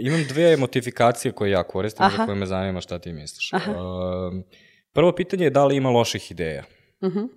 imam 0.00 0.24
dve 0.28 0.56
motifikacije 0.56 1.32
koje 1.32 1.50
ja 1.50 1.62
koristim, 1.62 2.06
Aha. 2.06 2.16
za 2.16 2.24
koje 2.24 2.36
me 2.36 2.46
zanima 2.46 2.80
šta 2.80 2.98
ti 2.98 3.12
misliš. 3.12 3.52
Uh, 3.52 3.60
prvo 4.92 5.12
pitanje 5.12 5.44
je 5.44 5.50
da 5.50 5.64
li 5.64 5.76
ima 5.76 5.90
loših 5.90 6.30
ideja. 6.30 6.64
Uh 7.00 7.12
-huh. 7.12 7.28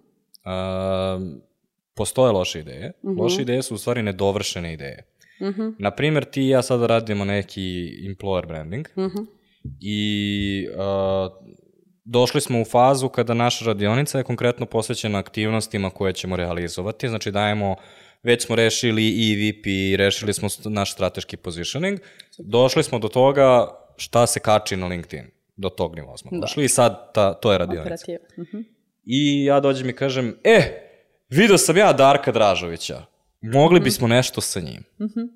Postoje 1.94 2.32
loše 2.32 2.60
ideje. 2.60 2.92
Uh 3.02 3.12
-huh. 3.12 3.22
Loše 3.22 3.42
ideje 3.42 3.64
su 3.64 3.76
u 3.76 3.78
stvari 3.78 4.02
nedovršene 4.02 4.74
ideje. 4.74 5.04
Uh 5.40 5.48
-huh. 5.48 5.74
Naprimjer, 5.80 6.26
ti 6.26 6.42
i 6.42 6.50
ja 6.50 6.62
sada 6.62 6.88
radimo 6.88 7.26
neki 7.26 7.90
employer 8.04 8.48
branding 8.48 8.88
uh 8.96 9.04
-huh. 9.04 9.26
i 9.82 10.68
uh, 10.72 11.48
došli 12.06 12.42
smo 12.42 12.62
u 12.62 12.66
fazu 12.66 13.10
kada 13.10 13.34
naša 13.34 13.66
radionica 13.66 14.18
je 14.18 14.24
konkretno 14.24 14.66
posvećena 14.66 15.20
aktivnostima 15.20 15.90
koje 15.90 16.14
ćemo 16.14 16.36
realizovati, 16.36 17.10
znači 17.10 17.32
dajemo 17.32 17.76
već 18.24 18.46
smo 18.46 18.56
rešili 18.56 19.08
EVP, 19.08 19.66
rešili 19.98 20.34
smo 20.34 20.50
naš 20.66 20.94
strateški 20.94 21.38
positioning, 21.38 22.00
došli 22.40 22.84
smo 22.84 23.00
do 23.00 23.08
toga 23.08 23.68
šta 23.98 24.28
se 24.28 24.40
kači 24.40 24.76
na 24.76 24.88
LinkedIn. 24.88 25.26
Do 25.56 25.70
tog 25.70 25.96
nivoa 25.96 26.18
smo 26.18 26.32
došli 26.42 26.62
da. 26.62 26.66
i 26.66 26.70
sad 26.70 27.14
ta, 27.14 27.34
to 27.34 27.52
je 27.52 27.58
radionica. 27.58 27.82
Operativa. 27.82 28.20
Uh 28.38 28.48
-huh. 28.48 28.77
I 29.10 29.46
ja 29.46 29.60
dođem 29.60 29.90
i 29.90 29.96
kažem, 29.96 30.38
e, 30.44 30.62
vidio 31.30 31.58
sam 31.58 31.78
ja 31.78 31.94
Darka 31.94 32.32
Dražovića, 32.32 33.06
mogli 33.42 33.80
bismo 33.80 34.08
nešto 34.08 34.42
sa 34.42 34.60
njim. 34.60 34.84
Uh 35.00 35.08
-huh. 35.08 35.28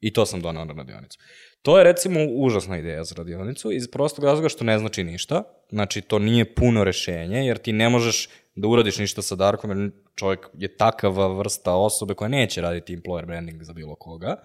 I 0.00 0.12
to 0.12 0.26
sam 0.26 0.40
donao 0.40 0.64
na 0.64 0.74
radionicu. 0.74 1.18
To 1.62 1.78
je 1.78 1.84
recimo 1.84 2.20
užasna 2.30 2.78
ideja 2.78 3.04
za 3.04 3.14
radionicu 3.14 3.72
iz 3.72 3.90
prostog 3.90 4.24
razloga 4.24 4.48
što 4.48 4.64
ne 4.64 4.78
znači 4.78 5.04
ništa. 5.04 5.42
Znači 5.70 6.00
to 6.00 6.18
nije 6.18 6.54
puno 6.54 6.84
rešenje 6.84 7.46
jer 7.46 7.58
ti 7.58 7.72
ne 7.72 7.88
možeš 7.88 8.28
da 8.54 8.68
uradiš 8.68 8.98
ništa 8.98 9.22
sa 9.22 9.34
Darkom 9.34 9.70
jer 9.70 9.90
čovjek 10.14 10.48
je 10.58 10.76
takava 10.76 11.38
vrsta 11.38 11.74
osobe 11.74 12.14
koja 12.14 12.28
neće 12.28 12.60
raditi 12.60 12.96
employer 12.96 13.26
branding 13.26 13.62
za 13.62 13.72
bilo 13.72 13.94
koga. 13.94 14.42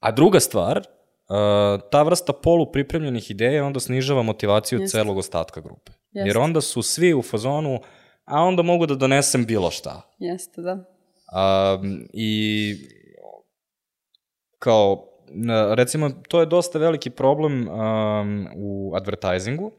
A 0.00 0.12
druga 0.12 0.40
stvar, 0.40 0.82
uh, 1.28 1.80
ta 1.90 2.02
vrsta 2.02 2.32
polupripremljenih 2.32 3.30
ideja 3.30 3.64
onda 3.64 3.80
snižava 3.80 4.22
motivaciju 4.22 4.80
Jeste. 4.80 4.98
celog 4.98 5.16
ostatka 5.18 5.60
grupe. 5.60 5.92
Jeste. 6.12 6.28
Jer 6.28 6.38
onda 6.38 6.60
su 6.60 6.82
svi 6.82 7.14
u 7.14 7.22
fazonu, 7.22 7.80
a 8.24 8.40
onda 8.42 8.62
mogu 8.62 8.86
da 8.86 8.94
donesem 8.94 9.46
bilo 9.46 9.70
šta. 9.70 10.02
Jeste, 10.18 10.60
da. 10.60 10.72
Um, 10.72 12.08
I 12.12 12.74
kao, 14.58 15.08
recimo, 15.74 16.10
to 16.28 16.40
je 16.40 16.46
dosta 16.46 16.78
veliki 16.78 17.10
problem 17.10 17.68
um, 17.68 18.48
u 18.56 18.92
advertisingu, 18.96 19.72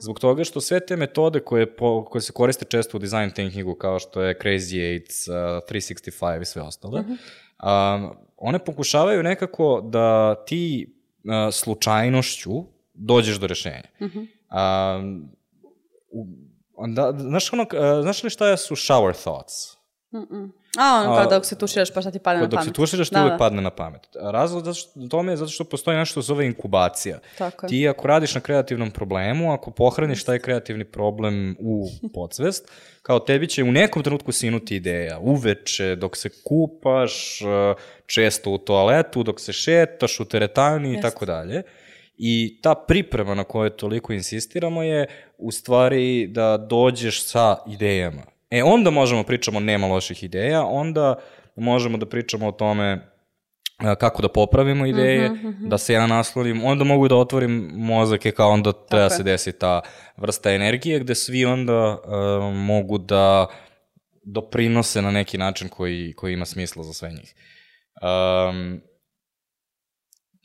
zbog 0.00 0.20
toga 0.20 0.44
što 0.44 0.60
sve 0.60 0.86
te 0.86 0.96
metode 0.96 1.40
koje, 1.40 1.76
po, 1.76 2.04
koje 2.04 2.22
se 2.22 2.32
koriste 2.32 2.64
često 2.64 2.96
u 2.96 3.00
design 3.00 3.30
thinkingu, 3.30 3.74
kao 3.74 3.98
što 3.98 4.22
je 4.22 4.38
Crazy 4.38 4.92
Eights, 4.92 5.28
uh, 5.28 5.34
365 5.34 6.42
i 6.42 6.44
sve 6.44 6.62
ostale, 6.62 7.00
um, 7.00 8.16
one 8.36 8.64
pokušavaju 8.64 9.22
nekako 9.22 9.80
da 9.84 10.34
ti 10.44 10.94
uh, 11.24 11.54
slučajnošću 11.54 12.50
dođeš 12.94 13.36
do 13.36 13.46
rešenja. 13.46 13.88
Um, 14.00 15.28
u, 16.10 16.26
onda, 16.74 17.12
znaš, 17.18 17.52
ono, 17.52 17.62
uh, 17.62 18.02
znaš 18.02 18.22
li 18.22 18.30
šta 18.30 18.56
su 18.56 18.74
shower 18.74 19.12
thoughts? 19.24 19.76
A, 20.78 21.00
ono 21.00 21.16
kao 21.16 21.26
dok 21.26 21.44
se 21.46 21.58
tuširaš 21.58 21.90
pa 21.90 22.00
šta 22.00 22.10
ti 22.10 22.18
padne 22.18 22.40
na 22.40 22.46
Dok 22.46 22.58
pamet. 22.58 22.66
se 22.66 22.72
tuširaš, 22.72 23.08
ti 23.08 23.14
Da, 23.14 23.20
uvek 23.20 23.32
da. 23.32 23.38
padne 23.38 23.62
na 23.62 23.70
pamet. 23.70 24.00
Razlog 24.22 24.64
zato 24.64 24.74
što, 24.74 25.08
tome 25.08 25.32
je 25.32 25.36
zato 25.36 25.50
što 25.50 25.64
postoji 25.64 25.96
nešto 25.96 26.12
što 26.12 26.22
se 26.22 26.26
zove 26.26 26.46
inkubacija. 26.46 27.18
Tako 27.38 27.66
je. 27.66 27.68
Ti 27.68 27.88
ako 27.88 28.06
radiš 28.06 28.34
na 28.34 28.40
kreativnom 28.40 28.90
problemu, 28.90 29.52
ako 29.52 29.70
pohraniš 29.70 30.24
taj 30.24 30.38
kreativni 30.38 30.84
problem 30.84 31.56
u 31.60 31.88
podsvest, 32.14 32.68
kao 33.02 33.18
tebi 33.18 33.48
će 33.48 33.62
u 33.62 33.72
nekom 33.72 34.02
trenutku 34.02 34.32
sinuti 34.32 34.76
ideja. 34.76 35.18
Uveče, 35.18 35.96
dok 35.96 36.16
se 36.16 36.28
kupaš, 36.44 37.40
eh, 37.40 37.74
često 38.06 38.50
u 38.50 38.58
toaletu, 38.58 39.22
dok 39.22 39.40
se 39.40 39.52
šetaš, 39.52 40.20
u 40.20 40.24
teretani 40.24 40.98
i 40.98 41.00
tako 41.00 41.26
dalje. 41.26 41.62
I 42.18 42.58
ta 42.62 42.74
priprema 42.74 43.34
na 43.34 43.44
kojoj 43.44 43.70
toliko 43.70 44.12
insistiramo 44.12 44.82
je 44.82 45.06
u 45.38 45.52
stvari 45.52 46.26
da 46.26 46.56
dođeš 46.56 47.24
sa 47.24 47.56
idejama. 47.66 48.22
E, 48.50 48.62
onda 48.62 48.90
možemo 48.90 49.22
pričamo 49.22 49.60
nema 49.60 49.86
loših 49.86 50.22
ideja, 50.22 50.64
onda 50.64 51.14
možemo 51.56 51.98
da 51.98 52.06
pričamo 52.06 52.48
o 52.48 52.52
tome 52.52 53.12
a, 53.78 53.94
kako 53.94 54.22
da 54.22 54.28
popravimo 54.28 54.86
ideje, 54.86 55.30
da 55.60 55.78
se 55.78 55.92
ja 55.92 56.06
naslonim, 56.06 56.64
onda 56.64 56.84
mogu 56.84 57.08
da 57.08 57.16
otvorim 57.16 57.70
mozak 57.74 58.26
i 58.26 58.32
kao 58.32 58.50
onda 58.50 58.72
treba 58.72 59.10
se 59.10 59.22
desi 59.22 59.58
ta 59.58 59.80
vrsta 60.16 60.52
energije 60.52 61.00
gde 61.00 61.14
svi 61.14 61.44
onda 61.44 61.98
a, 62.04 62.50
mogu 62.54 62.98
da 62.98 63.46
doprinose 64.26 65.02
na 65.02 65.10
neki 65.10 65.38
način 65.38 65.68
koji, 65.68 66.12
koji 66.16 66.32
ima 66.32 66.44
smisla 66.44 66.82
za 66.82 66.92
sve 66.92 67.10
njih. 67.10 67.34
Um, 68.02 68.80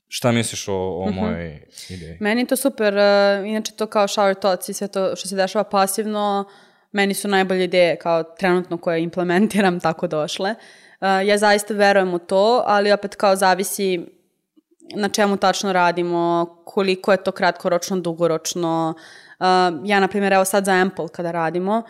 šta 0.07 0.31
misliš 0.31 0.67
o, 0.67 0.73
o 0.73 1.11
mojoj 1.11 1.67
ideji? 1.89 2.17
Meni 2.19 2.41
je 2.41 2.47
to 2.47 2.55
super, 2.55 2.93
uh, 2.93 3.47
inače 3.47 3.71
to 3.71 3.87
kao 3.87 4.07
shower 4.07 4.39
thoughts 4.39 4.69
i 4.69 4.73
sve 4.73 4.87
to 4.87 5.15
što 5.15 5.27
se 5.27 5.35
dešava 5.35 5.63
pasivno, 5.63 6.45
meni 6.91 7.13
su 7.13 7.27
najbolje 7.27 7.63
ideje 7.63 7.95
kao 7.95 8.23
trenutno 8.23 8.77
koje 8.77 9.03
implementiram 9.03 9.79
tako 9.87 10.07
došle. 10.07 10.55
Uh, 11.01 11.07
ja 11.27 11.37
zaista 11.37 11.73
verujem 11.73 12.13
u 12.13 12.19
to, 12.19 12.63
ali 12.65 12.91
opet 12.91 13.15
kao 13.15 13.35
zavisi 13.35 14.05
na 14.95 15.09
čemu 15.09 15.37
tačno 15.37 15.73
radimo, 15.73 16.45
koliko 16.65 17.11
je 17.11 17.23
to 17.23 17.31
kratkoročno, 17.31 17.99
dugoročno. 17.99 18.93
Uh, 19.39 19.45
ja, 19.85 19.99
na 19.99 20.07
primjer, 20.07 20.33
evo 20.33 20.45
sad 20.45 20.65
za 20.65 20.71
Ample 20.71 21.07
kada 21.07 21.31
radimo, 21.31 21.83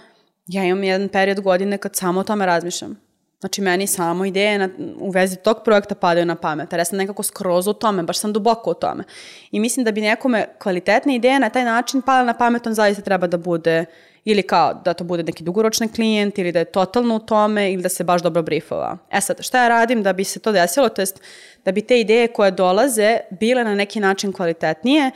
ja 0.48 0.64
imam 0.64 0.84
jedan 0.84 1.10
period 1.10 1.42
godine 1.42 1.78
kad 1.78 1.96
samo 1.96 2.20
o 2.20 2.24
tome 2.24 2.46
razmišljam. 2.46 3.12
Znači, 3.40 3.62
meni 3.62 3.88
samo 3.88 4.26
ideje 4.26 4.58
na, 4.58 4.70
u 5.00 5.10
vezi 5.10 5.36
tog 5.36 5.58
projekta 5.66 5.96
padaju 5.96 6.26
na 6.26 6.36
pamet, 6.36 6.74
ja 6.74 6.86
sam 6.86 6.98
nekako 6.98 7.24
skroz 7.24 7.68
u 7.68 7.74
tome, 7.74 8.04
baš 8.04 8.20
sam 8.20 8.34
duboko 8.34 8.72
u 8.72 8.74
tome. 8.74 9.04
I 9.52 9.60
mislim 9.60 9.84
da 9.84 9.92
bi 9.92 10.02
nekome 10.02 10.46
kvalitetne 10.60 11.16
ideje 11.16 11.40
na 11.40 11.50
taj 11.50 11.66
način 11.66 12.02
pala 12.02 12.24
na 12.24 12.34
pamet, 12.34 12.68
on 12.68 12.74
zaista 12.74 13.02
treba 13.02 13.28
da 13.28 13.38
bude 13.38 13.86
ili 14.26 14.44
kao 14.44 14.74
da 14.74 14.94
to 14.94 15.04
bude 15.04 15.24
neki 15.24 15.44
dugoročni 15.44 15.88
klijent 15.88 16.38
ili 16.38 16.52
da 16.52 16.60
je 16.60 16.66
totalno 16.66 17.16
u 17.16 17.20
tome 17.20 17.74
ili 17.74 17.84
da 17.84 17.90
se 17.90 18.04
baš 18.04 18.22
dobro 18.22 18.42
briefova. 18.42 18.98
E 19.12 19.22
sad, 19.22 19.38
šta 19.42 19.62
ja 19.62 19.68
radim 19.68 20.04
da 20.04 20.14
bi 20.14 20.24
se 20.24 20.40
to 20.40 20.52
desilo, 20.52 20.90
to 20.90 21.02
jest 21.02 21.22
da 21.66 21.72
bi 21.72 21.82
te 21.82 22.00
ideje 22.00 22.28
koje 22.28 22.52
dolaze 22.52 23.18
bile 23.40 23.64
na 23.64 23.76
neki 23.76 24.00
način 24.00 24.34
kvalitetnije, 24.34 25.12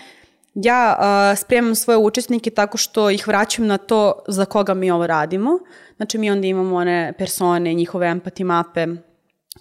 ja 0.56 0.98
uh, 1.00 1.40
spremam 1.40 1.76
svoje 1.76 1.98
učesnike 1.98 2.50
tako 2.50 2.78
što 2.78 3.10
ih 3.10 3.28
vraćam 3.28 3.68
na 3.68 3.78
to 3.78 4.24
za 4.28 4.46
koga 4.46 4.74
mi 4.74 4.92
ovo 4.92 5.08
radimo. 5.08 5.60
Znači 5.96 6.18
mi 6.18 6.32
onda 6.32 6.48
imamo 6.48 6.76
one 6.76 7.14
persone, 7.18 7.74
njihove 7.74 8.08
empati 8.08 8.44
mape, 8.44 8.88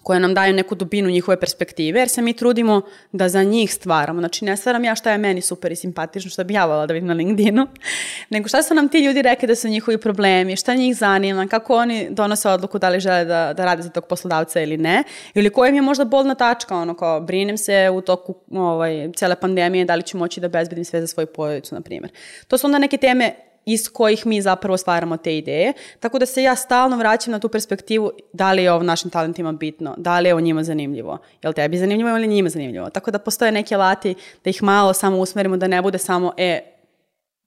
koje 0.05 0.19
nam 0.19 0.33
daju 0.33 0.53
neku 0.53 0.75
dubinu 0.75 1.09
njihove 1.09 1.39
perspektive, 1.39 1.99
jer 1.99 2.09
se 2.09 2.21
mi 2.21 2.33
trudimo 2.33 2.81
da 3.11 3.29
za 3.29 3.43
njih 3.43 3.73
stvaramo. 3.73 4.19
Znači, 4.19 4.45
ne 4.45 4.57
stvaram 4.57 4.83
ja 4.83 4.95
šta 4.95 5.11
je 5.11 5.17
meni 5.17 5.41
super 5.41 5.71
i 5.71 5.75
simpatično, 5.75 6.31
što 6.31 6.43
bi 6.43 6.53
ja 6.53 6.65
volala 6.65 6.85
da 6.85 6.93
vidim 6.93 7.07
na 7.07 7.13
LinkedInu, 7.13 7.67
nego 8.33 8.47
šta 8.47 8.63
su 8.63 8.73
nam 8.73 8.89
ti 8.89 8.99
ljudi 8.99 9.21
rekli 9.21 9.47
da 9.47 9.55
su 9.55 9.67
njihovi 9.67 9.97
problemi, 9.97 10.55
šta 10.55 10.75
njih 10.75 10.95
zanima, 10.97 11.47
kako 11.47 11.75
oni 11.75 12.07
donose 12.09 12.49
odluku 12.49 12.79
da 12.79 12.89
li 12.89 12.99
žele 12.99 13.25
da, 13.25 13.53
da 13.53 13.65
rade 13.65 13.81
za 13.81 13.89
tog 13.89 14.05
poslodavca 14.05 14.61
ili 14.61 14.77
ne, 14.77 15.03
ili 15.33 15.49
koja 15.49 15.69
im 15.69 15.75
je 15.75 15.81
možda 15.81 16.05
bolna 16.05 16.35
tačka, 16.35 16.77
ono 16.77 16.93
kao 16.93 17.21
brinem 17.21 17.57
se 17.57 17.89
u 17.89 18.01
toku 18.01 18.35
ovaj, 18.51 19.11
cele 19.15 19.35
pandemije 19.35 19.85
da 19.85 19.95
li 19.95 20.03
ću 20.03 20.17
moći 20.17 20.39
da 20.39 20.47
bezbedim 20.47 20.85
sve 20.85 21.01
za 21.01 21.07
svoju 21.07 21.27
porodicu, 21.27 21.75
na 21.75 21.81
primjer. 21.81 22.11
To 22.47 22.57
su 22.57 22.67
onda 22.67 22.77
neke 22.77 22.97
teme 22.97 23.35
iz 23.65 23.89
kojih 23.89 24.25
mi 24.25 24.41
zapravo 24.41 24.77
stvaramo 24.77 25.17
te 25.17 25.37
ideje. 25.37 25.73
Tako 25.99 26.19
da 26.19 26.25
se 26.25 26.43
ja 26.43 26.55
stalno 26.55 26.97
vraćam 26.97 27.31
na 27.31 27.39
tu 27.39 27.49
perspektivu 27.49 28.11
da 28.33 28.51
li 28.51 28.63
je 28.63 28.71
ovo 28.71 28.83
našim 28.83 29.11
talentima 29.11 29.51
bitno, 29.51 29.95
da 29.97 30.19
li 30.19 30.29
je 30.29 30.33
ovo 30.33 30.41
njima 30.41 30.63
zanimljivo, 30.63 31.17
je 31.41 31.47
li 31.47 31.55
tebi 31.55 31.77
zanimljivo 31.77 32.09
ili 32.09 32.27
njima 32.27 32.49
zanimljivo. 32.49 32.89
Tako 32.89 33.11
da 33.11 33.19
postoje 33.19 33.51
neki 33.51 33.75
alati 33.75 34.15
da 34.43 34.49
ih 34.49 34.63
malo 34.63 34.93
samo 34.93 35.17
usmerimo, 35.17 35.57
da 35.57 35.67
ne 35.67 35.81
bude 35.81 35.97
samo, 35.97 36.33
e, 36.37 36.61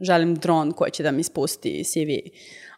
želim 0.01 0.35
dron 0.35 0.73
koji 0.73 0.91
će 0.91 1.03
da 1.03 1.11
mi 1.11 1.23
spusti 1.23 1.85
CV 1.85 2.31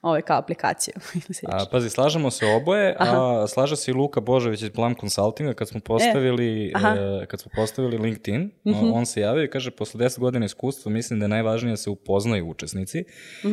ovaj, 0.03 0.23
kao 0.23 0.39
aplikaciju. 0.39 0.95
A, 1.49 1.65
pazi, 1.71 1.91
slažemo 1.91 2.31
se 2.31 2.47
oboje, 2.47 2.97
a 2.99 3.47
slaže 3.47 3.77
se 3.77 3.91
i 3.91 3.95
Luka 3.95 4.21
Božović 4.21 4.63
iz 4.63 4.71
Plum 4.71 4.95
Consultinga 4.95 5.55
kad 5.55 5.69
smo 5.69 5.81
postavili, 5.81 6.73
aha. 6.75 6.89
e, 7.23 7.27
kad 7.27 7.41
smo 7.41 7.51
postavili 7.57 7.99
LinkedIn, 7.99 8.51
o- 8.67 8.93
on 8.93 9.07
se 9.07 9.21
javio 9.21 9.45
i 9.45 9.51
kaže 9.51 9.71
posle 9.71 10.01
10 10.01 10.19
godina 10.19 10.47
iskustva 10.47 10.93
mislim 10.93 11.19
da 11.19 11.25
je 11.25 11.29
najvažnije 11.29 11.73
da 11.73 11.77
se 11.77 11.91
upoznaju 11.91 12.49
učesnici 12.49 13.05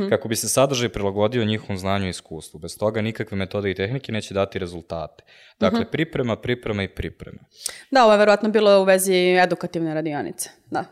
kako 0.10 0.28
bi 0.28 0.36
se 0.36 0.50
sadržaj 0.50 0.90
prilagodio 0.90 1.46
njihovom 1.46 1.78
znanju 1.78 2.06
i 2.06 2.10
iskustvu. 2.10 2.60
Bez 2.60 2.78
toga 2.78 3.02
nikakve 3.02 3.38
metode 3.38 3.72
i 3.72 3.76
tehnike 3.76 4.12
neće 4.12 4.34
dati 4.34 4.60
rezultate. 4.60 5.24
Dakle, 5.60 5.92
priprema, 5.92 6.36
priprema 6.36 6.84
i 6.84 6.88
priprema. 6.88 7.40
Da, 7.92 8.04
ovo 8.04 8.14
je 8.14 8.20
verovatno 8.20 8.50
bilo 8.50 8.82
u 8.82 8.84
vezi 8.84 9.14
edukativne 9.44 9.94
radionice. 9.94 10.50
Da. 10.66 10.86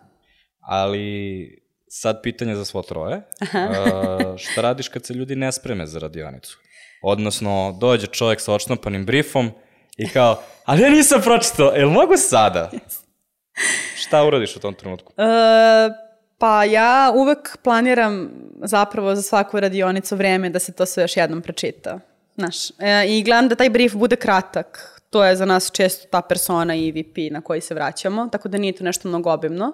Ali 0.59 1.64
sad 1.97 2.21
pitanje 2.21 2.55
za 2.55 2.65
svo 2.65 2.81
troje. 2.81 3.21
A, 3.53 4.35
šta 4.37 4.61
radiš 4.61 4.87
kad 4.87 5.05
se 5.05 5.13
ljudi 5.13 5.35
ne 5.35 5.51
spreme 5.51 5.87
za 5.87 5.99
radionicu? 5.99 6.59
Odnosno, 7.01 7.77
dođe 7.79 8.07
čovjek 8.07 8.41
sa 8.41 8.53
očnopanim 8.53 9.05
briefom 9.05 9.51
i 9.97 10.09
kao, 10.09 10.41
ali 10.65 10.81
ja 10.81 10.89
nisam 10.89 11.21
pročitao, 11.21 11.71
jel 11.75 11.89
mogu 11.89 12.17
sada? 12.17 12.71
Šta 13.95 14.23
uradiš 14.25 14.55
u 14.55 14.59
tom 14.59 14.73
trenutku? 14.73 15.13
E, 15.17 15.25
pa 16.37 16.63
ja 16.63 17.11
uvek 17.15 17.57
planiram 17.63 18.29
zapravo 18.63 19.15
za 19.15 19.21
svaku 19.21 19.59
radionicu 19.59 20.15
vreme 20.15 20.49
da 20.49 20.59
se 20.59 20.71
to 20.71 20.85
sve 20.85 21.03
još 21.03 21.17
jednom 21.17 21.41
pročita. 21.41 21.99
Znaš, 22.35 22.69
e, 22.79 23.05
i 23.07 23.23
gledam 23.23 23.47
da 23.47 23.55
taj 23.55 23.69
brief 23.69 23.93
bude 23.93 24.15
kratak. 24.15 25.01
To 25.09 25.25
je 25.25 25.35
za 25.35 25.45
nas 25.45 25.71
često 25.71 26.07
ta 26.11 26.21
persona 26.21 26.75
i 26.75 26.89
EVP 26.89 27.31
na 27.31 27.41
koji 27.41 27.61
se 27.61 27.73
vraćamo, 27.73 28.27
tako 28.31 28.49
da 28.49 28.57
nije 28.57 28.73
to 28.73 28.83
nešto 28.83 29.07
mnogo 29.07 29.31
obimno. 29.31 29.73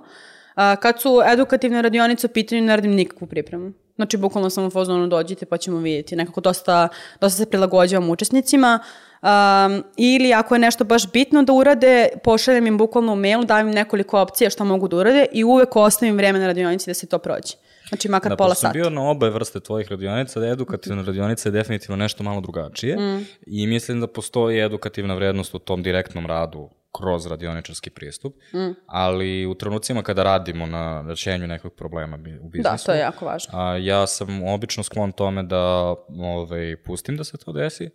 A, 0.56 0.76
kad 0.76 1.02
su 1.02 1.22
edukativne 1.34 1.82
radionice 1.82 2.28
u 2.28 2.30
pitanju, 2.30 2.62
ne 2.62 2.76
radim 2.76 2.92
nikakvu 2.92 3.28
pripremu. 3.28 3.72
Znači, 3.96 4.18
bukvalno 4.18 4.50
samo 4.50 4.68
u 4.68 4.72
fazonu 4.72 5.08
dođite 5.08 5.46
pa 5.46 5.58
ćemo 5.58 5.78
vidjeti. 5.78 6.16
Nekako 6.16 6.42
dosta, 6.42 6.88
dosta 7.22 7.38
se 7.38 7.50
prilagođavam 7.50 8.10
učesnicima. 8.10 8.80
Um, 9.22 9.84
ili 9.98 10.34
ako 10.34 10.56
je 10.56 10.60
nešto 10.60 10.84
baš 10.84 11.12
bitno 11.12 11.44
da 11.44 11.54
urade, 11.54 12.08
pošaljem 12.24 12.68
im 12.68 12.78
bukvalno 12.78 13.14
u 13.14 13.16
mailu, 13.16 13.44
dajem 13.46 13.68
im 13.68 13.74
nekoliko 13.74 14.20
opcija 14.22 14.50
šta 14.50 14.64
mogu 14.64 14.88
da 14.88 14.98
urade 14.98 15.26
i 15.32 15.44
uvek 15.44 15.76
ostavim 15.76 16.18
vreme 16.18 16.40
na 16.40 16.48
radionici 16.48 16.90
da 16.90 16.94
se 16.94 17.08
to 17.08 17.18
prođe. 17.18 17.54
Znači, 17.90 18.10
makar 18.10 18.30
Da, 18.30 18.36
pola 18.36 18.56
sata. 18.56 18.74
bio 18.74 18.90
na 18.90 19.10
obe 19.10 19.30
vrste 19.30 19.60
tvojih 19.60 19.88
radionica, 19.92 20.40
da 20.40 20.48
edukativna 20.48 21.02
radionica 21.04 21.50
je 21.50 21.54
definitivno 21.54 21.96
nešto 21.96 22.24
malo 22.24 22.42
drugačije 22.42 22.98
Mm. 22.98 23.26
i 23.48 23.68
mislim 23.68 24.02
da 24.02 24.08
postoji 24.08 24.60
edukativna 24.60 25.14
vrednost 25.16 25.56
u 25.56 25.60
tom 25.60 25.84
direktnom 25.84 26.26
radu 26.26 26.70
kroz 26.92 27.26
radioničarski 27.26 27.90
pristup, 27.90 28.36
Mm. 28.54 28.76
ali 28.86 29.46
u 29.46 29.56
trenucima 29.56 30.04
kada 30.04 30.24
radimo 30.24 30.66
na 30.66 31.06
rešenju 31.08 31.48
nekog 31.48 31.74
problema 31.74 32.16
u 32.42 32.50
biznisu, 32.50 32.72
Da, 32.72 32.78
to 32.78 32.92
je 32.92 33.00
jako 33.00 33.26
važno. 33.26 33.60
A, 33.60 33.78
ja 33.78 34.08
sam 34.08 34.44
obično 34.44 34.84
sklon 34.84 35.12
tome 35.12 35.44
da 35.44 35.96
ovaj, 36.10 36.76
pustim 36.86 37.18
da 37.18 37.24
se 37.24 37.38
to 37.38 37.52
desi, 37.52 37.90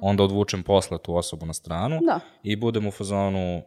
onda 0.00 0.22
odvučem 0.22 0.62
posle 0.62 0.98
tu 0.98 1.16
osobu 1.16 1.46
na 1.46 1.52
stranu 1.52 1.98
Da. 2.06 2.20
i 2.42 2.56
budem 2.56 2.86
u 2.86 2.90
fazonu 2.90 3.62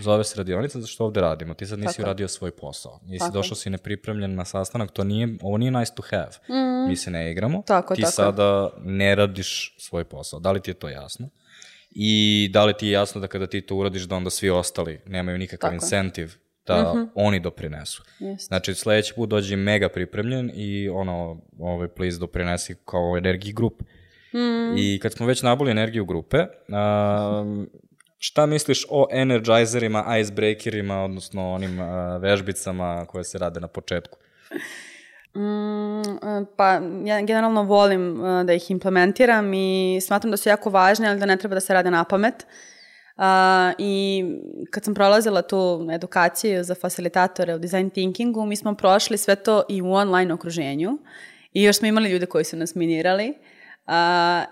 zove 0.00 0.24
se 0.24 0.38
radionica 0.38 0.80
zato 0.80 0.90
što 0.90 1.04
ovde 1.04 1.20
radimo. 1.20 1.54
Ti 1.54 1.66
sad 1.66 1.78
nisi 1.78 1.92
Tako 1.92 2.02
uradio 2.02 2.28
svoj 2.28 2.50
posao. 2.50 3.00
Nisi 3.02 3.18
Tako 3.18 3.32
došao 3.32 3.56
si 3.56 3.70
nepripremljen 3.70 4.34
na 4.34 4.44
sastanak, 4.44 4.90
to 4.90 5.04
nije, 5.04 5.28
ovo 5.42 5.58
nije 5.58 5.70
nice 5.70 5.92
to 5.94 6.02
have. 6.02 6.30
Mi 6.88 6.96
se 6.96 7.10
ne 7.10 7.30
igramo. 7.30 7.58
Mm. 7.58 7.62
Tako 7.62 7.94
ti 7.94 8.02
tako 8.02 8.12
sada 8.12 8.70
ne 8.78 9.14
radiš 9.14 9.76
svoj 9.78 10.04
posao. 10.04 10.40
Da 10.40 10.52
li 10.52 10.60
ti 10.60 10.70
je 10.70 10.74
to 10.74 10.88
jasno? 10.88 11.28
I 11.90 12.48
da 12.52 12.64
li 12.64 12.74
ti 12.78 12.86
je 12.86 12.92
jasno 12.92 13.20
da 13.20 13.26
kada 13.26 13.46
ti 13.46 13.60
to 13.60 13.76
uradiš 13.76 14.02
da 14.02 14.16
onda 14.16 14.30
svi 14.30 14.50
ostali 14.50 15.00
nemaju 15.06 15.38
nikakav 15.38 15.70
Tako 15.70 15.74
incentiv 15.74 16.34
da 16.66 17.06
oni 17.14 17.40
doprinesu. 17.40 18.02
Jeste. 18.18 18.46
Znači, 18.46 18.74
sledeći 18.74 19.14
put 19.14 19.28
dođi 19.28 19.56
mega 19.56 19.88
pripremljen 19.88 20.50
i 20.54 20.88
ono, 20.88 21.40
ovaj, 21.58 21.88
please 21.88 22.18
doprinesi 22.18 22.74
kao 22.84 23.16
energiji 23.18 23.52
grup. 23.52 23.82
Mm. 24.34 24.76
I 24.76 24.98
kad 25.02 25.12
smo 25.12 25.26
već 25.26 25.42
nabuli 25.42 25.70
energiju 25.70 26.04
grupe, 26.04 26.38
um, 26.38 27.70
šta 28.18 28.46
misliš 28.46 28.86
o 28.90 29.08
energizerima, 29.12 30.18
icebreakerima, 30.20 31.04
odnosno 31.04 31.52
onim 31.52 31.80
uh, 31.80 31.86
vežbicama 32.22 33.06
koje 33.06 33.24
se 33.24 33.38
rade 33.38 33.60
na 33.60 33.68
početku? 33.68 34.18
Mm, 35.34 36.46
pa 36.56 36.80
ja 37.04 37.20
generalno 37.20 37.62
volim 37.62 38.24
e, 38.24 38.44
da 38.44 38.52
ih 38.52 38.70
implementiram 38.70 39.54
i 39.54 39.98
smatram 40.02 40.30
da 40.30 40.36
su 40.36 40.48
jako 40.48 40.70
važne, 40.70 41.08
ali 41.08 41.20
da 41.20 41.26
ne 41.26 41.36
treba 41.36 41.54
da 41.54 41.60
se 41.60 41.74
rade 41.74 41.90
na 41.90 42.04
pamet. 42.04 42.46
Uh, 43.16 43.26
I 43.78 44.24
kad 44.70 44.84
sam 44.84 44.94
prolazila 44.94 45.42
tu 45.42 45.88
edukaciju 45.92 46.64
za 46.64 46.74
facilitatore 46.74 47.54
u 47.54 47.58
design 47.58 47.90
thinkingu, 47.90 48.46
mi 48.46 48.56
smo 48.56 48.74
prošli 48.74 49.18
sve 49.18 49.36
to 49.36 49.62
i 49.68 49.82
u 49.82 49.92
online 49.92 50.34
okruženju 50.34 50.98
i 51.52 51.62
još 51.62 51.78
smo 51.78 51.88
imali 51.88 52.10
ljude 52.10 52.26
koji 52.26 52.44
su 52.44 52.56
nas 52.56 52.74
minirali. 52.74 53.28
Uh, 53.28 53.94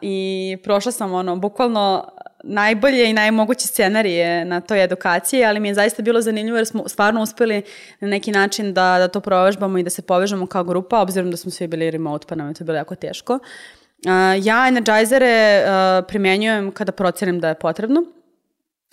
I 0.03 0.57
prošla 0.64 0.93
sam 0.93 1.12
ono, 1.14 1.37
bukvalno 1.37 2.09
najbolje 2.49 3.11
i 3.11 3.12
najmoguće 3.12 3.66
scenarije 3.66 4.44
na 4.44 4.61
toj 4.61 4.84
edukaciji, 4.84 5.44
ali 5.44 5.61
mi 5.61 5.68
je 5.68 5.74
zaista 5.74 6.03
bilo 6.03 6.20
zanimljivo 6.20 6.59
jer 6.59 6.66
smo 6.66 6.88
stvarno 6.88 7.22
uspeli 7.22 7.62
na 8.01 8.09
neki 8.09 8.32
način 8.32 8.74
da, 8.74 8.99
da 8.99 9.09
to 9.09 9.20
provežbamo 9.20 9.78
i 9.78 9.82
da 9.82 9.90
se 9.90 10.03
povežemo 10.03 10.46
kao 10.46 10.64
grupa, 10.64 11.01
obzirom 11.01 11.30
da 11.30 11.36
smo 11.36 11.51
svi 11.51 11.66
bili 11.66 11.90
remote, 11.90 12.26
pa 12.28 12.34
nam 12.34 12.49
je 12.49 12.55
to 12.55 12.64
bilo 12.64 12.78
jako 12.78 12.94
teško. 12.94 13.34
Uh, 13.34 14.44
ja 14.44 14.68
energizere 14.68 15.64
uh, 15.64 16.05
primenjujem 16.09 16.70
kada 16.72 16.92
procenim 16.92 17.40
da 17.40 17.49
je 17.49 17.55
potrebno. 17.55 18.03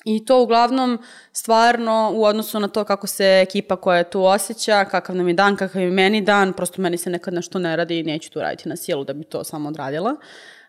I 0.06 0.26
to 0.26 0.41
uglavnom 0.41 0.99
stvarno 1.32 2.12
u 2.14 2.24
odnosu 2.24 2.60
na 2.60 2.68
to 2.68 2.84
kako 2.84 3.08
se 3.08 3.41
ekipa 3.47 3.76
koja 3.76 3.97
je 3.97 4.10
tu 4.10 4.24
osjeća, 4.24 4.86
kakav 4.86 5.16
nam 5.16 5.28
je 5.28 5.34
dan, 5.34 5.56
kakav 5.56 5.82
je 5.82 5.91
meni 5.91 6.22
dan, 6.22 6.53
prosto 6.53 6.82
meni 6.82 6.97
se 6.97 7.10
nekad 7.10 7.34
nešto 7.34 7.60
ne 7.60 7.76
radi 7.76 7.99
i 7.99 8.03
neću 8.03 8.32
tu 8.32 8.39
raditi 8.39 8.70
na 8.70 8.76
silu 8.76 9.03
da 9.03 9.14
bi 9.14 9.24
to 9.24 9.43
samo 9.43 9.70
odradila. 9.70 10.16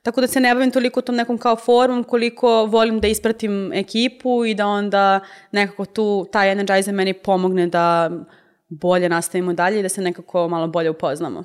Tako 0.06 0.20
da 0.20 0.26
se 0.26 0.40
ne 0.40 0.54
bavim 0.54 0.70
toliko 0.70 1.00
tom 1.02 1.16
nekom 1.16 1.38
kao 1.38 1.56
formom 1.56 2.04
koliko 2.04 2.64
volim 2.64 3.00
da 3.00 3.08
ispratim 3.08 3.72
ekipu 3.72 4.44
i 4.44 4.54
da 4.54 4.66
onda 4.66 5.20
nekako 5.52 5.84
tu 5.84 6.26
taj 6.32 6.52
energizer 6.52 6.94
meni 6.94 7.14
pomogne 7.14 7.66
da 7.66 8.10
bolje 8.68 9.08
nastavimo 9.08 9.52
dalje 9.52 9.80
i 9.80 9.82
da 9.82 9.88
se 9.88 10.02
nekako 10.02 10.48
malo 10.48 10.68
bolje 10.68 10.90
upoznamo. 10.90 11.44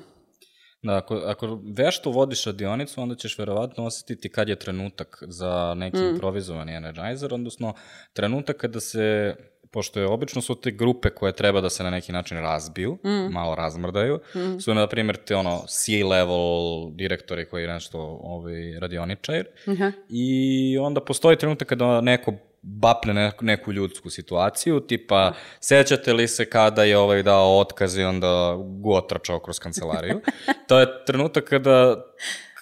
Da, 0.82 0.96
ako, 0.96 1.14
ako 1.14 1.60
vešto 1.76 2.10
vodiš 2.10 2.44
radionicu, 2.44 3.00
onda 3.00 3.14
ćeš 3.14 3.38
verovatno 3.38 3.84
osetiti 3.84 4.28
kad 4.28 4.48
je 4.48 4.58
trenutak 4.58 5.22
za 5.28 5.74
neki 5.76 5.98
mm. 5.98 6.08
improvizovani 6.08 6.74
energizer, 6.74 7.34
odnosno 7.34 7.74
trenutak 8.12 8.56
kada 8.56 8.80
se 8.80 9.36
pošto 9.72 10.00
je 10.00 10.06
obično 10.06 10.42
su 10.42 10.54
te 10.54 10.70
grupe 10.70 11.10
koje 11.10 11.32
treba 11.32 11.60
da 11.60 11.70
se 11.70 11.84
na 11.84 11.90
neki 11.90 12.12
način 12.12 12.38
razbiju, 12.38 12.98
mm. 13.04 13.32
malo 13.32 13.54
razmrdaju, 13.54 14.20
mm. 14.34 14.60
su 14.60 14.74
na 14.74 14.86
primjer 14.86 15.16
te 15.16 15.36
ono 15.36 15.64
C-level 15.68 16.90
direktori 16.90 17.48
koji 17.48 17.62
je 17.62 17.68
nešto 17.68 17.98
ovaj, 18.22 18.78
radioničar 18.80 19.44
Uh 19.66 19.74
-huh. 19.74 19.92
i 20.08 20.78
onda 20.78 21.00
postoji 21.00 21.36
trenutak 21.36 21.68
kada 21.68 22.00
neko 22.00 22.32
bapne 22.62 23.14
neku, 23.14 23.44
neku 23.44 23.72
ljudsku 23.72 24.10
situaciju, 24.10 24.80
tipa, 24.80 25.32
sećate 25.60 26.12
li 26.12 26.28
se 26.28 26.44
kada 26.44 26.84
je 26.84 26.98
ovaj 26.98 27.22
dao 27.22 27.58
otkaz 27.58 27.96
i 27.96 28.02
onda 28.02 28.56
go 28.82 29.00
trčao 29.00 29.38
kroz 29.38 29.58
kancelariju? 29.58 30.20
to 30.68 30.80
je 30.80 30.86
trenutak 31.06 31.44
kada 31.44 32.04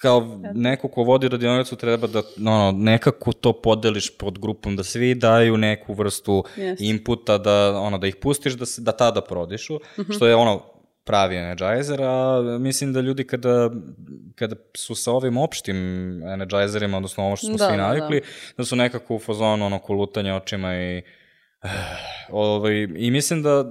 kao 0.00 0.40
neko 0.54 0.88
ko 0.88 1.02
vodi 1.02 1.28
radionicu 1.28 1.76
treba 1.76 2.06
da 2.06 2.22
ono, 2.38 2.72
nekako 2.76 3.32
to 3.32 3.52
podeliš 3.52 4.18
pod 4.18 4.38
grupom, 4.38 4.76
da 4.76 4.84
svi 4.84 5.14
daju 5.14 5.56
neku 5.56 5.94
vrstu 5.94 6.44
Jeste. 6.56 6.84
inputa, 6.84 7.38
da, 7.38 7.78
ono, 7.78 7.98
da 7.98 8.06
ih 8.06 8.16
pustiš 8.16 8.52
da, 8.52 8.66
se, 8.66 8.82
da 8.82 8.92
tada 8.92 9.20
prodišu, 9.20 9.78
što 10.16 10.26
je 10.26 10.34
ono 10.34 10.62
pravi 11.04 11.36
energizer, 11.36 12.02
a 12.02 12.42
mislim 12.60 12.92
da 12.92 13.00
ljudi 13.00 13.26
kada, 13.26 13.70
kada 14.34 14.56
su 14.76 14.94
sa 14.94 15.12
ovim 15.12 15.36
opštim 15.36 15.76
energizerima, 16.22 16.96
odnosno 16.96 17.24
ovo 17.24 17.36
što 17.36 17.46
smo 17.46 17.56
Da, 17.56 17.68
svi 17.68 17.76
da, 17.76 17.82
navikli, 17.82 18.22
da 18.56 18.64
su 18.64 18.76
nekako 18.76 19.14
u 19.14 19.18
fazonu 19.18 19.66
ono 19.66 19.78
kolutanje 19.78 20.34
očima 20.34 20.74
i 20.76 21.02
ovaj, 22.28 22.88
i 22.96 23.10
mislim 23.10 23.42
da 23.42 23.64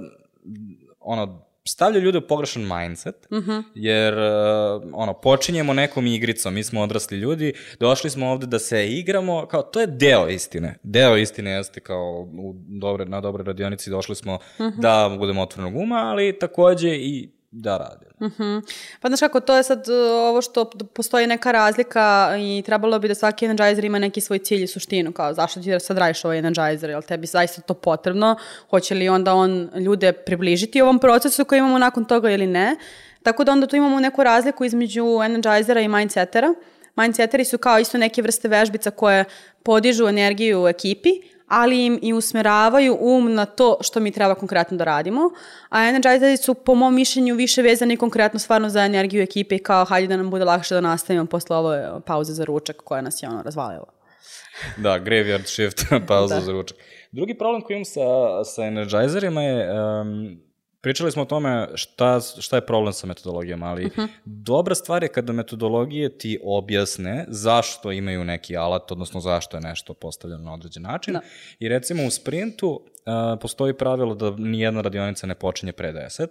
ono 0.99 1.48
stavlja 1.69 1.99
ljude 1.99 2.17
u 2.17 2.27
pogrešan 2.27 2.63
mindset, 2.63 3.27
uh 3.29 3.37
-huh. 3.37 3.63
jer 3.75 4.13
uh, 4.13 4.83
ono, 4.93 5.13
počinjemo 5.13 5.73
nekom 5.73 6.07
igricom, 6.07 6.53
mi 6.53 6.63
smo 6.63 6.81
odrasli 6.81 7.17
ljudi, 7.17 7.53
došli 7.79 8.09
smo 8.09 8.31
ovde 8.31 8.47
da 8.47 8.59
se 8.59 8.87
igramo, 8.87 9.45
kao, 9.45 9.61
to 9.61 9.81
je 9.81 9.87
deo 9.87 10.27
istine. 10.27 10.77
Deo 10.83 11.17
istine 11.17 11.51
jeste 11.51 11.79
kao 11.79 12.27
u 12.37 12.53
dobre, 12.67 13.05
na 13.05 13.21
dobre 13.21 13.43
radionici 13.43 13.89
došli 13.89 14.15
smo 14.15 14.33
uh 14.33 14.39
-huh. 14.65 14.81
da 14.81 15.15
budemo 15.19 15.41
otvorenog 15.41 15.75
uma, 15.75 15.95
ali 15.95 16.39
takođe 16.39 16.89
i 16.95 17.38
da 17.51 17.77
radimo. 17.77 18.11
Uh 18.19 18.31
-huh. 18.31 18.61
Pa 19.01 19.07
znaš 19.07 19.19
kako, 19.19 19.39
to 19.39 19.55
je 19.55 19.63
sad 19.63 19.79
uh, 19.89 19.95
ovo 20.29 20.41
što 20.41 20.69
postoji 20.93 21.27
neka 21.27 21.51
razlika 21.51 22.35
i 22.39 22.63
trebalo 22.65 22.99
bi 22.99 23.07
da 23.07 23.15
svaki 23.15 23.45
energizer 23.45 23.85
ima 23.85 23.99
neki 23.99 24.21
svoj 24.21 24.39
cilj 24.39 24.63
i 24.63 24.67
suštinu, 24.67 25.11
kao 25.11 25.33
zašto 25.33 25.61
ti 25.61 25.79
sad 25.79 25.97
radiš 25.97 26.25
ovaj 26.25 26.37
energizer, 26.37 26.89
jel 26.89 27.01
tebi 27.01 27.27
zaista 27.27 27.61
to 27.61 27.73
potrebno, 27.73 28.35
hoće 28.69 28.95
li 28.95 29.09
onda 29.09 29.33
on 29.33 29.69
ljude 29.75 30.11
približiti 30.11 30.81
ovom 30.81 30.99
procesu 30.99 31.45
koji 31.45 31.59
imamo 31.59 31.77
nakon 31.77 32.05
toga 32.05 32.31
ili 32.31 32.47
ne. 32.47 32.75
Tako 33.23 33.43
da 33.43 33.51
onda 33.51 33.67
tu 33.67 33.75
imamo 33.75 33.99
neku 33.99 34.23
razliku 34.23 34.65
između 34.65 35.05
energizera 35.25 35.81
i 35.81 35.87
mindsetera. 35.87 36.53
Mindseteri 36.95 37.45
su 37.45 37.57
kao 37.57 37.79
isto 37.79 37.97
neke 37.97 38.21
vrste 38.21 38.47
vežbica 38.47 38.91
koje 38.91 39.25
podižu 39.63 40.07
energiju 40.07 40.63
u 40.63 40.67
ekipi, 40.67 41.09
ali 41.49 41.85
im 41.85 41.99
i 42.01 42.13
usmeravaju 42.13 42.97
um 43.01 43.33
na 43.33 43.45
to 43.45 43.77
što 43.81 43.99
mi 43.99 44.11
treba 44.11 44.35
konkretno 44.35 44.77
da 44.77 44.83
radimo. 44.83 45.21
A 45.69 45.83
energizeri 45.87 46.37
su 46.37 46.53
po 46.53 46.75
mom 46.75 46.95
mišljenju 46.95 47.35
više 47.35 47.61
vezani 47.61 47.97
konkretno 47.97 48.39
stvarno 48.39 48.69
za 48.69 48.81
energiju 48.81 49.23
ekipe 49.23 49.55
i 49.55 49.59
kao 49.59 49.85
hajde 49.85 50.07
da 50.07 50.17
nam 50.17 50.29
bude 50.29 50.45
lakše 50.45 50.75
da 50.75 50.81
nastavimo 50.81 51.25
posle 51.25 51.55
ove 51.57 51.89
pauze 52.05 52.33
za 52.33 52.45
ručak 52.45 52.75
koja 52.83 53.01
nas 53.01 53.23
je 53.23 53.29
ono 53.29 53.41
razvalila. 53.41 53.87
Da, 54.77 54.99
graveyard 54.99 55.45
shift, 55.45 55.85
pauza 56.07 56.35
Da. 56.35 56.41
za 56.41 56.51
ručak. 56.51 56.77
Drugi 57.11 57.37
problem 57.37 57.61
koji 57.61 57.75
imam 57.75 57.85
sa, 57.85 58.01
sa 58.43 58.63
energizerima 58.65 59.41
je, 59.41 59.71
um, 59.73 60.39
pričali 60.81 61.11
smo 61.11 61.21
o 61.21 61.25
tome 61.25 61.67
šta, 61.75 62.19
šta 62.39 62.55
je 62.55 62.65
problem 62.65 62.93
sa 62.93 63.07
metodologijama, 63.07 63.65
ali 63.65 63.85
uh 63.85 63.91
-huh. 63.91 64.07
dobra 64.25 64.75
stvar 64.75 65.03
je 65.03 65.09
kada 65.09 65.33
metodologije 65.33 66.17
ti 66.17 66.39
objasne 66.43 67.25
zašto 67.27 67.91
imaju 67.91 68.23
neki 68.23 68.57
alat, 68.57 68.91
odnosno 68.91 69.19
zašto 69.19 69.57
je 69.57 69.61
nešto 69.61 69.93
postavljeno 69.93 70.43
na 70.43 70.53
određen 70.53 70.83
način. 70.83 71.13
Da. 71.13 71.21
I 71.59 71.69
recimo 71.69 72.05
u 72.05 72.09
sprintu 72.09 72.69
uh, 72.69 73.39
postoji 73.41 73.73
pravilo 73.73 74.15
da 74.15 74.31
nijedna 74.37 74.81
radionica 74.81 75.27
ne 75.27 75.35
počinje 75.35 75.71
pre 75.71 75.93
10, 75.93 76.27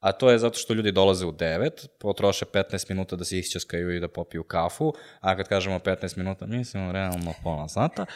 a 0.00 0.12
to 0.12 0.30
je 0.30 0.38
zato 0.38 0.58
što 0.58 0.74
ljudi 0.74 0.92
dolaze 0.92 1.26
u 1.26 1.32
9, 1.32 1.86
potroše 2.00 2.44
15 2.44 2.90
minuta 2.90 3.16
da 3.16 3.24
se 3.24 3.38
išćaskaju 3.38 3.96
i 3.96 4.00
da 4.00 4.08
popiju 4.08 4.42
kafu, 4.42 4.92
a 5.20 5.36
kad 5.36 5.48
kažemo 5.48 5.78
15 5.78 6.16
minuta, 6.16 6.46
mislimo 6.46 6.92
realno 6.92 7.32
pola 7.42 7.68
sata, 7.68 8.06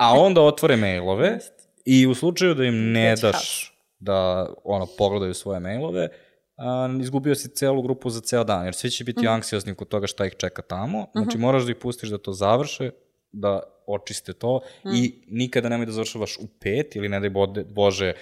a 0.00 0.20
onda 0.20 0.40
otvore 0.40 0.76
mailove 0.76 1.38
i 1.84 2.06
u 2.06 2.14
slučaju 2.14 2.54
da 2.54 2.64
im 2.64 2.92
ne 2.92 3.10
Već 3.10 3.20
daš 3.20 3.77
da 3.98 4.48
ono, 4.64 4.86
pogledaju 4.98 5.34
svoje 5.34 5.60
mailove, 5.60 6.08
a, 6.56 6.88
izgubio 7.00 7.34
si 7.34 7.48
celu 7.48 7.82
grupu 7.82 8.10
za 8.10 8.20
ceo 8.20 8.44
dan, 8.44 8.64
jer 8.64 8.74
svi 8.74 8.90
će 8.90 9.04
biti 9.04 9.24
mm. 9.24 9.28
anksiozni 9.28 9.74
kod 9.74 9.88
toga 9.88 10.06
šta 10.06 10.26
ih 10.26 10.34
čeka 10.34 10.62
tamo, 10.62 11.06
znači 11.14 11.38
moraš 11.38 11.64
da 11.64 11.70
ih 11.70 11.76
pustiš 11.76 12.08
da 12.08 12.18
to 12.18 12.32
završe, 12.32 12.90
da 13.32 13.60
očiste 13.86 14.32
to 14.32 14.60
mm. 14.84 14.90
i 14.94 15.24
nikada 15.28 15.68
nemoj 15.68 15.86
da 15.86 15.92
završavaš 15.92 16.36
u 16.38 16.46
pet 16.60 16.96
ili 16.96 17.08
ne 17.08 17.20
daj 17.20 17.30
Bože 17.74 18.12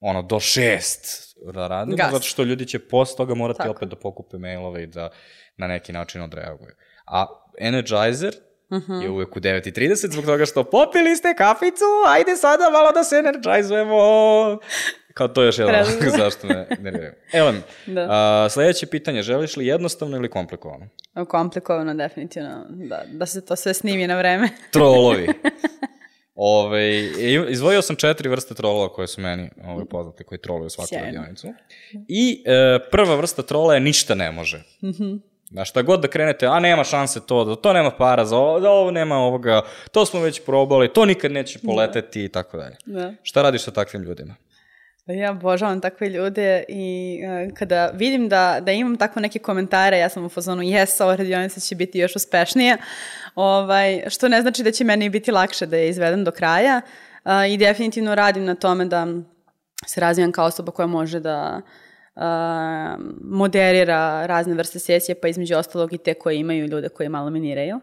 ono, 0.00 0.22
do 0.22 0.40
šest 0.40 1.36
da 1.54 1.68
radimo, 1.68 1.96
Gas. 1.96 2.12
zato 2.12 2.24
što 2.24 2.42
ljudi 2.42 2.66
će 2.66 2.78
posle 2.78 3.16
toga 3.16 3.34
morati 3.34 3.58
Tako. 3.58 3.70
opet 3.70 3.88
da 3.88 3.96
pokupe 3.96 4.38
mailove 4.38 4.82
i 4.82 4.86
da 4.86 5.10
na 5.56 5.66
neki 5.66 5.92
način 5.92 6.22
odreaguju. 6.22 6.74
A 7.06 7.26
Energizer 7.58 8.34
uh 8.34 8.52
Mhm. 8.72 8.92
-huh. 8.92 9.02
je 9.02 9.10
uvek 9.10 9.36
u 9.36 9.40
9.30 9.40 10.12
zbog 10.12 10.24
toga 10.24 10.46
što 10.46 10.64
popili 10.64 11.16
ste 11.16 11.34
kaficu, 11.34 11.84
ajde 12.06 12.36
sada 12.36 12.70
malo 12.70 12.92
da 12.92 13.04
se 13.04 13.16
energizujemo. 13.16 13.96
Kao 15.14 15.28
to 15.28 15.42
je 15.42 15.46
još 15.46 15.58
jedan 15.58 15.74
razlog 15.74 16.02
zašto 16.18 16.46
me 16.46 16.66
nerviraju. 16.80 17.12
Mi, 17.86 17.94
Da. 17.94 18.06
a, 18.10 18.48
sledeće 18.50 18.86
pitanje, 18.86 19.22
želiš 19.22 19.56
li 19.56 19.66
jednostavno 19.66 20.16
ili 20.16 20.30
komplikovano? 20.30 20.88
Komplikovano, 21.28 21.94
definitivno, 21.94 22.66
da, 22.68 23.02
da 23.12 23.26
se 23.26 23.44
to 23.44 23.56
sve 23.56 23.74
snimi 23.74 24.06
na 24.06 24.18
vreme. 24.18 24.48
Trolovi. 24.72 25.28
Ove, 26.34 27.00
izvojio 27.50 27.82
sam 27.82 27.96
četiri 27.96 28.28
vrste 28.28 28.54
trolova 28.54 28.92
koje 28.92 29.08
su 29.08 29.20
meni 29.20 29.50
ove, 29.64 29.84
poznate, 29.84 30.24
koji 30.24 30.38
troluju 30.40 30.70
svaku 30.70 30.88
Sjajno. 30.88 31.06
radionicu. 31.06 31.48
I 32.08 32.44
e, 32.46 32.78
prva 32.90 33.14
vrsta 33.14 33.42
trola 33.42 33.74
je 33.74 33.80
ništa 33.80 34.14
ne 34.14 34.32
može. 34.32 34.62
Na 35.50 35.64
šta 35.64 35.82
god 35.82 36.00
da 36.00 36.08
krenete, 36.08 36.46
a 36.46 36.60
nema 36.60 36.84
šanse 36.84 37.20
to, 37.26 37.44
da 37.44 37.56
to 37.56 37.72
nema 37.72 37.90
para, 37.90 38.24
za 38.24 38.36
ovo, 38.36 38.60
da 38.60 38.70
ovo 38.70 38.90
nema 38.90 39.16
ovoga, 39.16 39.62
to 39.90 40.06
smo 40.06 40.20
već 40.20 40.44
probali, 40.44 40.92
to 40.92 41.04
nikad 41.04 41.32
neće 41.32 41.58
poleteti 41.58 42.24
i 42.24 42.28
tako 42.28 42.56
dalje. 42.56 42.76
Da. 42.86 43.14
Šta 43.22 43.42
radiš 43.42 43.62
sa 43.62 43.70
takvim 43.70 44.02
ljudima? 44.02 44.34
Ja 45.18 45.30
obožavam 45.30 45.80
takve 45.80 46.08
ljude 46.08 46.64
i 46.68 47.18
uh, 47.24 47.54
kada 47.54 47.90
vidim 47.94 48.28
da, 48.28 48.58
da 48.60 48.72
imam 48.72 48.96
takve 48.96 49.22
neke 49.22 49.38
komentare, 49.38 49.98
ja 49.98 50.08
sam 50.08 50.24
u 50.24 50.28
fazonu, 50.28 50.62
jes, 50.62 51.00
ova 51.00 51.16
radionica 51.16 51.60
će 51.60 51.74
biti 51.74 51.98
još 51.98 52.16
uspešnija, 52.16 52.76
ovaj, 53.34 54.02
što 54.08 54.28
ne 54.28 54.42
znači 54.42 54.62
da 54.62 54.70
će 54.70 54.84
meni 54.84 55.08
biti 55.08 55.32
lakše 55.32 55.66
da 55.66 55.76
je 55.76 55.88
izvedem 55.88 56.24
do 56.24 56.30
kraja 56.30 56.80
uh, 57.24 57.32
i 57.48 57.56
definitivno 57.56 58.14
radim 58.14 58.44
na 58.44 58.54
tome 58.54 58.84
da 58.84 59.06
se 59.86 60.00
razvijam 60.00 60.32
kao 60.32 60.46
osoba 60.46 60.72
koja 60.72 60.86
može 60.86 61.20
da 61.20 61.60
uh, 62.14 62.22
moderira 63.24 64.26
razne 64.26 64.54
vrste 64.54 64.78
sesije, 64.78 65.14
pa 65.20 65.28
između 65.28 65.56
ostalog 65.56 65.92
i 65.92 65.98
te 65.98 66.14
koje 66.14 66.38
imaju 66.38 66.66
ljude 66.66 66.88
koji 66.88 67.08
malo 67.08 67.30
miniraju. 67.30 67.80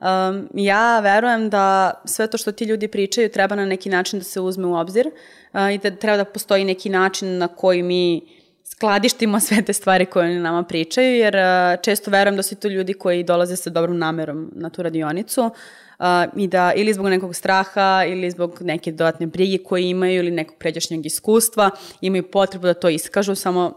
Um, 0.00 0.48
ja 0.54 1.00
verujem 1.00 1.50
da 1.50 1.94
sve 2.04 2.26
to 2.26 2.38
što 2.38 2.52
ti 2.52 2.64
ljudi 2.64 2.88
pričaju 2.88 3.28
treba 3.28 3.54
na 3.54 3.66
neki 3.66 3.88
način 3.88 4.18
da 4.18 4.24
se 4.24 4.40
uzme 4.40 4.66
u 4.66 4.74
obzir 4.74 5.06
uh, 5.06 5.74
i 5.74 5.78
da 5.78 5.90
treba 5.90 6.16
da 6.16 6.24
postoji 6.24 6.64
neki 6.64 6.88
način 6.88 7.38
na 7.38 7.48
koji 7.48 7.82
mi 7.82 8.20
skladištimo 8.64 9.40
sve 9.40 9.62
te 9.62 9.72
stvari 9.72 10.06
koje 10.06 10.30
oni 10.30 10.40
nama 10.40 10.62
pričaju, 10.62 11.16
jer 11.16 11.36
uh, 11.36 11.82
često 11.82 12.10
verujem 12.10 12.36
da 12.36 12.42
su 12.42 12.56
to 12.56 12.68
ljudi 12.68 12.94
koji 12.94 13.24
dolaze 13.24 13.56
sa 13.56 13.70
dobrom 13.70 13.98
namerom 13.98 14.50
na 14.54 14.70
tu 14.70 14.82
radionicu 14.82 15.42
uh, 15.44 16.06
i 16.36 16.48
da 16.48 16.72
ili 16.76 16.92
zbog 16.92 17.06
nekog 17.06 17.34
straha 17.34 18.04
ili 18.08 18.30
zbog 18.30 18.58
neke 18.60 18.92
dodatne 18.92 19.26
brige 19.26 19.58
koje 19.58 19.90
imaju 19.90 20.18
ili 20.18 20.30
nekog 20.30 20.56
pređašnjeg 20.58 21.06
iskustva 21.06 21.70
imaju 22.00 22.30
potrebu 22.30 22.66
da 22.66 22.74
to 22.74 22.88
iskažu, 22.88 23.34
samo 23.34 23.72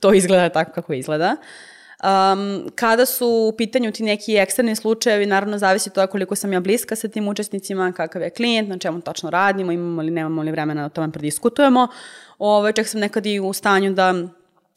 to 0.00 0.14
izgleda 0.14 0.48
tako 0.48 0.72
kako 0.72 0.92
izgleda. 0.92 1.36
Um, 2.06 2.70
kada 2.74 3.06
su 3.06 3.28
u 3.28 3.56
pitanju 3.56 3.92
ti 3.92 4.02
neki 4.02 4.36
eksterni 4.36 4.76
slučajevi, 4.76 5.26
naravno 5.26 5.58
zavisi 5.58 5.90
to 5.90 6.06
koliko 6.06 6.36
sam 6.36 6.52
ja 6.52 6.60
bliska 6.60 6.96
sa 6.96 7.08
tim 7.08 7.28
učesnicima, 7.28 7.92
kakav 7.92 8.22
je 8.22 8.30
klijent, 8.30 8.68
na 8.68 8.78
čemu 8.78 9.00
tačno 9.00 9.30
radimo, 9.30 9.72
imamo 9.72 10.02
li, 10.02 10.10
nemamo 10.10 10.42
li 10.42 10.50
vremena 10.50 10.80
da 10.80 10.86
o 10.86 10.88
tome 10.88 11.12
prediskutujemo. 11.12 11.88
Ove, 12.38 12.72
čak 12.72 12.86
sam 12.86 13.00
nekad 13.00 13.26
i 13.26 13.40
u 13.40 13.52
stanju 13.52 13.92
da 13.92 14.14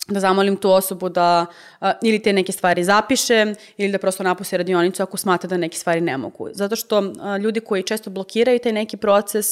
da 0.07 0.19
zamolim 0.19 0.57
tu 0.57 0.71
osobu 0.71 1.09
da 1.09 1.45
a, 1.81 1.93
ili 2.03 2.19
te 2.19 2.33
neke 2.33 2.51
stvari 2.51 2.83
zapiše 2.83 3.53
ili 3.77 3.91
da 3.91 3.97
prosto 3.97 4.23
napusti 4.23 4.57
radionicu 4.57 5.03
ako 5.03 5.17
smatra 5.17 5.47
da 5.47 5.57
neke 5.57 5.77
stvari 5.77 6.01
ne 6.01 6.17
mogu. 6.17 6.49
Zato 6.53 6.75
što 6.75 7.13
a, 7.19 7.37
ljudi 7.37 7.59
koji 7.59 7.83
često 7.83 8.09
blokiraju 8.09 8.59
taj 8.59 8.71
neki 8.71 8.97
proces, 8.97 9.45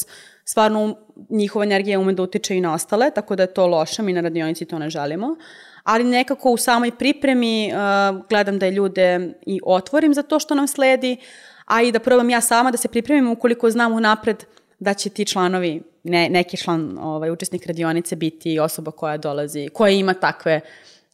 stvarno 0.46 0.96
njihova 1.30 1.66
energija 1.66 2.00
ume 2.00 2.14
da 2.14 2.24
utiče 2.24 2.58
i 2.58 2.62
na 2.62 2.74
ostale, 2.74 3.12
tako 3.12 3.36
da 3.36 3.44
je 3.44 3.54
to 3.54 3.68
loše, 3.68 4.02
mi 4.02 4.14
na 4.14 4.22
radionici 4.22 4.66
to 4.66 4.80
ne 4.80 4.90
želimo 4.90 5.36
ali 5.88 6.04
nekako 6.04 6.52
u 6.52 6.58
samoj 6.58 6.92
pripremi 6.92 7.72
uh, 7.72 8.28
gledam 8.30 8.60
da 8.60 8.66
je 8.66 8.72
ljude 8.72 9.34
i 9.46 9.60
otvorim 9.64 10.14
za 10.14 10.24
to 10.24 10.40
što 10.40 10.56
nam 10.56 10.68
sledi, 10.68 11.18
a 11.66 11.82
i 11.82 11.92
da 11.92 12.00
probam 12.00 12.30
ja 12.30 12.42
sama 12.42 12.72
da 12.72 12.78
se 12.78 12.88
pripremim 12.88 13.32
ukoliko 13.32 13.72
znam 13.72 13.94
unapred 13.94 14.44
da 14.80 14.94
će 14.94 15.10
ti 15.10 15.26
članovi, 15.26 15.82
ne, 16.04 16.30
neki 16.30 16.58
član 16.58 16.98
ovaj, 17.02 17.32
učesnik 17.32 17.68
radionice 17.68 18.16
biti 18.16 18.60
osoba 18.60 18.92
koja 18.92 19.18
dolazi, 19.18 19.70
koja 19.74 19.92
ima 19.92 20.14
takve, 20.14 20.62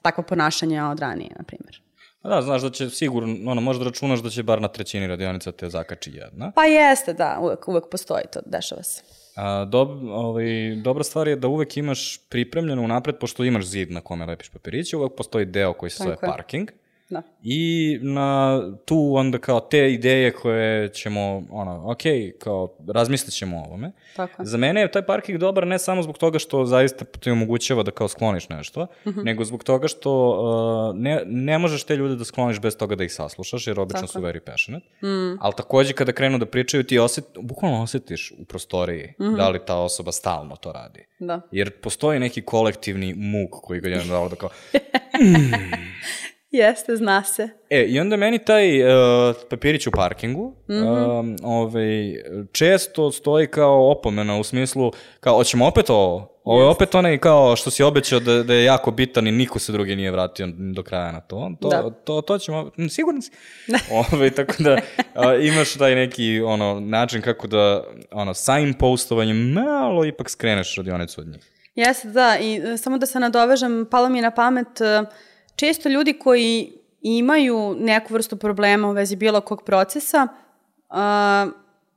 takva 0.02 0.24
ponašanja 0.24 0.90
od 0.90 1.00
ranije, 1.00 1.30
na 1.38 1.44
primjer. 1.44 1.82
Da, 2.24 2.42
znaš 2.42 2.62
da 2.62 2.70
će 2.70 2.90
sigurno, 2.90 3.52
ono, 3.52 3.62
možda 3.62 3.86
računaš 3.86 4.20
da 4.20 4.30
će 4.30 4.44
bar 4.44 4.62
na 4.62 4.68
trećini 4.68 5.08
radionica 5.08 5.52
te 5.52 5.70
zakači 5.70 6.12
jedna. 6.12 6.52
Pa 6.52 6.66
jeste, 6.66 7.14
da, 7.14 7.38
uvek, 7.42 7.68
uvek 7.68 7.84
postoji 7.92 8.24
to, 8.34 8.40
dešava 8.46 8.84
se. 8.84 9.23
A, 9.36 9.66
dob, 9.66 10.04
ovaj, 10.04 10.76
dobra 10.76 11.04
stvar 11.04 11.28
je 11.28 11.36
da 11.36 11.48
uvek 11.48 11.78
imaš 11.78 12.20
pripremljeno 12.30 12.82
unapred, 12.82 13.18
pošto 13.18 13.44
imaš 13.44 13.66
zid 13.66 13.92
na 13.92 14.02
kome 14.02 14.26
lepiš 14.26 14.50
papiriće, 14.50 14.98
uvek 14.98 15.12
postoji 15.18 15.46
deo 15.46 15.74
koji 15.74 15.90
se 15.90 16.04
zove 16.04 16.16
Tako 16.16 16.26
je. 16.26 16.32
parking. 16.32 16.72
Da. 17.14 17.22
I 17.44 17.60
na 18.02 18.60
tu 18.86 19.14
onda 19.16 19.38
kao 19.38 19.60
te 19.60 19.94
ideje 19.94 20.32
koje 20.32 20.90
ćemo, 20.90 21.44
ono, 21.52 21.92
ok, 21.92 22.02
kao 22.40 22.76
razmislit 22.88 23.34
ćemo 23.34 23.58
o 23.58 23.64
ovome. 23.64 23.92
Tako. 24.16 24.46
Za 24.46 24.58
mene 24.58 24.82
je 24.82 24.92
taj 24.92 25.02
parking 25.02 25.38
dobar 25.40 25.68
ne 25.68 25.80
samo 25.80 26.04
zbog 26.04 26.18
toga 26.18 26.40
što 26.40 26.66
zaista 26.66 27.06
ti 27.06 27.32
omogućava 27.32 27.84
da 27.84 27.92
kao 27.92 28.08
skloniš 28.08 28.50
nešto, 28.50 28.88
Mhm. 29.06 29.20
nego 29.22 29.46
zbog 29.46 29.64
toga 29.64 29.88
što 29.88 30.30
uh, 30.92 30.98
ne, 30.98 31.22
ne 31.26 31.58
možeš 31.58 31.84
te 31.84 31.96
ljude 31.96 32.16
da 32.16 32.26
skloniš 32.26 32.60
bez 32.60 32.78
toga 32.78 32.96
da 32.96 33.04
ih 33.04 33.14
saslušaš, 33.14 33.68
jer 33.68 33.80
obično 33.80 34.00
Tako 34.00 34.08
su 34.10 34.20
very 34.22 34.40
passionate. 34.42 34.86
Mm. 35.02 35.38
Ali 35.42 35.54
takođe 35.58 35.94
kada 35.94 36.12
krenu 36.12 36.38
da 36.38 36.46
pričaju, 36.46 36.84
ti 36.84 37.00
oset, 37.00 37.26
bukvalno 37.38 37.84
osetiš 37.84 38.32
u 38.34 38.46
prostoriji 38.46 39.14
Mhm. 39.20 39.36
da 39.36 39.50
li 39.50 39.60
ta 39.68 39.76
osoba 39.78 40.12
stalno 40.12 40.56
to 40.56 40.72
radi. 40.72 41.06
Da. 41.20 41.42
Jer 41.52 41.72
postoji 41.72 42.20
neki 42.20 42.42
kolektivni 42.42 43.14
muk 43.14 43.50
koji 43.54 43.82
ga 43.82 43.90
jedan 43.90 44.08
dao 44.14 44.30
da 44.30 44.36
kao, 44.36 44.50
Jeste, 46.54 46.96
zna 46.96 47.24
se. 47.24 47.50
E, 47.70 47.84
i 47.84 48.00
onda 48.00 48.18
meni 48.18 48.40
taj 48.40 48.84
uh, 48.84 49.36
papirić 49.50 49.88
u 49.88 49.92
parkingu 49.92 50.56
mm 50.70 50.74
-hmm. 50.74 51.20
um, 51.20 51.36
ovaj, 51.44 52.24
često 52.52 53.12
stoji 53.12 53.48
kao 53.48 53.92
opomena 53.92 54.40
u 54.40 54.44
smislu 54.44 54.92
kao, 55.20 55.36
hoćemo 55.36 55.68
opet 55.68 55.90
ovo? 55.90 56.40
Ovo 56.44 56.62
je 56.62 56.68
opet 56.68 56.96
onaj 56.96 57.18
kao 57.18 57.56
što 57.56 57.72
si 57.72 57.84
obećao 57.84 58.20
da, 58.20 58.44
da 58.44 58.54
je 58.54 58.64
jako 58.64 58.92
bitan 58.92 59.28
i 59.28 59.32
niko 59.32 59.60
se 59.60 59.72
drugi 59.72 59.96
nije 59.96 60.12
vratio 60.12 60.48
do 60.58 60.84
kraja 60.84 61.12
na 61.12 61.22
to. 61.22 61.52
To, 61.62 61.70
Da. 61.70 61.90
to, 61.90 62.22
to 62.22 62.38
ćemo, 62.38 62.72
sigurno 62.90 63.22
si. 63.22 63.32
Ove, 64.14 64.30
tako 64.30 64.54
da 64.60 64.78
a, 65.16 65.36
imaš 65.36 65.74
taj 65.74 65.96
neki 65.96 66.42
ono, 66.42 66.80
način 66.80 67.22
kako 67.22 67.48
da 67.48 67.84
ono, 68.12 68.34
sa 68.34 68.60
impostovanjem 68.60 69.52
malo 69.52 70.06
ipak 70.06 70.30
skreneš 70.30 70.76
radionicu 70.76 71.22
od 71.22 71.28
njih. 71.28 71.50
Jeste, 71.76 72.08
da, 72.08 72.38
i 72.42 72.56
e, 72.56 72.78
samo 72.78 72.98
da 72.98 73.06
se 73.06 73.20
nadovežem, 73.20 73.88
palo 73.92 74.10
mi 74.10 74.18
je 74.18 74.22
na 74.22 74.32
pamet, 74.32 74.82
e, 74.82 75.04
često 75.64 75.90
ljudi 75.90 76.14
koji 76.14 76.74
imaju 77.02 77.76
neku 77.80 78.14
vrstu 78.14 78.36
problema 78.36 78.90
u 78.90 78.92
vezi 78.92 79.16
bilo 79.16 79.42
kog 79.42 79.64
procesa, 79.64 80.28
a, 80.90 81.48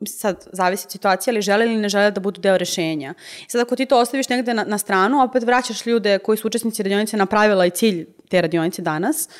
sad 0.06 0.46
zavisi 0.52 0.86
od 0.86 0.92
situacije, 0.92 1.32
ali 1.32 1.42
žele 1.42 1.66
ili 1.66 1.76
ne 1.76 1.88
žele 1.88 2.10
da 2.10 2.20
budu 2.20 2.40
deo 2.40 2.58
rešenja. 2.58 3.14
Sad 3.48 3.60
ako 3.60 3.76
ti 3.76 3.86
to 3.86 3.98
ostaviš 4.00 4.28
negde 4.28 4.54
na, 4.54 4.64
na 4.64 4.78
stranu, 4.78 5.22
opet 5.22 5.42
vraćaš 5.42 5.86
ljude 5.86 6.18
koji 6.18 6.38
su 6.38 6.46
učesnici 6.46 6.82
radionice 6.82 7.16
na 7.16 7.26
pravila 7.26 7.66
i 7.66 7.70
cilj 7.70 8.06
te 8.28 8.40
radionice 8.40 8.82
danas, 8.82 9.28
a, 9.28 9.32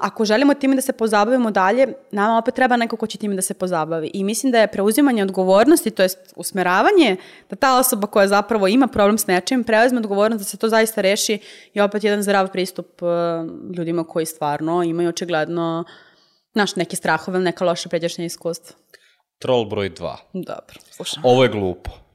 ako 0.00 0.24
želimo 0.24 0.54
time 0.54 0.74
da 0.74 0.82
se 0.82 0.92
pozabavimo 0.92 1.50
dalje, 1.50 1.86
nama 2.10 2.38
opet 2.38 2.54
treba 2.54 2.76
neko 2.76 2.96
ko 2.96 3.06
će 3.06 3.18
time 3.18 3.34
da 3.34 3.42
se 3.42 3.54
pozabavi. 3.54 4.10
I 4.14 4.24
mislim 4.24 4.52
da 4.52 4.58
je 4.58 4.72
preuzimanje 4.72 5.22
odgovornosti, 5.22 5.90
to 5.90 6.02
jest 6.02 6.18
usmeravanje, 6.36 7.16
da 7.50 7.56
ta 7.56 7.78
osoba 7.78 8.06
koja 8.06 8.28
zapravo 8.28 8.68
ima 8.68 8.86
problem 8.86 9.18
s 9.18 9.26
nečim, 9.26 9.64
preuzme 9.64 9.98
odgovornost 9.98 10.40
da 10.40 10.44
se 10.44 10.56
to 10.56 10.68
zaista 10.68 11.00
reši 11.00 11.38
i 11.74 11.80
opet 11.80 12.04
jedan 12.04 12.22
zdrav 12.22 12.52
pristup 12.52 13.02
uh, 13.02 13.08
ljudima 13.76 14.04
koji 14.04 14.26
stvarno 14.26 14.82
imaju 14.82 15.08
očigledno 15.08 15.84
naš 16.54 16.76
neke 16.76 16.96
strahove, 16.96 17.40
neka 17.40 17.64
loša 17.64 17.88
pređašnja 17.88 18.24
iskustva. 18.24 18.76
Troll 19.38 19.64
broj 19.64 19.90
2. 19.90 20.16
Dobro, 20.32 20.76
slušam. 20.90 21.22
Ovo 21.26 21.42
je 21.42 21.48
glupo. 21.48 22.05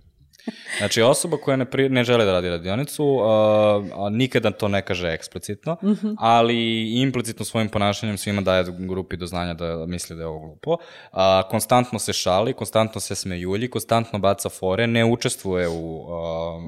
Znači, 0.77 1.01
osoba 1.01 1.37
koja 1.37 1.57
ne, 1.57 1.65
pri, 1.65 1.89
ne 1.89 2.03
žele 2.03 2.25
da 2.25 2.31
radi 2.31 2.49
radionicu, 2.49 3.19
a 3.23 4.09
nikada 4.11 4.51
to 4.51 4.67
ne 4.67 4.81
kaže 4.81 5.07
eksplicitno, 5.07 5.77
mm 5.83 5.87
-hmm. 5.87 6.15
ali 6.17 6.89
implicitno 7.01 7.45
svojim 7.45 7.69
ponašanjem 7.69 8.17
svima 8.17 8.41
daje 8.41 8.65
grupi 8.79 9.17
do 9.17 9.25
znanja 9.25 9.53
da 9.53 9.85
misli 9.85 10.15
da 10.15 10.21
je 10.21 10.27
ovo 10.27 10.39
glupo. 10.39 10.77
A, 11.11 11.43
konstantno 11.49 11.99
se 11.99 12.13
šali, 12.13 12.53
konstantno 12.53 13.01
se 13.01 13.15
smejulji, 13.15 13.69
konstantno 13.69 14.19
baca 14.19 14.49
fore, 14.49 14.87
ne 14.87 15.05
učestvuje 15.05 15.67
u 15.69 16.07
a, 16.09 16.15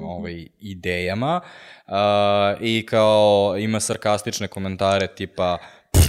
ovaj, 0.04 0.46
idejama 0.58 1.40
a, 1.86 2.54
i 2.60 2.86
kao 2.86 3.54
ima 3.58 3.80
sarkastične 3.80 4.48
komentare 4.48 5.06
tipa 5.06 5.58
"Pff, 5.92 6.08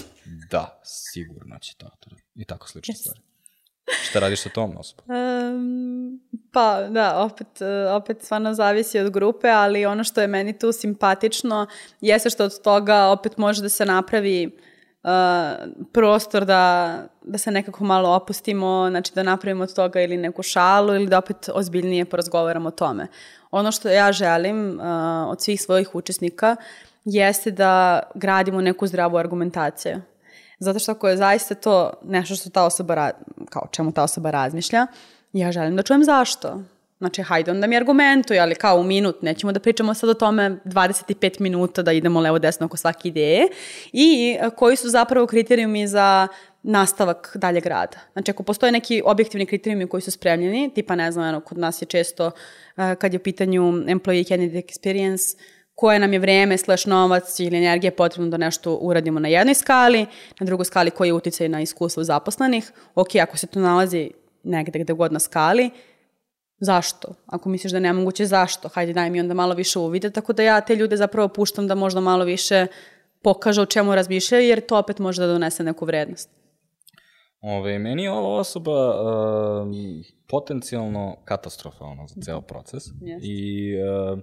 da, 0.51 0.81
sigurno 0.83 1.59
će 1.59 1.75
to. 1.77 1.89
I 2.35 2.45
tako 2.45 2.67
slične 2.67 2.93
Yes. 2.93 2.97
stvari. 2.97 3.34
Šta 4.03 4.19
radiš 4.19 4.41
sa 4.41 4.49
tom 4.49 4.77
osobom? 4.77 5.05
Um, 5.07 6.19
pa 6.51 6.81
da, 6.89 7.19
opet, 7.19 7.61
e, 7.61 7.89
opet 7.89 8.21
stvarno 8.21 8.53
zavisi 8.53 8.99
od 8.99 9.09
grupe, 9.09 9.49
ali 9.49 9.85
ono 9.85 10.03
što 10.03 10.21
je 10.21 10.27
meni 10.27 10.59
tu 10.59 10.71
simpatično 10.71 11.67
jeste 12.01 12.29
što 12.29 12.43
od 12.43 12.61
toga 12.61 13.05
opet 13.05 13.37
može 13.37 13.61
da 13.61 13.69
se 13.69 13.85
napravi 13.85 14.57
uh, 15.03 15.09
prostor 15.93 16.45
da, 16.45 16.95
da 17.21 17.37
se 17.37 17.51
nekako 17.51 17.83
malo 17.83 18.09
opustimo, 18.09 18.87
znači 18.89 19.11
da 19.15 19.23
napravimo 19.23 19.63
od 19.63 19.75
toga 19.75 20.01
ili 20.01 20.17
neku 20.17 20.43
šalu 20.43 20.95
ili 20.95 21.07
da 21.07 21.17
opet 21.17 21.49
ozbiljnije 21.53 22.05
porazgovaramo 22.05 22.67
o 22.67 22.71
tome. 22.71 23.07
Ono 23.51 23.71
što 23.71 23.89
ja 23.89 24.11
želim 24.11 24.79
uh, 24.79 24.85
od 25.27 25.41
svih 25.41 25.61
svojih 25.61 25.95
učesnika 25.95 26.55
jeste 27.05 27.51
da 27.51 27.99
gradimo 28.15 28.61
neku 28.61 28.87
zdravu 28.87 29.17
argumentaciju. 29.17 30.01
Zato 30.59 30.79
što 30.79 30.91
ako 30.91 31.07
je 31.07 31.17
zaista 31.17 31.55
to 31.55 31.91
nešto 32.03 32.35
što 32.35 32.49
ta 32.49 32.65
osoba, 32.65 32.95
ra- 32.95 33.11
kao 33.49 33.67
čemu 33.71 33.91
ta 33.91 34.03
osoba 34.03 34.31
razmišlja, 34.31 34.87
ja 35.33 35.51
želim 35.51 35.75
da 35.75 35.83
čujem 35.83 36.03
zašto. 36.03 36.59
Znači, 36.97 37.21
hajde 37.21 37.51
onda 37.51 37.67
mi 37.67 37.77
argumentuje, 37.77 38.39
ali 38.39 38.55
kao 38.55 38.79
u 38.79 38.83
minut, 38.83 39.21
nećemo 39.21 39.51
da 39.51 39.59
pričamo 39.59 39.93
sad 39.93 40.09
o 40.09 40.13
tome 40.13 40.57
25 40.65 41.41
minuta 41.41 41.81
da 41.81 41.91
idemo 41.91 42.19
levo 42.19 42.39
desno 42.39 42.65
oko 42.65 42.77
svake 42.77 43.07
ideje 43.07 43.47
i 43.93 44.37
e, 44.39 44.49
koji 44.49 44.75
su 44.75 44.89
zapravo 44.89 45.27
kriterijumi 45.27 45.87
za 45.87 46.27
nastavak 46.63 47.31
daljeg 47.35 47.65
rada. 47.65 47.97
Znači, 48.13 48.31
ako 48.31 48.43
postoje 48.43 48.71
neki 48.71 49.01
objektivni 49.05 49.45
kriterijumi 49.45 49.87
koji 49.87 50.01
su 50.01 50.11
spremljeni, 50.11 50.71
tipa, 50.73 50.95
ne 50.95 51.11
znam, 51.11 51.41
kod 51.41 51.57
nas 51.57 51.81
je 51.81 51.85
često, 51.85 52.31
e, 52.77 52.95
kad 52.95 53.13
je 53.13 53.19
u 53.19 53.23
pitanju 53.23 53.61
employee 53.71 54.27
candidate 54.27 54.67
experience, 54.67 55.37
koje 55.75 55.99
nam 55.99 56.13
je 56.13 56.19
vreme, 56.19 56.57
slash 56.57 56.87
novac 56.87 57.39
ili 57.39 57.57
energija 57.57 57.91
potrebno 57.91 58.29
da 58.29 58.37
nešto 58.37 58.75
uradimo 58.75 59.19
na 59.19 59.27
jednoj 59.27 59.53
skali, 59.53 60.05
na 60.39 60.45
drugoj 60.45 60.65
skali 60.65 60.91
koji 60.91 61.09
je 61.09 61.13
uticaj 61.13 61.49
na 61.49 61.61
iskustvo 61.61 62.03
zaposlenih. 62.03 62.71
Ok, 62.95 63.15
ako 63.15 63.37
se 63.37 63.47
to 63.47 63.59
nalazi 63.59 64.11
negde 64.43 64.79
gde 64.79 64.93
god 64.93 65.13
na 65.13 65.19
skali, 65.19 65.69
zašto? 66.59 67.13
Ako 67.25 67.49
misliš 67.49 67.71
da 67.71 67.77
je 67.77 67.81
nemoguće, 67.81 68.25
zašto? 68.25 68.69
Hajde 68.69 68.93
daj 68.93 69.09
mi 69.09 69.19
onda 69.19 69.33
malo 69.33 69.53
više 69.53 69.79
uvide, 69.79 70.09
tako 70.09 70.33
da 70.33 70.43
ja 70.43 70.61
te 70.61 70.75
ljude 70.75 70.97
zapravo 70.97 71.27
puštam 71.27 71.67
da 71.67 71.75
možda 71.75 71.99
malo 71.99 72.25
više 72.25 72.67
pokaže 73.21 73.61
o 73.61 73.65
čemu 73.65 73.95
razmišljaju, 73.95 74.47
jer 74.47 74.65
to 74.65 74.77
opet 74.79 74.99
može 74.99 75.21
da 75.21 75.27
donese 75.27 75.63
neku 75.63 75.85
vrednost. 75.85 76.29
Ove, 77.41 77.79
meni 77.79 78.03
je 78.03 78.11
ova 78.11 78.39
osoba 78.39 78.71
uh, 78.71 79.75
potencijalno 80.27 81.15
katastrofalna 81.25 82.07
za 82.07 82.21
ceo 82.21 82.41
proces. 82.41 82.83
Jeste. 83.01 83.27
I 83.27 83.73
uh, 84.13 84.19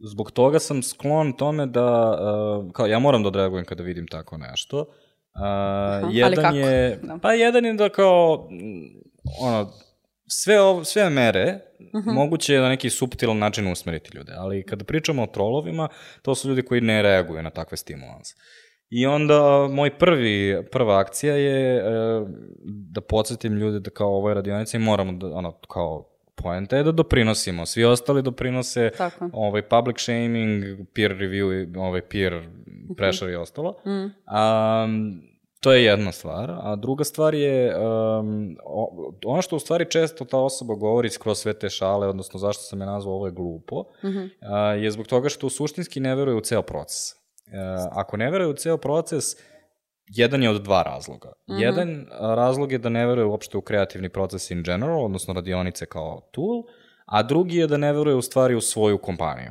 zbog 0.00 0.30
toga 0.30 0.58
sam 0.58 0.82
sklon 0.82 1.32
tome 1.32 1.66
da, 1.66 2.18
uh, 2.64 2.72
kao 2.72 2.86
ja 2.86 2.98
moram 2.98 3.22
da 3.22 3.28
odreagujem 3.28 3.64
kada 3.64 3.82
vidim 3.82 4.06
tako 4.06 4.36
nešto. 4.36 4.80
Uh, 4.80 5.42
ali 5.42 6.16
jedan 6.16 6.44
kako? 6.44 6.56
je, 6.56 7.00
Da. 7.02 7.18
pa 7.22 7.32
jedan 7.32 7.64
je 7.64 7.72
da 7.72 7.88
kao, 7.88 8.48
ono, 9.40 9.70
sve, 10.26 10.60
ov, 10.60 10.84
sve 10.84 11.10
mere 11.10 11.60
Mhm. 11.94 12.10
moguće 12.10 12.54
je 12.54 12.60
na 12.60 12.68
neki 12.68 12.90
suptilan 12.90 13.38
način 13.38 13.72
usmeriti 13.72 14.16
ljude, 14.16 14.32
ali 14.36 14.62
kada 14.62 14.84
pričamo 14.84 15.22
o 15.22 15.26
trolovima, 15.26 15.88
to 16.22 16.34
su 16.34 16.48
ljudi 16.48 16.62
koji 16.62 16.80
ne 16.80 17.02
reaguju 17.02 17.42
na 17.42 17.50
takve 17.50 17.76
stimulanse. 17.76 18.34
I 18.90 19.06
onda 19.06 19.68
moj 19.70 19.98
prvi, 19.98 20.64
prva 20.72 20.98
akcija 20.98 21.34
je 21.34 21.76
e, 21.76 21.82
da 22.64 23.00
podsjetim 23.00 23.52
ljude 23.56 23.80
da 23.80 23.90
kao 23.90 24.08
ovoj 24.16 24.34
radionici 24.34 24.78
moramo 24.78 25.12
da, 25.12 25.26
ono, 25.26 25.52
kao 25.52 26.08
poenta 26.42 26.76
je 26.76 26.82
da 26.82 26.92
doprinosimo. 26.92 27.66
Svi 27.66 27.84
ostali 27.84 28.22
doprinose 28.22 28.90
Tako 28.98 29.30
ovaj 29.32 29.62
public 29.62 30.00
shaming, 30.00 30.64
peer 30.94 31.16
review, 31.16 31.74
i 31.74 31.78
ovaj 31.78 32.02
peer 32.02 32.48
pressure 32.96 33.32
i 33.32 33.36
ostalo. 33.36 33.74
Um, 33.84 35.22
to 35.60 35.72
je 35.72 35.84
jedna 35.84 36.12
stvar, 36.12 36.50
a 36.50 36.76
druga 36.76 37.04
stvar 37.04 37.34
je 37.34 37.76
um, 37.76 38.56
ono 39.24 39.42
što 39.42 39.56
u 39.56 39.58
stvari 39.58 39.90
često 39.90 40.24
ta 40.24 40.38
osoba 40.38 40.74
govori 40.74 41.10
skroz 41.10 41.38
sve 41.38 41.52
te 41.52 41.70
šale, 41.70 42.08
odnosno 42.08 42.38
zašto 42.38 42.62
sam 42.62 42.80
je 42.80 42.86
nazvao 42.86 43.14
ovo 43.14 43.26
je 43.26 43.32
glupo, 43.32 43.84
a, 44.40 44.58
je 44.58 44.90
zbog 44.90 45.06
toga 45.06 45.28
što 45.28 45.50
suštinski 45.50 46.00
ne 46.00 46.14
veruje 46.14 46.36
u 46.36 46.40
ceo 46.40 46.62
proces. 46.62 47.12
E, 47.12 47.16
ako 47.90 48.16
ne 48.16 48.30
veruje 48.30 48.48
u 48.48 48.54
ceo 48.54 48.76
proces, 48.76 49.24
jedan 50.08 50.42
je 50.42 50.50
od 50.50 50.62
dva 50.62 50.82
razloga. 50.82 51.32
Jedan 51.46 52.06
a, 52.10 52.34
razlog 52.34 52.72
je 52.72 52.78
da 52.78 52.88
ne 52.88 53.06
veruje 53.06 53.24
uopšte 53.24 53.58
u 53.58 53.60
kreativni 53.60 54.08
proces 54.08 54.50
in 54.50 54.62
general, 54.62 55.04
odnosno 55.04 55.34
radionice 55.34 55.86
kao 55.86 56.20
tool, 56.30 56.62
a 57.04 57.22
drugi 57.22 57.56
je 57.56 57.66
da 57.66 57.76
ne 57.76 57.92
veruje 57.92 58.16
u 58.16 58.22
stvari 58.22 58.54
u 58.54 58.60
svoju 58.60 58.98
kompaniju. 58.98 59.50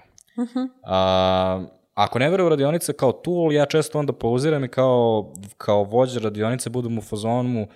A, 0.84 1.64
ako 1.94 2.20
ne 2.20 2.30
veruje 2.30 2.46
u 2.46 2.50
radionice 2.50 2.94
kao 2.94 3.12
tool, 3.12 3.54
ja 3.54 3.66
često 3.66 4.00
onda 4.00 4.14
pauziram 4.14 4.64
i 4.64 4.68
kao, 4.68 5.34
kao 5.58 5.84
vođa 5.84 6.20
radionice 6.20 6.70
budem 6.70 6.98
u 6.98 7.02
fazonu, 7.02 7.68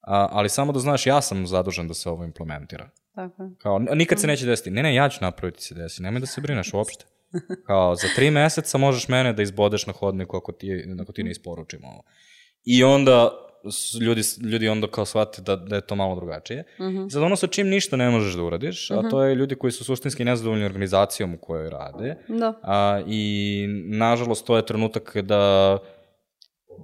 a, 0.00 0.28
ali 0.30 0.48
samo 0.48 0.72
da 0.72 0.78
znaš, 0.78 1.06
ja 1.06 1.20
sam 1.20 1.46
zadužen 1.46 1.88
da 1.88 1.94
se 1.94 2.10
ovo 2.10 2.24
implementira. 2.24 2.88
Tako 3.14 3.42
je. 3.42 3.50
Kao, 3.58 3.78
nikad 3.78 4.20
se 4.20 4.26
neće 4.26 4.46
desiti. 4.46 4.70
Ne, 4.70 4.82
ne, 4.82 4.94
ja 4.94 5.08
ću 5.08 5.18
napraviti 5.20 5.62
se 5.62 5.74
desi. 5.74 6.02
Nemoj 6.02 6.20
da 6.20 6.26
se 6.26 6.40
brineš 6.40 6.74
uopšte. 6.74 7.04
Kao, 7.66 7.94
za 7.94 8.08
tri 8.16 8.30
meseca 8.30 8.78
možeš 8.78 9.08
mene 9.08 9.32
da 9.32 9.42
izbodeš 9.42 9.86
na 9.86 9.92
hodniku 9.92 10.36
ako 10.36 10.52
ti, 10.52 10.84
ako 11.00 11.12
ti 11.12 11.22
ne 11.22 11.30
isporučim 11.30 11.84
ovo. 11.84 12.02
I 12.64 12.84
onda 12.84 13.30
ljudi, 14.00 14.22
ljudi 14.52 14.68
onda 14.68 14.86
kao 14.86 15.04
shvate 15.04 15.42
da, 15.42 15.56
da 15.56 15.76
je 15.76 15.86
to 15.86 15.94
malo 15.94 16.14
drugačije. 16.14 16.64
Mm 16.78 16.82
-hmm. 16.82 17.10
Sad 17.10 17.22
ono 17.22 17.36
sa 17.36 17.46
čim 17.46 17.68
ništa 17.68 17.96
ne 17.96 18.10
možeš 18.10 18.34
da 18.34 18.42
uradiš, 18.42 18.90
a 18.90 19.08
to 19.10 19.22
je 19.22 19.34
ljudi 19.34 19.54
koji 19.54 19.72
su 19.72 19.84
suštinski 19.84 20.24
nezadovoljni 20.24 20.64
organizacijom 20.64 21.34
u 21.34 21.38
kojoj 21.38 21.70
rade. 21.70 22.16
Da. 22.28 22.60
A, 22.62 23.02
I 23.06 23.66
nažalost 23.84 24.46
to 24.46 24.56
je 24.56 24.66
trenutak 24.66 25.16
da 25.16 25.78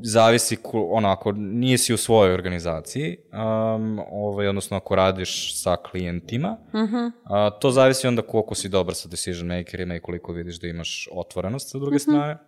zavisi, 0.03 0.57
ono, 0.73 1.09
ako 1.09 1.33
nisi 1.33 1.95
u 1.95 1.97
svojoj 1.97 2.35
organizaciji, 2.35 3.17
um, 3.33 4.01
ovaj, 4.11 4.49
odnosno 4.49 4.77
ako 4.77 4.95
radiš 4.95 5.63
sa 5.63 5.77
klijentima, 5.77 6.57
uh 6.67 6.81
-huh. 6.81 7.11
a, 7.25 7.51
to 7.51 7.71
zavisi 7.71 8.07
onda 8.07 8.23
koliko 8.23 8.55
si 8.55 8.69
dobar 8.69 8.95
sa 8.95 9.09
decision 9.09 9.47
makerima 9.47 9.97
i 9.97 10.01
koliko 10.01 10.33
vidiš 10.33 10.61
da 10.61 10.67
imaš 10.67 11.09
otvorenost 11.13 11.71
sa 11.71 11.79
druge 11.79 11.97
uh 11.97 12.01
-huh. 12.01 12.03
strane, 12.03 12.39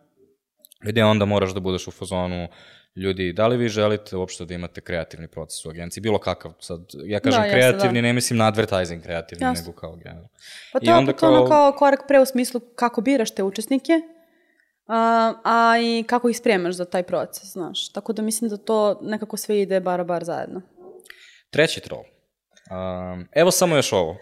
gde 0.80 1.04
onda 1.04 1.24
moraš 1.24 1.54
da 1.54 1.60
budeš 1.60 1.88
u 1.88 1.90
fazonu 1.90 2.48
ljudi, 2.96 3.32
da 3.32 3.46
li 3.46 3.56
vi 3.56 3.68
želite 3.68 4.16
uopšte 4.16 4.44
da 4.44 4.54
imate 4.54 4.80
kreativni 4.80 5.28
proces 5.28 5.64
u 5.64 5.70
agenciji, 5.70 6.00
bilo 6.00 6.18
kakav, 6.18 6.52
sad, 6.60 6.80
ja 7.04 7.20
kažem 7.20 7.40
Da, 7.40 7.46
jeste, 7.46 7.58
kreativni, 7.58 7.98
da. 7.98 8.02
ne 8.02 8.12
mislim 8.12 8.38
na 8.38 8.46
advertising 8.46 9.02
kreativni, 9.02 9.44
Jasno. 9.44 9.62
nego 9.62 9.80
kao 9.80 9.96
generalno. 9.96 10.28
Pa 10.72 10.78
I 10.82 10.84
to 10.84 10.90
je 10.90 10.96
onda 10.96 11.12
ono 11.22 11.38
kao- 11.38 11.48
kao 11.48 11.72
korak 11.72 12.00
pre 12.08 12.20
u 12.20 12.26
smislu 12.26 12.60
kako 12.74 13.00
biraš 13.00 13.34
te 13.34 13.42
učesnike, 13.42 13.92
a, 14.90 15.34
a 15.44 15.78
i 15.78 16.04
kako 16.06 16.28
ih 16.28 16.36
spremaš 16.36 16.74
za 16.74 16.84
taj 16.84 17.02
proces, 17.02 17.52
znaš. 17.52 17.92
Tako 17.92 18.12
da 18.12 18.22
mislim 18.22 18.50
da 18.50 18.56
to 18.56 18.98
nekako 19.02 19.36
sve 19.36 19.60
ide 19.62 19.80
bar 19.80 20.04
bar 20.04 20.24
zajedno. 20.24 20.62
Treći 21.50 21.80
troll. 21.80 22.02
Um, 22.70 23.28
evo 23.32 23.50
samo 23.50 23.76
još 23.76 23.92
ovo. 23.92 24.10
Uh, 24.10 24.16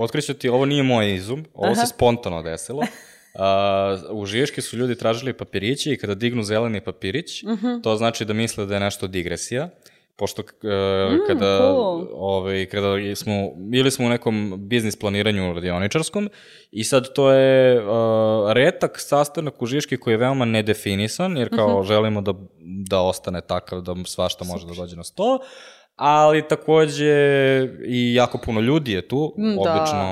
otkriću 0.00 0.34
ti, 0.34 0.48
ovo 0.48 0.64
nije 0.66 0.82
moj 0.82 1.14
izum, 1.14 1.44
ovo 1.54 1.72
Aha. 1.72 1.74
se 1.74 1.86
spontano 1.86 2.42
desilo. 2.42 2.78
Uh, 2.80 4.20
u 4.20 4.26
Žiški 4.26 4.60
su 4.60 4.76
ljudi 4.76 4.94
tražili 4.94 5.32
papiriće 5.32 5.92
i 5.92 5.96
kada 5.98 6.14
dignu 6.14 6.42
zeleni 6.42 6.80
papirić, 6.80 7.42
Mhm. 7.42 7.80
to 7.82 7.96
znači 7.96 8.24
da 8.24 8.32
misle 8.32 8.66
da 8.66 8.74
je 8.74 8.80
nešto 8.80 9.06
digresija. 9.06 9.68
Pošto 10.16 10.42
uh, 10.42 10.48
kada, 11.26 11.56
Mm, 11.56 11.74
cool. 11.74 12.06
ovaj, 12.12 12.66
kada 12.66 12.86
smo, 13.14 13.32
bili 13.56 13.90
smo 13.90 14.06
u 14.06 14.10
nekom 14.10 14.54
biznis 14.58 14.96
planiranju 14.96 15.52
radioničarskom 15.54 16.30
i 16.70 16.84
sad 16.84 17.12
to 17.14 17.32
je 17.32 17.80
uh, 17.80 17.88
retak 18.52 18.96
sastanak 18.96 19.62
u 19.62 19.66
Žiški 19.66 19.96
koji 19.96 20.14
je 20.14 20.18
veoma 20.18 20.44
nedefinisan, 20.44 21.36
jer 21.36 21.48
kao 21.50 21.78
Mhm. 21.78 21.86
želimo 21.88 22.20
da, 22.20 22.34
da 22.88 23.00
ostane 23.00 23.40
takav 23.40 23.80
da 23.80 23.94
svašta 24.06 24.44
može 24.44 24.66
da 24.66 24.72
dođe 24.74 24.96
na 24.96 25.04
sto, 25.04 25.38
ali 25.96 26.48
takođe 26.48 27.14
i 27.86 28.14
jako 28.14 28.38
puno 28.38 28.60
ljudi 28.60 28.92
je 28.92 29.08
tu, 29.08 29.34
Mm, 29.38 29.54
da. 29.54 29.72
obično 29.72 30.04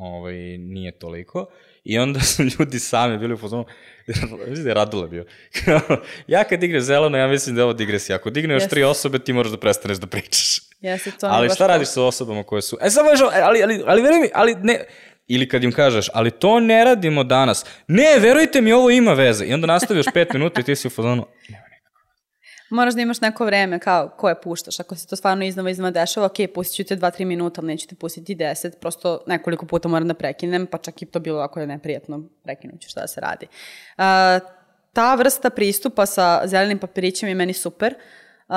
ovaj, 0.00 0.34
nije 0.58 0.92
toliko. 0.92 1.46
I 1.84 1.98
onda 1.98 2.20
su 2.20 2.42
ljudi 2.52 2.78
sami 2.78 3.18
bili 3.18 3.34
u 3.34 3.38
fazonu, 3.38 3.64
mislim 4.48 4.64
da 4.64 4.70
je 4.70 4.74
Radula 4.74 5.06
bio. 5.06 5.24
ja 6.26 6.44
kad 6.44 6.60
digneš 6.60 6.82
zeleno, 6.82 7.18
ja 7.18 7.28
mislim 7.28 7.54
da 7.54 7.60
je 7.60 7.64
ovo 7.64 7.72
digresija. 7.72 8.16
Ako 8.16 8.30
digne 8.30 8.54
još 8.54 8.62
Jeste. 8.62 8.74
tri 8.74 8.82
osobe, 8.82 9.18
ti 9.18 9.32
moraš 9.32 9.50
da 9.52 9.58
prestaneš 9.58 9.98
da 9.98 10.06
pričaš. 10.06 10.60
Jeste, 10.80 11.10
to 11.20 11.26
ali 11.26 11.50
šta 11.54 11.66
radiš 11.66 11.88
sa 11.88 12.02
osobama 12.02 12.42
koje 12.42 12.62
su, 12.62 12.78
e 12.82 12.90
samo 12.90 13.10
još, 13.10 13.20
e, 13.20 13.40
ali, 13.42 13.62
ali, 13.62 13.82
ali 13.86 14.02
veruj 14.02 14.20
mi, 14.20 14.28
ali 14.34 14.54
ne, 14.54 14.84
ili 15.26 15.48
kad 15.48 15.64
im 15.64 15.72
kažeš, 15.72 16.08
ali 16.14 16.30
to 16.30 16.60
ne 16.60 16.84
radimo 16.84 17.24
danas. 17.24 17.64
Ne, 17.86 18.18
verujte 18.18 18.60
mi, 18.60 18.72
ovo 18.72 18.90
ima 18.90 19.12
veze. 19.12 19.44
I 19.44 19.54
onda 19.54 19.66
nastaviš 19.66 20.06
pet 20.14 20.32
minuta 20.32 20.60
i 20.60 20.64
ti 20.64 20.76
si 20.76 20.86
u 20.86 20.90
fazonu, 20.90 21.26
nema 21.48 21.71
Moraš 22.72 22.94
da 22.94 23.00
imaš 23.00 23.20
neko 23.20 23.44
vreme 23.44 23.78
kao 23.78 24.08
koje 24.08 24.40
puštaš. 24.40 24.80
Ako 24.80 24.96
se 24.96 25.06
to 25.06 25.16
stvarno 25.16 25.44
iznova 25.44 25.70
iznova 25.70 25.90
dešava, 25.90 26.26
ok, 26.26 26.36
pustit 26.54 26.76
ću 26.76 26.84
te 26.84 26.96
2-3 26.96 27.24
minuta, 27.24 27.60
ali 27.60 27.66
neću 27.66 27.88
te 27.88 27.94
pustiti 27.94 28.36
10, 28.36 28.70
prosto 28.80 29.20
nekoliko 29.26 29.66
puta 29.66 29.88
moram 29.88 30.08
da 30.08 30.14
prekinem, 30.14 30.66
pa 30.66 30.78
čak 30.78 31.02
i 31.02 31.06
to 31.06 31.20
bilo 31.20 31.40
ako 31.40 31.60
je 31.60 31.66
neprijatno, 31.66 32.22
prekinut 32.44 32.80
ću 32.80 32.88
šta 32.88 33.00
da 33.00 33.06
se 33.06 33.20
radi. 33.20 33.46
Uh, 33.46 34.02
ta 34.92 35.14
vrsta 35.14 35.50
pristupa 35.50 36.06
sa 36.06 36.42
zelenim 36.44 36.78
papirićem 36.78 37.28
je 37.28 37.34
meni 37.34 37.52
super. 37.52 37.94
Uh, 38.48 38.56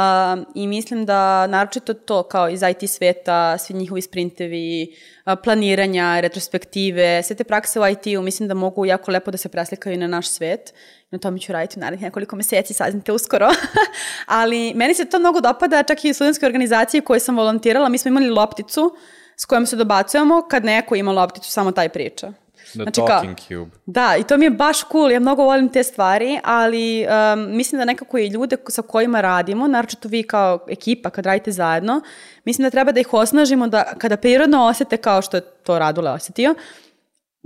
I 0.56 0.68
mislim 0.68 1.06
da 1.06 1.48
naročito 1.48 1.94
to 1.94 2.24
kao 2.24 2.50
iz 2.50 2.62
IT 2.62 2.90
sveta, 2.90 3.58
svi 3.58 3.74
njihovi 3.74 4.02
sprintevi, 4.02 4.96
uh, 5.26 5.34
planiranja, 5.44 6.20
retrospektive, 6.20 7.24
sve 7.24 7.36
te 7.36 7.44
prakse 7.44 7.80
u 7.80 7.88
IT-u 7.88 8.22
mislim 8.22 8.48
da 8.48 8.54
mogu 8.54 8.86
jako 8.86 9.12
lepo 9.12 9.32
da 9.32 9.38
se 9.38 9.50
preslikaju 9.50 9.98
na 9.98 10.08
naš 10.08 10.30
svet. 10.30 10.74
Na 11.16 11.20
tome 11.20 11.40
ću 11.40 11.54
raditi 11.54 11.80
u 11.80 11.82
narednih 11.82 12.02
nekoliko 12.02 12.36
meseci, 12.36 12.74
saznite 12.74 13.12
uskoro. 13.12 13.50
Ali 14.26 14.74
meni 14.74 14.94
se 14.94 15.06
to 15.06 15.20
mnogo 15.20 15.42
dopada, 15.42 15.84
čak 15.84 16.06
i 16.06 16.14
organizaciji 16.46 17.02
u 17.02 17.04
kojoj 17.04 17.20
sam 17.20 17.38
volontirala, 17.38 17.90
mi 17.90 17.98
smo 17.98 18.10
imali 18.10 18.30
lopticu 18.30 18.96
s 19.36 19.46
kojom 19.46 19.66
se 19.66 19.76
dobacujemo, 19.76 20.42
kad 20.50 20.66
neko 20.66 20.96
ima 20.96 21.12
lopticu, 21.12 21.52
samo 21.52 21.72
taj 21.72 21.90
priča. 21.90 22.34
The 22.56 22.84
Znači 22.84 23.02
kao- 23.02 23.08
Talking 23.08 23.38
Cube. 23.40 23.72
Da, 23.86 24.16
i 24.20 24.24
to 24.24 24.38
mi 24.38 24.46
je 24.46 24.50
baš 24.50 24.84
cool, 24.92 25.12
ja 25.12 25.20
mnogo 25.20 25.44
volim 25.44 25.70
te 25.70 25.84
stvari, 25.84 26.40
ali 26.44 27.06
um, 27.34 27.56
mislim 27.58 27.80
da 27.80 27.86
nekako 27.86 28.18
i 28.18 28.28
ljude 28.28 28.58
sa 28.68 28.82
kojima 28.82 29.22
radimo, 29.22 29.68
naročito 29.68 30.08
vi 30.08 30.24
kao 30.24 30.60
ekipa 30.70 31.10
kad 31.10 31.26
radite 31.26 31.52
zajedno, 31.52 32.02
mislim 32.46 32.64
da 32.64 32.70
treba 32.70 32.92
da 32.92 33.00
ih 33.00 33.14
osnažimo 33.14 33.68
da 33.68 33.84
kada 33.98 34.18
prirodno 34.18 34.66
osete 34.66 34.98
kao 34.98 35.22
što 35.22 35.38
je 35.38 35.42
to 35.42 35.80
Radule 35.80 36.12
osetio, 36.12 36.56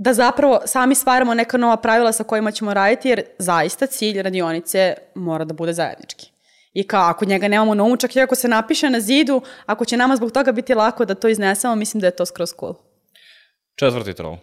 da 0.02 0.12
zapravo 0.14 0.60
sami 0.66 0.94
stvaramo 0.94 1.34
neka 1.34 1.58
nova 1.58 1.76
pravila 1.76 2.12
sa 2.12 2.24
kojima 2.24 2.50
ćemo 2.50 2.74
raditi, 2.74 3.08
jer 3.08 3.22
zaista 3.38 3.86
cilj 3.86 4.22
radionice 4.22 4.94
mora 5.14 5.44
da 5.44 5.54
bude 5.54 5.72
zajednički. 5.72 6.30
I 6.72 6.86
kao 6.86 7.10
ako 7.10 7.24
njega 7.24 7.48
nemamo 7.48 7.74
na 7.74 7.84
umu, 7.84 7.96
čak 7.96 8.16
i 8.16 8.20
ako 8.20 8.34
se 8.34 8.48
napiše 8.48 8.90
na 8.90 9.00
zidu, 9.00 9.42
ako 9.66 9.84
će 9.84 9.96
nama 9.96 10.16
zbog 10.16 10.32
toga 10.32 10.52
biti 10.52 10.74
lako 10.74 11.04
da 11.04 11.14
to 11.14 11.28
iznesemo, 11.28 11.74
mislim 11.74 12.00
da 12.00 12.06
je 12.06 12.16
to 12.16 12.26
skroz 12.26 12.50
cool. 12.60 12.74
Četvrti 13.74 14.14
troll. 14.14 14.36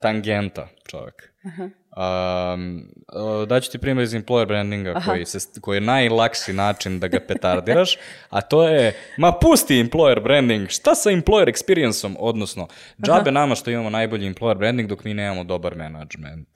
tangenta 0.00 0.68
čovek. 0.86 1.33
Um, 1.44 2.88
uh, 3.14 3.48
daću 3.48 3.70
ti 3.70 3.78
primjer 3.78 4.04
iz 4.04 4.14
employer 4.14 4.46
brandinga 4.46 4.94
koji, 5.06 5.24
se, 5.24 5.60
koji 5.60 5.76
je 5.76 5.80
najlakši 5.80 6.52
način 6.52 7.00
da 7.00 7.08
ga 7.08 7.20
petardiraš, 7.28 7.98
a 8.30 8.40
to 8.40 8.68
je, 8.68 8.96
ma 9.18 9.32
pusti 9.32 9.74
employer 9.74 10.22
branding, 10.22 10.68
šta 10.68 10.94
sa 10.94 11.10
employer 11.10 11.52
experience-om, 11.52 12.16
odnosno, 12.18 12.68
džabe 13.06 13.30
nama 13.30 13.54
što 13.54 13.70
imamo 13.70 13.90
najbolji 13.90 14.34
employer 14.34 14.58
branding 14.58 14.88
dok 14.88 15.04
mi 15.04 15.14
nemamo 15.14 15.44
dobar 15.44 15.76
management. 15.76 16.48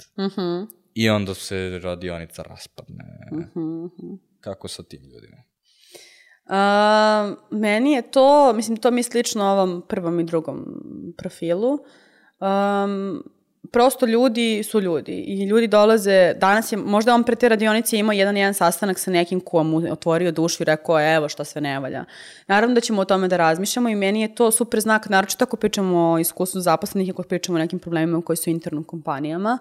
I 0.95 1.11
onda 1.11 1.35
se 1.35 1.81
radionica 1.83 2.43
raspadne. 2.43 3.05
Kako 4.41 4.69
sa 4.69 4.83
tim 4.83 5.03
ljudima? 5.03 5.37
A, 6.47 7.35
meni 7.51 7.93
je 7.93 8.11
to, 8.11 8.53
mislim, 8.53 8.77
to 8.77 8.91
mi 8.91 8.99
je 8.99 9.03
slično 9.03 9.45
ovom 9.45 9.83
prvom 9.89 10.21
i 10.21 10.25
drugom 10.25 10.65
profilu. 11.17 11.79
Um, 12.41 13.23
prosto 13.73 14.07
ljudi 14.07 14.63
su 14.63 14.81
ljudi 14.81 15.13
i 15.13 15.45
ljudi 15.45 15.67
dolaze, 15.67 16.35
danas 16.35 16.73
je, 16.73 16.79
možda 16.79 17.15
on 17.15 17.25
pre 17.25 17.37
te 17.37 17.49
radionice 17.49 17.99
imao 17.99 18.13
jedan 18.13 18.37
jedan 18.37 18.55
sastanak 18.55 18.99
sa 18.99 19.11
nekim 19.11 19.41
ko 19.41 19.63
mu 19.63 19.83
otvorio 19.91 20.33
dušu 20.33 20.63
i 20.63 20.65
rekao 20.65 21.15
evo 21.15 21.29
šta 21.29 21.45
sve 21.45 21.61
ne 21.61 21.81
valja. 21.81 22.05
Naravno 22.47 22.75
da 22.75 22.81
ćemo 22.81 23.03
o 23.03 23.05
tome 23.05 23.29
da 23.29 23.37
razmišljamo 23.37 23.89
i 23.89 23.95
meni 23.95 24.21
je 24.21 24.35
to 24.35 24.51
super 24.51 24.81
znak, 24.81 25.09
naročito 25.09 25.45
ako 25.45 25.57
pričamo 25.57 26.13
o 26.13 26.19
iskustvu 26.19 26.61
zaposlenih 26.61 27.11
ako 27.11 27.23
pričamo 27.23 27.57
o 27.57 27.59
nekim 27.59 27.79
problemima 27.79 28.23
koji 28.23 28.37
su 28.37 28.51
interno 28.51 28.81
u 28.81 28.85
kompanijama. 28.85 29.59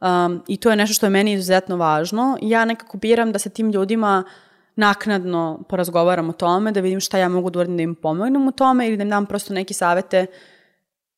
Um, 0.00 0.42
I 0.48 0.56
to 0.56 0.70
je 0.70 0.76
nešto 0.76 0.94
što 0.94 1.06
je 1.06 1.10
meni 1.10 1.32
izuzetno 1.32 1.76
važno. 1.76 2.38
Ja 2.42 2.64
nekako 2.64 2.98
biram 2.98 3.32
da 3.32 3.38
sa 3.38 3.50
tim 3.50 3.70
ljudima 3.70 4.24
naknadno 4.76 5.64
porazgovaram 5.68 6.28
o 6.28 6.32
tome, 6.32 6.72
da 6.72 6.80
vidim 6.80 7.00
šta 7.00 7.18
ja 7.18 7.28
mogu 7.28 7.50
da 7.50 7.58
uradim 7.58 7.76
da 7.76 7.82
im 7.82 7.94
pomognem 7.94 8.48
u 8.48 8.52
tome 8.52 8.88
ili 8.88 8.96
da 8.96 9.02
im 9.02 9.10
dam 9.10 9.26
prosto 9.26 9.54
neke 9.54 9.74
savete 9.74 10.26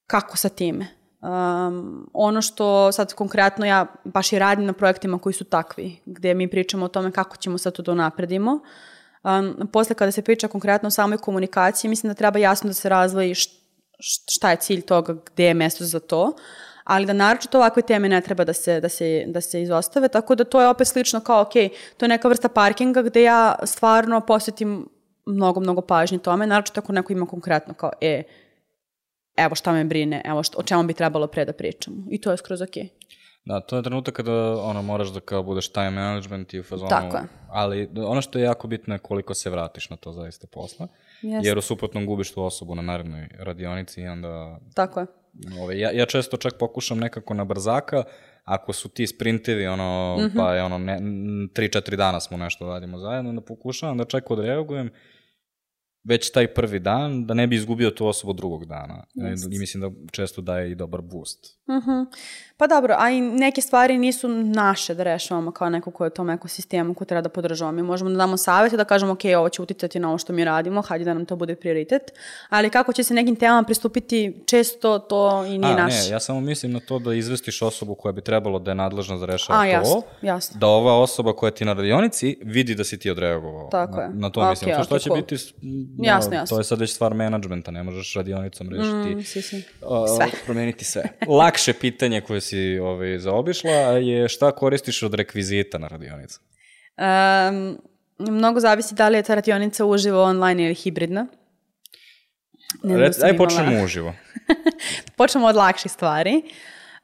kako 0.07 0.37
sa 0.37 0.49
time. 0.49 0.98
Um, 1.21 2.11
ono 2.13 2.43
što 2.43 2.93
sad 2.93 3.15
konkretno 3.15 3.67
ja 3.67 3.87
baš 4.05 4.33
i 4.33 4.39
radim 4.39 4.65
na 4.65 4.73
projektima 4.73 5.19
koji 5.19 5.33
su 5.33 5.45
takvi, 5.45 6.01
gde 6.07 6.35
mi 6.35 6.49
pričamo 6.49 6.85
o 6.85 6.89
tome 6.89 7.13
kako 7.13 7.37
ćemo 7.37 7.59
sad 7.59 7.73
to 7.73 7.83
da 7.83 7.95
napredimo. 7.95 8.61
Um, 9.25 9.69
posle 9.73 9.95
kada 9.95 10.13
se 10.13 10.23
priča 10.23 10.49
konkretno 10.49 10.87
o 10.87 10.91
samoj 10.91 11.19
komunikaciji, 11.19 11.89
mislim 11.89 12.11
da 12.11 12.15
treba 12.15 12.39
jasno 12.39 12.69
da 12.69 12.75
se 12.75 12.89
razvoji 12.89 13.35
šta 14.31 14.51
je 14.51 14.57
cilj 14.57 14.83
toga, 14.83 15.17
gde 15.33 15.45
je 15.45 15.55
mesto 15.55 15.85
za 15.85 16.01
to, 16.01 16.37
ali 16.85 17.07
da 17.07 17.13
naročito 17.13 17.59
ovakve 17.59 17.83
teme 17.83 18.09
ne 18.09 18.21
treba 18.21 18.45
da 18.45 18.53
se, 18.53 18.81
da 18.81 18.89
se, 18.89 19.25
da 19.27 19.41
se 19.41 19.63
izostave, 19.63 20.09
tako 20.09 20.35
da 20.35 20.45
to 20.45 20.61
je 20.61 20.69
opet 20.69 20.89
slično 20.89 21.21
kao, 21.21 21.41
ok, 21.41 21.53
to 21.97 22.05
je 22.05 22.09
neka 22.09 22.29
vrsta 22.29 22.49
parkinga 22.49 23.03
gde 23.03 23.23
ja 23.23 23.57
stvarno 23.63 24.21
posvetim 24.21 24.89
mnogo, 25.27 25.61
mnogo 25.61 25.81
pažnje 25.81 26.19
tome, 26.19 26.47
naročito 26.47 26.81
ako 26.81 26.93
neko 26.93 27.13
ima 27.13 27.27
konkretno 27.27 27.75
kao, 27.75 27.91
e, 28.01 28.23
evo 29.39 29.55
šta 29.55 29.73
me 29.73 29.85
brine, 29.85 30.23
evo 30.25 30.43
šta, 30.43 30.59
o 30.59 30.63
čemu 30.63 30.83
bi 30.83 30.95
trebalo 30.95 31.27
pre 31.27 31.45
da 31.45 31.53
pričamo. 31.53 31.97
I 32.11 32.21
to 32.21 32.31
je 32.31 32.37
skroz 32.37 32.63
okej. 32.63 32.83
Okay. 32.83 33.09
Da, 33.45 33.61
to 33.61 33.77
je 33.77 33.83
trenutak 33.83 34.15
kada 34.15 34.63
ono, 34.63 34.83
moraš 34.83 35.09
da 35.09 35.21
kao 35.21 35.43
budeš 35.43 35.69
time 35.73 35.91
management 35.91 36.55
i 36.55 36.61
u 36.61 36.63
fazonu. 36.63 36.89
Tako 36.89 37.17
je. 37.17 37.23
Ali 37.49 37.89
ono 37.97 38.21
što 38.21 38.39
je 38.39 38.43
jako 38.43 38.69
bitno 38.69 38.95
je 38.95 38.99
koliko 38.99 39.35
se 39.35 39.51
vratiš 39.51 39.91
na 39.91 39.97
to 39.97 40.13
zaista 40.13 40.47
posla. 40.47 40.89
Yes. 41.23 41.47
Jer 41.47 41.59
u 41.59 41.61
suprotnom 41.63 42.07
gubiš 42.07 42.33
tu 42.33 42.43
osobu 42.43 42.75
na 42.75 42.83
narednoj 42.83 43.29
radionici 43.39 44.01
i 44.01 44.09
onda... 44.09 44.59
Tako 44.75 45.01
je. 45.01 45.07
Ove, 45.63 45.79
ja, 45.79 45.91
ja 45.91 46.07
često 46.07 46.37
čak 46.37 46.53
pokušam 46.59 46.99
nekako 46.99 47.35
na 47.35 47.45
brzaka, 47.45 48.05
ako 48.45 48.73
su 48.73 48.89
ti 48.89 49.07
sprintevi, 49.07 49.67
ono, 49.67 50.17
mm 50.19 50.23
-hmm. 50.23 50.37
pa 50.37 50.55
je 50.55 50.63
ono, 50.63 50.79
ne, 50.79 50.99
3-4 51.01 51.97
dana 51.97 52.21
smo 52.21 52.37
nešto 52.37 52.67
radimo 52.67 52.99
zajedno, 52.99 53.33
da 53.33 53.41
pokušavam 53.41 53.99
da 53.99 54.05
čak 54.05 54.31
odreagujem 54.31 54.91
već 56.05 56.33
taj 56.33 56.55
prvi 56.55 56.79
dan, 56.79 57.27
da 57.27 57.35
ne 57.35 57.47
bi 57.47 57.57
izgubio 57.57 57.91
tu 57.91 58.07
osobu 58.07 58.33
drugog 58.33 58.65
dana. 58.65 59.05
Just. 59.15 59.53
I 59.53 59.59
mislim 59.59 59.81
da 59.81 60.11
često 60.13 60.43
daje 60.43 60.71
i 60.71 60.75
dobar 60.75 61.01
boost. 61.03 61.59
Uh 61.67 61.75
-huh. 61.75 62.07
Pa 62.59 62.67
dobro, 62.67 62.95
a 62.99 63.11
i 63.11 63.21
neke 63.21 63.61
stvari 63.61 63.99
nisu 63.99 64.29
naše 64.29 64.95
da 64.95 65.03
rešavamo 65.03 65.51
kao 65.51 65.71
neko 65.71 65.91
ko 65.91 66.05
je 66.05 66.07
u 66.07 66.11
tom 66.11 66.31
ekosistemu 66.31 66.95
ko 66.95 67.05
treba 67.05 67.21
da 67.21 67.29
podržavamo. 67.29 67.77
Mi 67.77 67.83
možemo 67.83 68.11
da 68.11 68.17
damo 68.17 68.37
savjeti 68.37 68.77
da 68.77 68.85
kažemo 68.85 69.13
ok, 69.13 69.21
ovo 69.39 69.49
će 69.49 69.63
uticati 69.63 69.99
na 69.99 70.09
ovo 70.09 70.19
što 70.19 70.33
mi 70.33 70.45
radimo, 70.45 70.83
hajde 70.83 71.05
da 71.05 71.15
nam 71.15 71.27
to 71.27 71.37
bude 71.37 71.55
prioritet, 71.55 72.03
ali 72.49 72.71
kako 72.71 72.93
će 72.93 73.05
se 73.05 73.15
nekim 73.15 73.37
temama 73.37 73.63
pristupiti, 73.63 74.43
često 74.47 74.99
to 74.99 75.45
i 75.45 75.59
nije 75.59 75.73
a, 75.73 75.77
naše. 75.77 76.03
Ne, 76.03 76.09
ja 76.09 76.21
samo 76.21 76.41
mislim 76.41 76.73
na 76.73 76.81
to 76.81 76.99
da 76.99 77.15
izvestiš 77.15 77.63
osobu 77.63 77.95
koja 77.95 78.13
bi 78.13 78.21
trebalo 78.21 78.59
da 78.59 78.71
je 78.71 78.75
nadležna 78.75 79.19
za 79.19 79.27
rešava 79.27 79.59
a, 79.59 79.63
to, 79.63 79.69
jasno, 79.69 80.03
jasno. 80.23 80.59
da 80.61 80.67
ova 80.67 81.01
osoba 81.01 81.33
koja 81.33 81.51
ti 81.51 81.65
na 81.65 81.73
radionici 81.73 82.39
vidi 82.43 82.75
da 82.75 82.85
si 82.85 82.99
ti 82.99 83.11
odreagovao. 83.11 83.69
Tako 83.71 83.97
na, 83.97 84.03
je. 84.03 84.09
Na 84.13 84.31
to 84.31 84.51
mislim. 84.51 84.71
Okay, 84.71 84.77
to 84.77 84.85
što 84.85 84.95
okay, 84.95 85.03
će 85.03 85.09
cool. 85.09 85.21
biti... 85.21 85.35
Jasno, 85.99 86.35
jasno. 86.35 86.57
To 86.57 86.61
je 86.61 86.65
sad 86.65 86.81
već 86.81 86.95
stvar 86.95 87.15
menadžmenta, 87.15 87.71
ne 87.71 87.83
možeš 87.83 88.15
radionicom 88.15 88.69
rešiti. 88.69 89.15
Mm, 89.15 89.23
si, 89.23 89.43
si. 89.43 89.57
Uh, 89.57 90.17
sve. 90.17 90.27
Promeniti 90.45 90.85
sve. 90.85 91.03
Lakše 91.29 91.73
pitanje 91.73 92.21
koje 92.21 92.41
si 92.49 92.79
ovaj, 92.79 93.19
zaobišla 93.19 93.73
je 94.01 94.29
šta 94.29 94.53
koristiš 94.53 95.03
od 95.03 95.15
rekvizita 95.15 95.79
na 95.79 95.89
radionicu? 95.89 96.41
Um, 96.99 97.79
mnogo 98.19 98.61
zavisi 98.61 98.95
da 98.95 99.09
li 99.09 99.19
je 99.19 99.23
ta 99.23 99.35
radionica 99.35 99.85
uživo, 99.85 100.23
online 100.23 100.65
ili 100.65 100.75
hibridna. 100.75 101.27
Ne 102.83 102.97
Red, 102.99 103.15
aj 103.23 103.37
počnemo 103.37 103.85
uživo. 103.85 104.15
počnemo 105.19 105.47
od 105.47 105.57
lakših 105.57 105.93
stvari. 105.93 106.43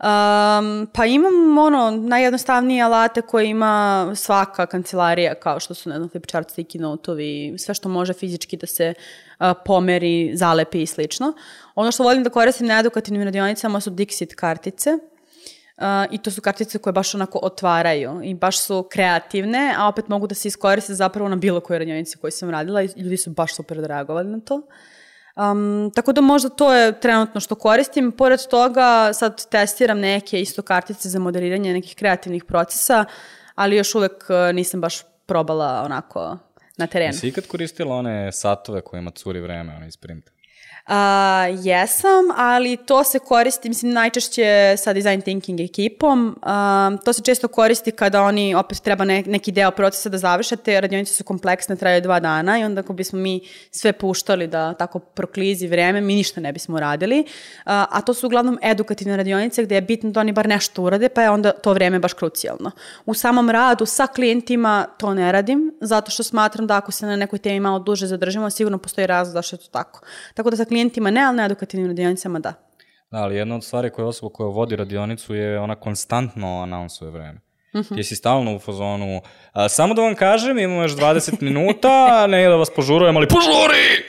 Um, 0.05 0.86
pa 0.92 1.07
imam 1.07 1.59
ono 1.59 1.90
najjednostavnije 1.90 2.82
alate 2.82 3.22
koje 3.22 3.47
ima 3.47 4.12
svaka 4.14 4.66
kancelarija 4.66 5.34
kao 5.34 5.61
što 5.61 5.74
su 5.74 5.88
ne 5.88 5.97
znam 5.97 6.09
flipchart, 6.09 6.49
sticky 6.49 6.80
notovi, 6.80 7.55
sve 7.59 7.74
što 7.74 7.88
može 7.88 8.12
fizički 8.12 8.57
da 8.57 8.66
se 8.66 8.95
uh, 8.95 9.47
pomeri, 9.64 10.32
zalepi 10.34 10.82
i 10.82 10.86
slično. 10.86 11.32
Ono 11.74 11.92
što 11.92 12.03
volim 12.03 12.22
da 12.22 12.30
koristim 12.30 12.66
na 12.66 12.80
edukativnim 12.80 13.22
radionicama 13.22 13.80
su 13.80 13.90
Dixit 13.90 14.34
kartice. 14.34 14.99
I 16.11 16.18
to 16.18 16.31
su 16.31 16.41
kartice 16.41 16.79
koje 16.79 16.93
baš 16.93 17.14
onako 17.14 17.39
otvaraju 17.43 18.20
i 18.25 18.35
baš 18.35 18.59
su 18.59 18.89
kreativne, 18.91 19.75
a 19.79 19.89
opet 19.89 20.09
mogu 20.09 20.27
da 20.27 20.35
se 20.35 20.49
iskoriste 20.49 20.95
zapravo 20.95 21.29
na 21.29 21.37
bilo 21.37 21.61
kojoj 21.61 21.79
radionici 21.79 22.18
koju 22.18 22.31
sam 22.31 22.51
radila 22.51 22.83
i 22.83 22.89
ljudi 22.97 23.16
su 23.16 23.31
baš 23.31 23.55
super 23.55 23.79
odreagovali 23.79 24.29
na 24.31 24.41
to. 24.41 24.62
Um, 25.37 25.91
tako 25.95 26.12
da 26.12 26.20
možda 26.20 26.49
to 26.49 26.72
je 26.72 27.01
trenutno 27.01 27.41
što 27.41 27.55
koristim. 27.55 28.12
Pored 28.12 28.41
toga 28.51 29.12
sad 29.12 29.49
testiram 29.51 29.99
neke 29.99 30.41
isto 30.41 30.62
kartice 30.62 31.09
za 31.09 31.18
moderiranje 31.18 31.72
nekih 31.72 31.97
kreativnih 31.97 32.45
procesa, 32.45 33.05
ali 33.55 33.77
još 33.77 33.95
uvek 33.95 34.25
uh, 34.29 34.55
nisam 34.55 34.81
baš 34.81 35.03
probala 35.27 35.83
onako 35.85 36.39
na 36.77 36.87
terenu. 36.87 37.14
Jesi 37.14 37.29
ikad 37.29 37.47
koristila 37.47 37.97
one 37.97 38.33
satove 38.33 38.81
kojima 38.81 39.11
curi 39.11 39.41
vreme, 39.41 39.77
one 39.77 39.89
iz 39.89 39.97
printa? 39.97 40.34
Uh, 40.89 40.95
jesam, 41.64 42.24
ali 42.37 42.76
to 42.76 43.05
se 43.05 43.18
koristi, 43.18 43.68
mislim, 43.68 43.93
najčešće 43.93 44.74
sa 44.76 44.93
design 44.93 45.20
thinking 45.22 45.61
ekipom. 45.61 46.39
Uh, 46.43 47.05
to 47.05 47.12
se 47.12 47.22
često 47.22 47.49
koristi 47.49 47.91
kada 47.91 48.22
oni 48.22 48.55
opet 48.55 48.80
treba 48.80 49.05
ne, 49.05 49.22
neki 49.26 49.53
deo 49.53 49.70
procesa 49.70 50.09
da 50.09 50.18
završe, 50.18 50.57
te 50.57 50.80
radionice 50.80 51.14
su 51.14 51.24
kompleksne, 51.24 51.76
traju 51.76 52.01
dva 52.01 52.20
dana 52.20 52.59
i 52.59 52.64
onda 52.64 52.80
ako 52.80 52.93
bismo 52.93 53.18
mi 53.18 53.41
sve 53.70 53.93
puštali 53.93 54.47
da 54.47 54.74
tako 54.74 54.99
proklizi 54.99 55.66
vreme, 55.66 56.01
mi 56.01 56.14
ništa 56.14 56.41
ne 56.41 56.53
bismo 56.53 56.80
radili. 56.80 57.20
Uh, 57.20 57.26
a 57.64 58.01
to 58.01 58.14
su 58.14 58.26
uglavnom 58.26 58.59
edukativne 58.62 59.16
radionice 59.16 59.64
gde 59.64 59.74
je 59.74 59.80
bitno 59.80 60.11
da 60.11 60.20
oni 60.20 60.32
bar 60.32 60.49
nešto 60.49 60.82
urade, 60.82 61.09
pa 61.09 61.22
je 61.22 61.30
onda 61.30 61.53
to 61.53 61.72
vreme 61.72 61.99
baš 61.99 62.12
krucijalno. 62.12 62.70
U 63.07 63.14
samom 63.14 63.51
radu 63.51 63.87
sa 63.87 64.07
klijentima 64.07 64.87
to 64.99 65.14
ne 65.14 65.32
radim, 65.32 65.74
zato 65.80 66.11
što 66.11 66.22
smatram 66.22 66.66
da 66.66 66.76
ako 66.76 66.93
se 66.93 67.07
na 67.07 67.16
nekoj 67.16 67.39
temi 67.39 67.61
malo 67.61 67.78
duže 67.78 68.07
zadržimo, 68.07 68.51
sigurno 68.51 68.78
postoji 68.78 69.07
razlog 69.07 69.32
zašto 69.32 69.57
je 69.57 69.61
to 69.61 69.68
tako. 69.70 70.01
Tako 70.35 70.51
da 70.51 70.57
sa 70.57 70.74
klijentima 70.75 71.11
ne, 71.11 71.25
ali 71.25 71.37
na 71.37 71.45
edukativnim 71.45 71.89
radionicama 71.89 72.39
da. 72.39 72.53
Da, 73.11 73.18
ali 73.18 73.37
jedna 73.37 73.55
od 73.55 73.64
stvari 73.64 73.91
koja 73.91 74.07
osoba 74.07 74.33
koja 74.33 74.49
vodi 74.49 74.77
radionicu 74.77 75.35
je 75.35 75.61
ona 75.61 75.75
konstantno 75.75 76.61
anonsuje 76.62 77.11
vreme. 77.11 77.41
Mm 77.75 77.79
-hmm. 77.79 77.97
Ti 77.97 78.05
si 78.05 78.16
stalno 78.16 78.57
u 78.57 78.59
fazonu, 78.59 79.20
a, 79.53 79.68
samo 79.68 79.95
da 79.95 80.03
vam 80.03 80.14
kažem, 80.14 80.59
imamo 80.59 80.83
još 80.83 80.93
20 80.93 81.43
minuta, 81.43 81.91
ne 82.31 82.49
da 82.49 82.57
vas 82.57 82.70
požurujem, 82.77 83.16
ali 83.16 83.29
požuri! 83.29 84.05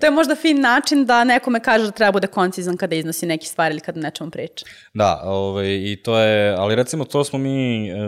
To 0.00 0.06
je 0.06 0.10
možda 0.10 0.34
fin 0.34 0.60
način 0.60 1.04
da 1.06 1.24
nekome 1.24 1.60
kaže 1.60 1.84
da 1.84 1.90
treba 1.90 2.12
bude 2.12 2.26
koncizan 2.26 2.76
kada 2.76 2.96
iznosi 2.96 3.26
neke 3.26 3.46
stvari 3.46 3.72
ili 3.72 3.80
kada 3.80 4.00
nečemu 4.00 4.30
priča. 4.30 4.66
Da, 4.94 5.20
ovaj, 5.24 5.66
i 5.66 5.96
to 6.04 6.18
je, 6.18 6.54
ali 6.58 6.74
recimo 6.74 7.04
to 7.04 7.24
smo 7.24 7.38
mi, 7.38 7.90
uh, 7.92 7.98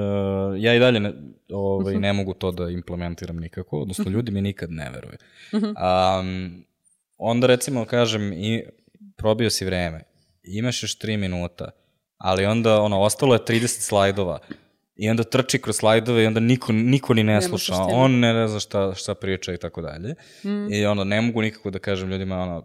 ja 0.62 0.74
i 0.74 0.78
dalje 0.78 1.00
ne, 1.00 1.12
ovaj, 1.52 1.84
uh 1.84 1.90
mhm. 1.90 1.98
-huh. 1.98 2.00
ne 2.00 2.12
mogu 2.12 2.34
to 2.34 2.50
da 2.50 2.68
implementiram 2.68 3.36
nikako, 3.36 3.80
odnosno 3.80 4.04
mhm. 4.04 4.12
ljudi 4.12 4.32
mi 4.32 4.40
nikad 4.40 4.70
ne 4.70 4.90
veruju. 4.90 5.16
Uh 5.52 5.60
-huh. 5.60 6.20
um, 6.20 6.64
onda 7.20 7.46
recimo 7.46 7.84
kažem 7.84 8.32
i 8.32 8.64
probio 9.16 9.50
si 9.50 9.64
vreme, 9.64 10.02
imaš 10.42 10.82
još 10.82 10.98
3 10.98 11.16
minuta, 11.16 11.70
ali 12.18 12.46
onda 12.46 12.80
ono, 12.80 13.00
ostalo 13.00 13.34
je 13.34 13.40
30 13.40 13.66
slajdova 13.66 14.38
i 14.96 15.10
onda 15.10 15.22
trči 15.22 15.58
kroz 15.58 15.76
slajdove 15.76 16.22
i 16.22 16.26
onda 16.26 16.40
niko, 16.40 16.72
niko 16.72 17.14
ni 17.14 17.22
ne 17.22 17.32
Nema 17.32 17.48
sluša, 17.48 17.74
on 17.74 18.18
ne 18.18 18.48
zna 18.48 18.60
šta, 18.60 18.94
šta 18.94 19.14
priča 19.14 19.52
i 19.52 19.56
tako 19.56 19.82
dalje. 19.82 20.14
Mm. 20.44 20.72
I 20.72 20.86
onda 20.86 21.04
ne 21.04 21.20
mogu 21.20 21.42
nikako 21.42 21.70
da 21.70 21.78
kažem 21.78 22.10
ljudima, 22.10 22.38
ono, 22.38 22.64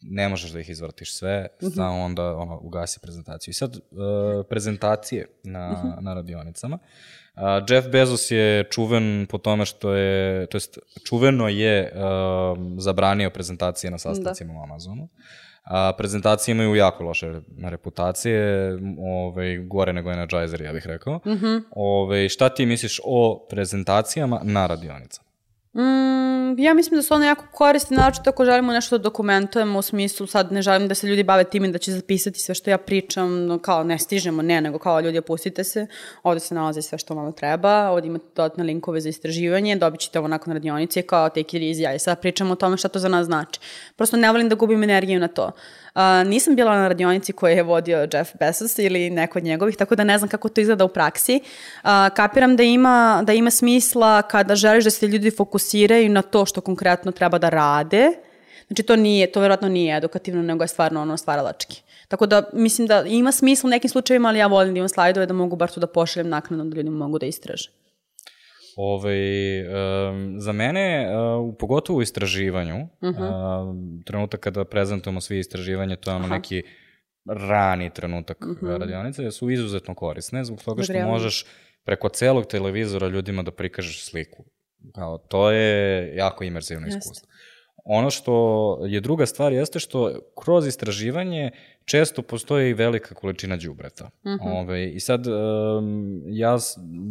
ne 0.00 0.28
možeš 0.28 0.50
da 0.50 0.60
ih 0.60 0.70
izvrtiš 0.70 1.14
sve, 1.14 1.48
mm 1.62 1.66
-hmm. 1.66 1.74
samo 1.74 2.04
onda 2.04 2.36
ono, 2.36 2.58
ugasi 2.62 3.00
prezentaciju. 3.00 3.50
I 3.50 3.54
sad, 3.54 3.76
uh, 3.76 3.80
prezentacije 4.48 5.26
na, 5.44 5.70
mm 5.70 5.74
-hmm. 5.74 6.02
na 6.02 6.14
radionicama. 6.14 6.78
Uh, 7.34 7.42
Jeff 7.68 7.88
Bezos 7.88 8.30
je 8.30 8.64
čuven 8.70 9.26
po 9.30 9.38
tome 9.38 9.66
što 9.66 9.92
je, 9.92 10.46
to 10.46 10.56
jest 10.56 10.78
čuveno 11.04 11.48
je 11.48 11.92
uh, 11.94 12.58
zabranio 12.78 13.30
prezentacije 13.30 13.90
na 13.90 13.98
sastancima 13.98 14.52
da. 14.52 14.58
u 14.58 14.62
Amazonu. 14.62 15.08
A, 15.66 15.92
prezentacije 15.98 16.52
imaju 16.52 16.74
jako 16.74 17.04
loše 17.04 17.40
reputacije, 17.64 18.70
ovaj, 18.98 19.58
gore 19.58 19.92
nego 19.92 20.12
Energizer, 20.12 20.60
ja 20.60 20.72
bih 20.72 20.86
rekao. 20.86 21.16
Mm 21.16 21.30
-hmm. 21.30 21.62
ovaj, 21.70 22.28
šta 22.28 22.48
ti 22.48 22.66
misliš 22.66 23.00
o 23.04 23.46
prezentacijama 23.50 24.40
na 24.42 24.66
radionicama? 24.66 25.25
Mm, 25.76 26.58
ja 26.58 26.74
mislim 26.74 26.96
da 26.96 27.02
su 27.02 27.14
one 27.14 27.26
jako 27.26 27.44
korisne, 27.52 27.96
naročito 27.96 28.30
ako 28.30 28.44
želimo 28.44 28.72
nešto 28.72 28.98
da 28.98 29.02
dokumentujemo 29.02 29.78
u 29.78 29.82
smislu, 29.82 30.26
sad 30.26 30.52
ne 30.52 30.62
želim 30.62 30.88
da 30.88 30.94
se 30.94 31.06
ljudi 31.06 31.22
bave 31.22 31.44
time 31.44 31.68
da 31.68 31.78
će 31.78 31.92
zapisati 31.92 32.40
sve 32.40 32.54
što 32.54 32.70
ja 32.70 32.78
pričam, 32.78 33.46
no, 33.46 33.58
kao 33.58 33.84
ne 33.84 33.98
stižemo, 33.98 34.42
ne, 34.42 34.60
nego 34.60 34.78
kao 34.78 35.00
ljudi 35.00 35.18
opustite 35.18 35.64
se, 35.64 35.86
ovde 36.22 36.40
se 36.40 36.54
nalazi 36.54 36.82
sve 36.82 36.98
što 36.98 37.14
malo 37.14 37.32
treba, 37.32 37.90
ovde 37.90 38.06
imate 38.06 38.24
dodatne 38.36 38.64
linkove 38.64 39.00
za 39.00 39.08
istraživanje, 39.08 39.76
dobit 39.76 40.00
ćete 40.00 40.18
ovo 40.18 40.28
nakon 40.28 40.52
radionice, 40.52 41.02
kao 41.02 41.28
take 41.28 41.40
it 41.40 41.52
easy, 41.76 41.88
aj 41.88 41.98
sad 41.98 42.20
pričamo 42.20 42.52
o 42.52 42.56
tome 42.56 42.76
šta 42.76 42.88
to 42.88 42.98
za 42.98 43.08
nas 43.08 43.26
znači. 43.26 43.60
Prosto 43.96 44.16
ne 44.16 44.32
volim 44.32 44.48
da 44.48 44.54
gubim 44.54 44.82
energiju 44.82 45.20
na 45.20 45.28
to. 45.28 45.44
Uh, 45.44 45.85
nisam 46.26 46.56
bila 46.56 46.76
na 46.76 46.88
radionici 46.88 47.32
koje 47.32 47.56
je 47.56 47.62
vodio 47.62 48.08
Jeff 48.12 48.30
Bezos 48.38 48.78
ili 48.78 49.10
neko 49.10 49.38
od 49.38 49.44
njegovih, 49.44 49.76
tako 49.76 49.94
da 49.94 50.04
ne 50.04 50.18
znam 50.18 50.28
kako 50.28 50.48
to 50.48 50.60
izgleda 50.60 50.84
u 50.84 50.88
praksi. 50.88 51.40
Uh, 51.42 51.90
kapiram 52.16 52.56
da 52.56 52.62
ima, 52.62 53.22
da 53.26 53.32
ima 53.32 53.50
smisla 53.50 54.22
kada 54.22 54.54
želiš 54.54 54.84
da 54.84 54.90
se 54.90 55.06
ljudi 55.06 55.30
fokusiraju 55.30 56.10
na 56.10 56.22
to 56.22 56.46
što 56.46 56.60
konkretno 56.60 57.12
treba 57.12 57.38
da 57.38 57.48
rade, 57.48 58.12
Znači 58.66 58.82
to 58.82 58.96
nije, 58.96 59.32
to 59.32 59.40
verovatno 59.40 59.68
nije 59.68 59.96
edukativno, 59.96 60.42
nego 60.42 60.64
je 60.64 60.68
stvarno 60.68 61.02
ono 61.02 61.16
stvaralački. 61.16 61.82
Tako 62.08 62.26
da 62.26 62.42
mislim 62.52 62.86
da 62.86 63.04
ima 63.06 63.32
smisla 63.32 63.68
u 63.68 63.70
nekim 63.70 63.90
slučajevima, 63.90 64.28
ali 64.28 64.38
ja 64.38 64.46
volim 64.46 64.74
da 64.74 64.78
imam 64.78 64.88
slajdove 64.88 65.26
da 65.26 65.34
mogu 65.34 65.56
bar 65.56 65.70
to 65.70 65.80
da 65.80 65.86
pošaljem 65.86 66.28
naknadno 66.28 66.64
da 66.64 66.76
ljudi 66.76 66.90
mogu 66.90 67.18
da 67.18 67.26
istraže. 67.26 67.70
Ove, 68.76 69.64
um, 69.68 70.40
za 70.40 70.52
mene, 70.52 71.06
uh, 71.08 71.54
pogotovo 71.58 71.98
u 71.98 72.02
istraživanju, 72.02 72.76
uh 72.76 72.88
-huh. 73.00 73.68
uh, 73.70 73.76
trenutak 74.04 74.40
kada 74.40 74.64
prezentujemo 74.64 75.20
svi 75.20 75.38
istraživanje, 75.38 75.96
to 75.96 76.10
je 76.10 76.16
ono 76.16 76.26
neki 76.26 76.62
rani 77.26 77.90
trenutak 77.90 78.38
uh 78.40 78.48
-huh. 78.48 78.78
radionice, 78.78 79.30
su 79.30 79.50
izuzetno 79.50 79.94
korisne, 79.94 80.44
zbog 80.44 80.62
toga 80.62 80.82
što 80.82 80.92
Dobre, 80.92 81.06
možeš 81.06 81.46
preko 81.84 82.08
celog 82.08 82.46
televizora 82.46 83.08
ljudima 83.08 83.42
da 83.42 83.50
prikažeš 83.50 84.04
sliku. 84.04 84.44
Kao, 84.94 85.18
to 85.18 85.50
je 85.50 86.16
jako 86.16 86.44
imerzivno 86.44 86.86
iskustvo. 86.86 87.28
Ono 87.88 88.10
što 88.10 88.78
je 88.86 89.00
druga 89.00 89.26
stvar 89.26 89.52
jeste 89.52 89.78
što 89.78 90.12
kroz 90.42 90.66
istraživanje 90.66 91.50
često 91.84 92.22
postoji 92.22 92.74
velika 92.74 93.14
količina 93.14 93.56
đubreta. 93.56 94.04
Uh 94.04 94.32
mhm. 94.32 94.44
-huh. 94.44 94.60
Ove, 94.60 94.90
I 94.90 95.00
sad 95.00 95.26
um, 95.26 96.22
ja 96.26 96.56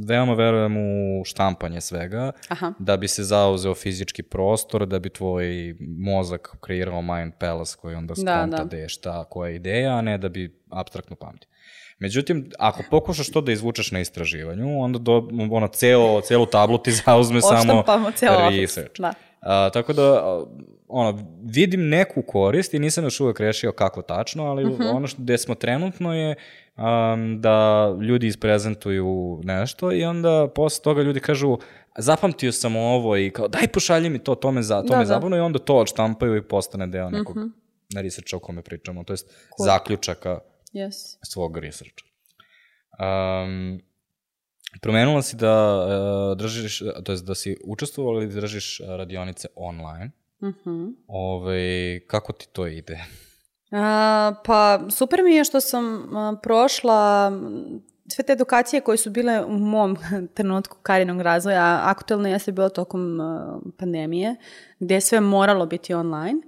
veoma 0.07 0.33
verujem 0.33 0.77
u 0.77 1.23
štampanje 1.25 1.81
svega, 1.81 2.31
Aha. 2.49 2.73
da 2.79 2.97
bi 2.97 3.07
se 3.07 3.23
zauzeo 3.23 3.75
fizički 3.75 4.23
prostor, 4.23 4.85
da 4.85 4.99
bi 4.99 5.09
tvoj 5.09 5.75
mozak 5.79 6.57
kreirao 6.61 7.01
mind 7.01 7.33
palace 7.39 7.77
koji 7.81 7.95
onda 7.95 8.15
skonta 8.15 8.45
da, 8.45 8.57
da. 8.57 8.63
da 8.63 8.77
je 8.77 8.89
šta, 8.89 9.23
koja 9.23 9.49
je 9.49 9.55
ideja, 9.55 9.97
a 9.97 10.01
ne 10.01 10.17
da 10.17 10.29
bi 10.29 10.61
abstraktno 10.69 11.15
pamtio. 11.15 11.49
Međutim, 11.99 12.49
ako 12.59 12.83
pokušaš 12.89 13.31
to 13.31 13.41
da 13.41 13.51
izvučeš 13.51 13.91
na 13.91 13.99
istraživanju, 13.99 14.81
onda 14.81 14.99
do, 14.99 15.27
ono, 15.51 15.67
ceo, 15.67 16.21
celu 16.21 16.45
tablu 16.45 16.77
ti 16.77 16.91
zauzme 17.05 17.41
samo 17.41 17.83
research. 18.61 19.01
Da. 19.01 19.13
A, 19.45 19.69
tako 19.73 19.93
da, 19.93 20.37
ono, 20.87 21.19
vidim 21.43 21.89
neku 21.89 22.21
korist 22.21 22.73
i 22.73 22.79
nisam 22.79 23.03
još 23.03 23.19
uvek 23.19 23.39
rešio 23.39 23.71
kako 23.71 24.01
tačno, 24.01 24.45
ali 24.45 24.65
uh 24.65 24.71
mhm. 24.71 24.81
-huh. 24.81 24.95
ono 24.95 25.07
što 25.07 25.21
gde 25.21 25.37
smo 25.37 25.55
trenutno 25.55 26.15
je 26.15 26.35
um, 26.75 27.41
da 27.41 27.87
ljudi 28.01 28.27
isprezentuju 28.27 29.41
nešto 29.43 29.91
i 29.91 30.03
onda 30.03 30.47
posle 30.55 30.83
toga 30.83 31.01
ljudi 31.01 31.19
kažu 31.19 31.57
zapamtio 31.97 32.51
sam 32.51 32.75
ovo 32.75 33.17
i 33.17 33.29
kao 33.29 33.47
daj 33.47 33.67
pošalji 33.67 34.09
mi 34.09 34.19
to, 34.19 34.35
to 34.35 34.51
me, 34.51 34.61
za, 34.61 34.81
to 34.81 34.87
da, 34.87 34.97
me 34.97 35.01
da. 35.01 35.05
zabavno 35.05 35.37
i 35.37 35.39
onda 35.39 35.59
to 35.59 35.75
odštampaju 35.75 36.35
i 36.35 36.47
postane 36.47 36.87
deo 36.87 37.09
nekog 37.09 37.37
uh. 37.37 37.43
-huh. 37.43 38.01
researcha 38.01 38.37
o 38.37 38.39
kome 38.39 38.61
pričamo, 38.61 39.03
to 39.03 39.13
jest 39.13 39.27
cool. 39.27 39.65
zaključaka 39.65 40.39
yes. 40.73 41.17
svog 41.21 41.57
researcha. 41.57 42.05
Um, 42.99 43.81
Promenula 44.81 45.21
si 45.21 45.35
da 45.35 45.85
uh, 46.31 46.37
držiš, 46.37 46.83
to 47.03 47.11
je 47.11 47.17
da 47.17 47.35
si 47.35 47.57
učestvovala 47.63 48.23
ili 48.23 48.33
držiš 48.33 48.81
radionice 48.87 49.47
online. 49.55 50.11
Uh 50.39 50.47
mhm. 50.49 50.69
-huh. 50.69 50.93
Ove, 51.07 51.99
kako 52.07 52.33
ti 52.33 52.47
to 52.51 52.67
ide? 52.67 53.05
A, 53.71 54.33
pa 54.45 54.79
super 54.89 55.23
mi 55.23 55.35
je 55.35 55.43
što 55.43 55.61
sam 55.61 56.15
a, 56.15 56.35
prošla 56.43 57.31
sve 58.07 58.23
te 58.23 58.33
edukacije 58.33 58.81
koje 58.81 58.97
su 58.97 59.09
bile 59.09 59.45
u 59.45 59.57
mom 59.57 59.97
trenutku 60.35 60.77
karinog 60.81 61.21
razvoja, 61.21 61.79
aktualno 61.83 62.29
jeste 62.29 62.51
bilo 62.51 62.69
tokom 62.69 63.19
a, 63.21 63.59
pandemije, 63.77 64.35
gde 64.79 64.95
je 64.95 65.01
sve 65.01 65.19
moralo 65.19 65.65
biti 65.65 65.93
online. 65.93 66.41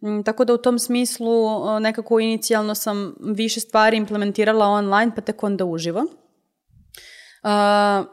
Mm, 0.00 0.22
tako 0.22 0.44
da 0.44 0.54
u 0.54 0.58
tom 0.58 0.78
smislu 0.78 1.34
nekako 1.80 2.20
inicijalno 2.20 2.74
sam 2.74 3.14
više 3.20 3.60
stvari 3.60 3.96
implementirala 3.96 4.66
online, 4.66 5.12
pa 5.14 5.20
tek 5.20 5.42
onda 5.42 5.64
uživo. 5.64 6.06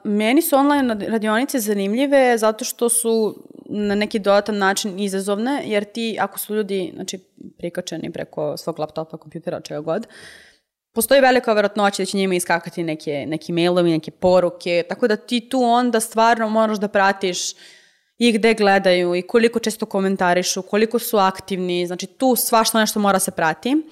Meni 0.04 0.42
su 0.42 0.56
online 0.56 0.96
radionice 1.08 1.60
zanimljive 1.60 2.38
zato 2.38 2.66
što 2.66 2.90
su 2.90 3.44
na 3.66 3.96
neki 3.96 4.20
dodatan 4.20 4.58
način 4.58 5.00
izazovne, 5.00 5.62
jer 5.66 5.84
ti, 5.84 6.18
ako 6.20 6.40
su 6.40 6.56
ljudi 6.56 6.92
znači, 6.96 7.20
prikačeni 7.58 8.12
preko 8.12 8.58
svog 8.58 8.80
laptopa, 8.80 9.18
kompjutera, 9.18 9.62
čega 9.62 9.80
god, 9.80 10.08
postoji 10.94 11.22
velika 11.22 11.54
verovatnoća 11.54 12.02
da 12.02 12.06
će 12.06 12.18
njima 12.18 12.36
iskakati 12.36 12.84
neke, 12.84 13.26
neki 13.28 13.52
mailovi, 13.54 13.92
neke 13.92 14.12
poruke, 14.12 14.84
tako 14.90 15.08
da 15.08 15.16
ti 15.16 15.50
tu 15.50 15.64
onda 15.64 16.00
stvarno 16.00 16.50
moraš 16.50 16.78
da 16.78 16.88
pratiš 16.88 17.38
i 18.18 18.32
gde 18.32 18.54
gledaju 18.54 19.16
i 19.16 19.22
koliko 19.22 19.60
često 19.60 19.86
komentarišu, 19.86 20.62
koliko 20.62 21.00
su 21.00 21.18
aktivni, 21.18 21.88
znači 21.88 22.08
tu 22.08 22.36
svašta 22.36 22.80
nešto 22.80 23.00
mora 23.00 23.20
se 23.20 23.32
prati. 23.32 23.76
Uh, 23.76 23.84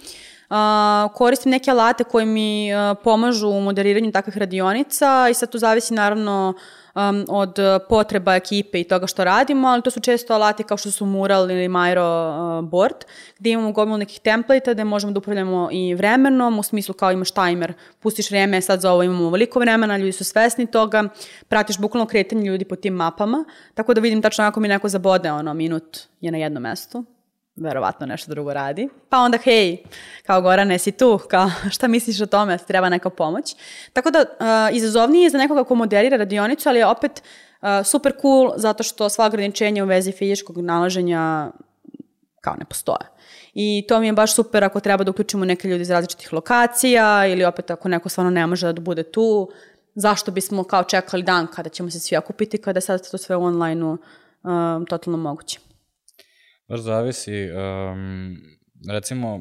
Koristim 1.13 1.51
neke 1.51 1.71
alate 1.71 2.03
koji 2.03 2.25
mi 2.25 2.69
uh, 2.73 2.97
pomažu 3.03 3.49
u 3.49 3.61
moderiranju 3.61 4.11
takvih 4.11 4.37
radionica 4.37 5.27
i 5.29 5.33
sad 5.33 5.51
tu 5.51 5.57
zavisi 5.57 5.93
naravno 5.93 6.53
um, 6.97 7.25
od 7.29 7.57
potreba 7.89 8.35
ekipe 8.35 8.79
i 8.79 8.83
toga 8.83 9.07
što 9.07 9.23
radimo, 9.23 9.67
ali 9.67 9.81
to 9.81 9.91
su 9.91 9.99
često 9.99 10.33
alati 10.33 10.63
kao 10.63 10.77
što 10.77 10.91
su 10.91 11.05
Mural 11.05 11.51
ili 11.51 11.67
Miro 11.67 12.29
uh, 12.29 12.69
board, 12.69 12.95
gde 13.39 13.49
imamo 13.49 13.71
gomilu 13.71 13.97
nekih 13.97 14.19
templata 14.19 14.73
gde 14.73 14.83
možemo 14.83 15.13
da 15.13 15.17
upravljamo 15.17 15.69
i 15.71 15.95
vremenom, 15.95 16.59
u 16.59 16.63
smislu 16.63 16.93
kao 16.93 17.11
imaš 17.11 17.31
timer, 17.31 17.73
pustiš 17.99 18.31
vreme, 18.31 18.61
sad 18.61 18.81
za 18.81 18.91
ovo 18.91 19.03
imamo 19.03 19.29
veliko 19.29 19.59
vremena, 19.59 19.97
ljudi 19.97 20.11
su 20.11 20.23
svesni 20.23 20.67
toga, 20.71 21.03
pratiš 21.47 21.79
bukvalno 21.79 22.05
kretanje 22.05 22.49
ljudi 22.49 22.65
po 22.65 22.75
tim 22.75 22.93
mapama, 22.93 23.45
tako 23.73 23.93
da 23.93 24.01
vidim 24.01 24.21
tačno 24.21 24.45
ako 24.45 24.59
mi 24.59 24.67
neko 24.67 24.89
zabode, 24.89 25.31
ono, 25.31 25.53
minut 25.53 25.97
je 26.21 26.31
na 26.31 26.37
jednom 26.37 26.63
mestu, 26.63 27.05
verovatno 27.57 28.05
nešto 28.05 28.31
drugo 28.31 28.53
radi. 28.53 28.89
Pa 29.09 29.17
onda, 29.17 29.37
hej, 29.43 29.77
kao 30.23 30.41
Gorane, 30.41 30.79
si 30.79 30.91
tu, 30.91 31.19
kao 31.29 31.49
šta 31.75 31.87
misliš 31.87 32.21
o 32.21 32.25
tome, 32.25 32.57
treba 32.57 32.89
neka 32.89 33.09
pomoć. 33.09 33.55
Tako 33.93 34.11
da, 34.11 34.19
uh, 34.19 34.75
izazovnije 34.75 35.23
je 35.23 35.29
za 35.29 35.37
nekoga 35.37 35.63
ko 35.63 35.75
moderira 35.75 36.17
radionicu, 36.17 36.69
ali 36.69 36.79
je 36.79 36.85
opet 36.85 37.23
uh, 37.61 37.67
super 37.85 38.13
cool 38.21 38.53
zato 38.55 38.83
što 38.83 39.09
sva 39.09 39.25
ograničenja 39.25 39.83
u 39.83 39.87
vezi 39.87 40.11
fizičkog 40.11 40.57
nalaženja 40.57 41.51
kao 42.41 42.55
ne 42.59 42.65
postoje. 42.65 43.09
I 43.53 43.85
to 43.87 43.99
mi 43.99 44.07
je 44.07 44.13
baš 44.13 44.35
super 44.35 44.63
ako 44.63 44.79
treba 44.79 45.03
da 45.03 45.11
uključimo 45.11 45.45
neke 45.45 45.67
ljudi 45.67 45.81
iz 45.81 45.89
različitih 45.89 46.33
lokacija 46.33 47.27
ili 47.27 47.45
opet 47.45 47.71
ako 47.71 47.89
neko 47.89 48.09
stvarno 48.09 48.31
ne 48.31 48.47
može 48.47 48.73
da 48.73 48.81
bude 48.81 49.03
tu, 49.03 49.49
zašto 49.95 50.31
bismo 50.31 50.63
kao 50.63 50.83
čekali 50.83 51.23
dan 51.23 51.47
kada 51.47 51.69
ćemo 51.69 51.91
se 51.91 51.99
svi 51.99 52.17
okupiti 52.17 52.57
kada 52.57 52.77
je 52.77 52.81
sad 52.81 53.11
to 53.11 53.17
sve 53.17 53.35
u 53.35 53.43
online-u 53.43 53.97
um, 54.43 54.85
totalno 54.85 55.17
moguće. 55.17 55.59
Baš 56.69 56.79
zavisi. 56.79 57.49
Um, 57.51 58.37
recimo, 58.89 59.39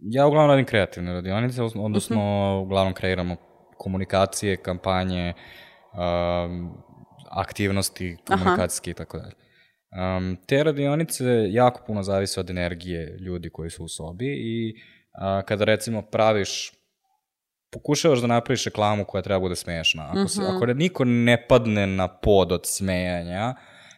ja 0.00 0.26
uglavnom 0.26 0.50
radim 0.50 0.66
kreativne 0.66 1.12
radionice, 1.12 1.62
odnosno 1.62 1.82
uh 1.84 1.90
mhm. 1.90 2.28
-huh. 2.28 2.62
uglavnom 2.62 2.94
kreiramo 2.94 3.36
komunikacije, 3.78 4.56
kampanje, 4.56 5.34
um, 5.92 6.72
aktivnosti 7.30 8.16
komunikacijske 8.28 8.90
i 8.90 8.94
tako 8.94 9.18
dalje. 9.18 9.32
Um, 10.18 10.36
te 10.46 10.64
radionice 10.64 11.24
jako 11.50 11.82
puno 11.86 12.02
zavise 12.02 12.40
od 12.40 12.50
energije 12.50 13.18
ljudi 13.20 13.50
koji 13.50 13.70
su 13.70 13.84
u 13.84 13.88
sobi 13.88 14.26
i 14.26 14.74
uh, 14.74 15.44
kada 15.46 15.64
recimo 15.64 16.02
praviš 16.02 16.72
pokušavaš 17.72 18.18
da 18.18 18.26
napraviš 18.26 18.64
reklamu 18.64 19.04
koja 19.04 19.22
treba 19.22 19.40
bude 19.40 19.56
smešna. 19.56 20.10
Ako, 20.10 20.28
se, 20.28 20.40
mhm. 20.40 20.50
-huh. 20.50 20.56
ako 20.56 20.66
niko 20.66 21.04
ne 21.04 21.46
padne 21.48 21.86
na 21.86 22.08
pod 22.08 22.52
od 22.52 22.66
smejanja, 22.66 23.54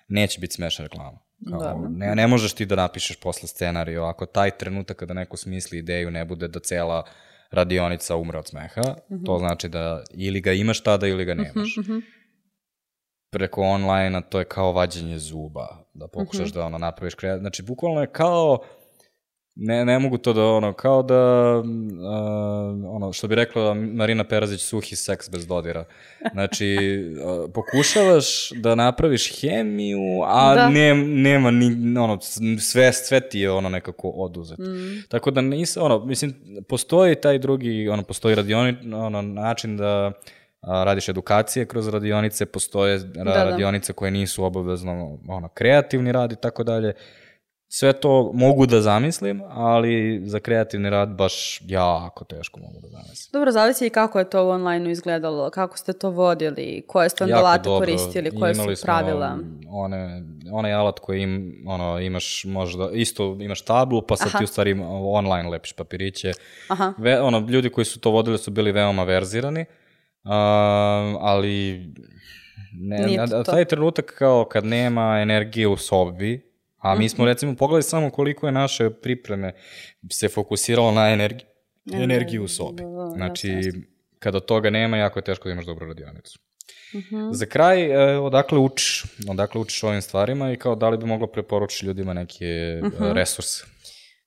neće 0.08 0.40
biti 0.40 0.54
smešna 0.54 0.82
reklama. 0.82 1.29
Kao, 1.48 1.88
ne, 1.88 2.14
ne 2.14 2.26
možeš 2.26 2.52
ti 2.52 2.66
da 2.66 2.76
napišeš 2.76 3.20
posle 3.20 3.48
scenariju, 3.48 4.02
ako 4.02 4.26
taj 4.26 4.50
trenutak 4.50 4.96
kada 4.96 5.14
neko 5.14 5.36
smisli 5.36 5.78
ideju 5.78 6.10
ne 6.10 6.24
bude 6.24 6.48
da 6.48 6.60
cela 6.60 7.04
radionica 7.50 8.16
umre 8.16 8.38
od 8.38 8.48
smeha, 8.48 8.80
mm 8.80 9.14
-hmm. 9.14 9.26
to 9.26 9.38
znači 9.38 9.68
da 9.68 10.02
ili 10.14 10.40
ga 10.40 10.52
imaš 10.52 10.82
tada 10.82 11.06
ili 11.06 11.24
ga 11.24 11.34
nemaš. 11.34 11.76
Mm 11.76 11.80
-hmm. 11.80 12.02
Preko 13.32 13.62
online-a 13.62 14.20
to 14.20 14.38
je 14.38 14.44
kao 14.44 14.72
vađenje 14.72 15.18
zuba, 15.18 15.68
da 15.94 16.08
pokušaš 16.08 16.48
mm 16.48 16.50
-hmm. 16.50 16.54
da 16.54 16.64
ono 16.64 16.78
napraviš 16.78 17.14
kreativno. 17.14 17.42
Znači, 17.42 17.62
bukvalno 17.62 18.00
je 18.00 18.06
kao 18.06 18.58
ne, 19.54 19.84
ne 19.84 19.98
mogu 19.98 20.18
to 20.18 20.32
da, 20.32 20.44
ono, 20.44 20.72
kao 20.72 21.02
da, 21.02 21.54
uh, 21.58 21.64
ono, 22.94 23.12
što 23.12 23.28
bi 23.28 23.34
rekla 23.34 23.74
Marina 23.74 24.24
Perazić, 24.24 24.60
suhi 24.60 24.96
seks 24.96 25.30
bez 25.30 25.46
dodira. 25.46 25.84
Znači, 26.32 26.76
uh, 27.24 27.50
pokušavaš 27.54 28.50
da 28.50 28.74
napraviš 28.74 29.40
hemiju, 29.40 30.22
a 30.26 30.54
da. 30.54 30.68
ne, 30.68 30.94
nema 30.94 31.50
ni, 31.50 31.98
ono, 31.98 32.18
sve, 32.60 32.92
sve 32.92 33.20
ti 33.28 33.40
je 33.40 33.50
ono 33.50 33.68
nekako 33.68 34.08
oduzeto. 34.08 34.62
Mm. 34.62 35.02
Tako 35.08 35.30
da 35.30 35.40
nisam, 35.40 35.82
ono, 35.82 36.04
mislim, 36.04 36.34
postoji 36.68 37.14
taj 37.14 37.38
drugi, 37.38 37.88
ono, 37.88 38.02
postoji 38.02 38.34
radioni, 38.34 38.94
ono, 38.94 39.22
način 39.22 39.76
da 39.76 40.12
a, 40.60 40.84
radiš 40.84 41.08
edukacije 41.08 41.66
kroz 41.66 41.88
radionice, 41.88 42.46
postoje 42.46 42.98
da, 42.98 43.24
da. 43.24 43.44
radionice 43.44 43.92
koje 43.92 44.10
nisu 44.10 44.44
obavezno 44.44 45.18
ono, 45.28 45.48
kreativni 45.48 46.12
rad 46.12 46.32
i 46.32 46.36
tako 46.36 46.64
dalje. 46.64 46.92
Sve 47.72 47.92
to 47.92 48.30
mogu 48.34 48.66
da 48.66 48.80
zamislim, 48.80 49.42
ali 49.48 50.22
za 50.24 50.40
kreativni 50.40 50.90
rad 50.90 51.08
baš 51.08 51.60
jako 51.66 52.24
teško 52.24 52.60
mogu 52.60 52.80
da 52.82 52.88
zamislim. 52.88 53.30
Dobro, 53.32 53.52
zavisi 53.52 53.86
i 53.86 53.90
kako 53.90 54.18
je 54.18 54.30
to 54.30 54.46
u 54.46 54.48
online 54.48 54.92
izgledalo, 54.92 55.50
kako 55.50 55.78
ste 55.78 55.92
to 55.92 56.10
vodili, 56.10 56.84
koje 56.86 57.08
ste 57.08 57.24
onda 57.24 57.36
alate 57.36 57.68
koristili, 57.68 58.30
koje 58.38 58.52
Imali 58.52 58.76
su 58.76 58.84
pravila. 58.84 59.38
One, 59.68 60.22
onaj 60.52 60.72
alat 60.72 60.98
koji 60.98 61.22
im, 61.22 61.64
ono, 61.66 62.00
imaš 62.00 62.44
možda, 62.44 62.90
isto 62.92 63.36
imaš 63.40 63.62
tablu, 63.62 64.02
pa 64.02 64.16
sad 64.16 64.28
Aha. 64.28 64.38
ti 64.38 64.44
u 64.44 64.46
stvari 64.46 64.80
online 64.90 65.48
lepiš 65.48 65.72
papiriće. 65.72 66.32
Aha. 66.68 66.92
Ve, 66.98 67.20
ono, 67.20 67.38
ljudi 67.38 67.70
koji 67.70 67.84
su 67.84 68.00
to 68.00 68.10
vodili 68.10 68.38
su 68.38 68.50
bili 68.50 68.72
veoma 68.72 69.04
verzirani, 69.04 69.60
uh, 69.60 70.30
ali 71.20 71.86
ne, 72.72 73.16
a, 73.18 73.42
taj 73.42 73.64
trenutak 73.64 74.14
kao 74.18 74.44
kad 74.44 74.64
nema 74.64 75.20
energije 75.22 75.68
u 75.68 75.76
sobi, 75.76 76.49
A 76.80 76.94
mi 76.94 77.08
smo 77.08 77.24
recimo 77.24 77.56
pogledali 77.56 77.82
samo 77.82 78.10
koliko 78.10 78.46
je 78.46 78.52
naše 78.52 78.90
pripreme 78.90 79.52
se 80.12 80.28
fokusiralo 80.28 80.92
na 80.92 81.10
energiju, 81.10 81.46
energiju 81.92 82.44
u 82.44 82.48
sobi. 82.48 82.82
Da, 82.82 82.88
da, 82.88 83.04
da, 83.04 83.10
znači, 83.10 83.72
kada 84.18 84.40
toga 84.40 84.70
nema, 84.70 84.96
jako 84.96 85.18
je 85.18 85.24
teško 85.24 85.48
da 85.48 85.52
imaš 85.52 85.66
dobru 85.66 85.86
radionicu. 85.88 86.38
Uh 86.94 87.00
mhm. 87.00 87.16
-huh. 87.16 87.32
Za 87.32 87.46
kraj, 87.46 87.82
e, 87.82 88.18
odakle 88.18 88.58
učiš? 88.58 89.04
Odakle 89.28 89.60
učiš 89.60 89.82
ovim 89.82 90.02
stvarima 90.02 90.52
i 90.52 90.56
kao 90.56 90.74
da 90.74 90.88
li 90.88 90.98
bi 90.98 91.06
moglo 91.06 91.26
preporučiti 91.26 91.86
ljudima 91.86 92.14
neke 92.14 92.80
uh 92.82 92.92
mhm. 92.92 93.04
-huh. 93.04 93.12
resurse? 93.12 93.64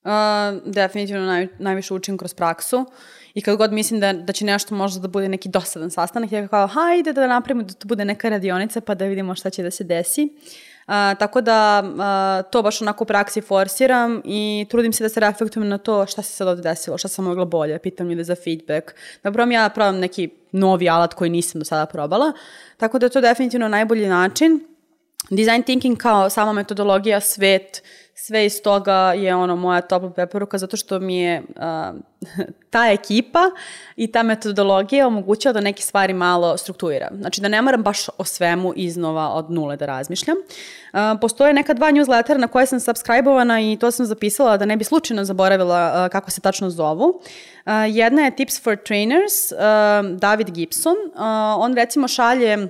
Uh, 0.03 0.73
definitivno 0.73 1.25
naj, 1.25 1.47
najviše 1.59 1.93
učim 1.93 2.17
kroz 2.17 2.33
praksu 2.33 2.85
i 3.33 3.41
kad 3.41 3.57
god 3.57 3.71
mislim 3.71 3.99
da, 3.99 4.13
da 4.13 4.33
će 4.33 4.45
nešto 4.45 4.75
možda 4.75 5.01
da 5.01 5.07
bude 5.07 5.29
neki 5.29 5.49
dosadan 5.49 5.91
sastanak, 5.91 6.31
ja 6.31 6.47
kao 6.47 6.67
hajde 6.67 7.13
da 7.13 7.27
napravimo 7.27 7.63
da 7.63 7.73
to 7.73 7.87
bude 7.87 8.05
neka 8.05 8.29
radionica 8.29 8.81
pa 8.81 8.95
da 8.95 9.05
vidimo 9.05 9.35
šta 9.35 9.49
će 9.49 9.63
da 9.63 9.71
se 9.71 9.83
desi. 9.83 10.23
Uh, 10.23 10.72
A, 10.87 11.15
tako 11.19 11.41
da 11.41 11.83
a, 11.99 12.41
to 12.51 12.61
baš 12.61 12.81
onako 12.81 13.03
u 13.03 13.07
praksi 13.07 13.41
forsiram 13.41 14.21
i 14.25 14.65
trudim 14.69 14.93
se 14.93 15.03
da 15.03 15.09
se 15.09 15.19
reflektujem 15.19 15.69
na 15.69 15.77
to 15.77 16.05
šta 16.05 16.21
se 16.21 16.31
sad 16.31 16.47
ovde 16.47 16.61
desilo, 16.61 16.97
šta 16.97 17.07
sam 17.07 17.25
mogla 17.25 17.45
bolje, 17.45 17.79
pitam 17.79 18.09
ljude 18.09 18.23
za 18.23 18.35
feedback. 18.35 18.91
Probam 19.21 19.51
ja 19.51 19.69
probam 19.69 19.99
neki 19.99 20.29
novi 20.51 20.89
alat 20.89 21.13
koji 21.13 21.29
nisam 21.29 21.59
do 21.59 21.65
sada 21.65 21.85
probala. 21.85 22.33
Tako 22.77 22.99
da 22.99 23.05
je 23.05 23.09
to 23.09 23.21
definitivno 23.21 23.67
najbolji 23.67 24.07
način. 24.07 24.59
Design 25.29 25.63
thinking 25.63 25.97
kao 25.97 26.29
sama 26.29 26.53
metodologija, 26.53 27.19
svet, 27.19 27.83
sve 28.25 28.45
iz 28.45 28.61
toga 28.61 29.13
je 29.13 29.35
ono 29.35 29.55
moja 29.55 29.81
topla 29.81 30.09
preporuka 30.09 30.57
zato 30.57 30.77
što 30.77 30.99
mi 30.99 31.17
je 31.17 31.41
uh, 31.41 31.99
ta 32.73 32.91
ekipa 32.91 33.39
i 33.95 34.11
ta 34.11 34.23
metodologija 34.23 35.07
omogućava 35.07 35.53
da 35.53 35.61
neke 35.61 35.81
stvari 35.81 36.13
malo 36.13 36.57
strukturira. 36.57 37.09
Znači 37.19 37.41
da 37.41 37.47
ne 37.47 37.61
moram 37.61 37.83
baš 37.83 38.09
o 38.17 38.23
svemu 38.23 38.73
iznova 38.75 39.29
od 39.29 39.51
nule 39.51 39.77
da 39.77 39.85
razmišljam. 39.85 40.37
Uh, 40.37 40.99
postoje 41.21 41.53
neka 41.53 41.73
dva 41.73 41.91
newslettera 41.91 42.37
na 42.37 42.47
koje 42.47 42.65
sam 42.65 42.79
subscribe-ovana 42.79 43.73
i 43.73 43.77
to 43.79 43.91
sam 43.91 44.05
zapisala 44.05 44.57
da 44.57 44.65
ne 44.65 44.77
bi 44.77 44.83
slučajno 44.83 45.23
zaboravila 45.25 46.03
uh, 46.05 46.11
kako 46.11 46.31
se 46.31 46.41
tačno 46.41 46.69
zovu. 46.69 47.05
Uh, 47.05 47.73
jedna 47.89 48.21
je 48.21 48.35
Tips 48.35 48.63
for 48.63 48.77
Trainers, 48.77 49.51
uh, 49.51 49.57
David 50.19 50.51
Gibson. 50.51 50.95
Uh, 51.13 51.21
on 51.57 51.75
recimo 51.75 52.07
šalje 52.07 52.69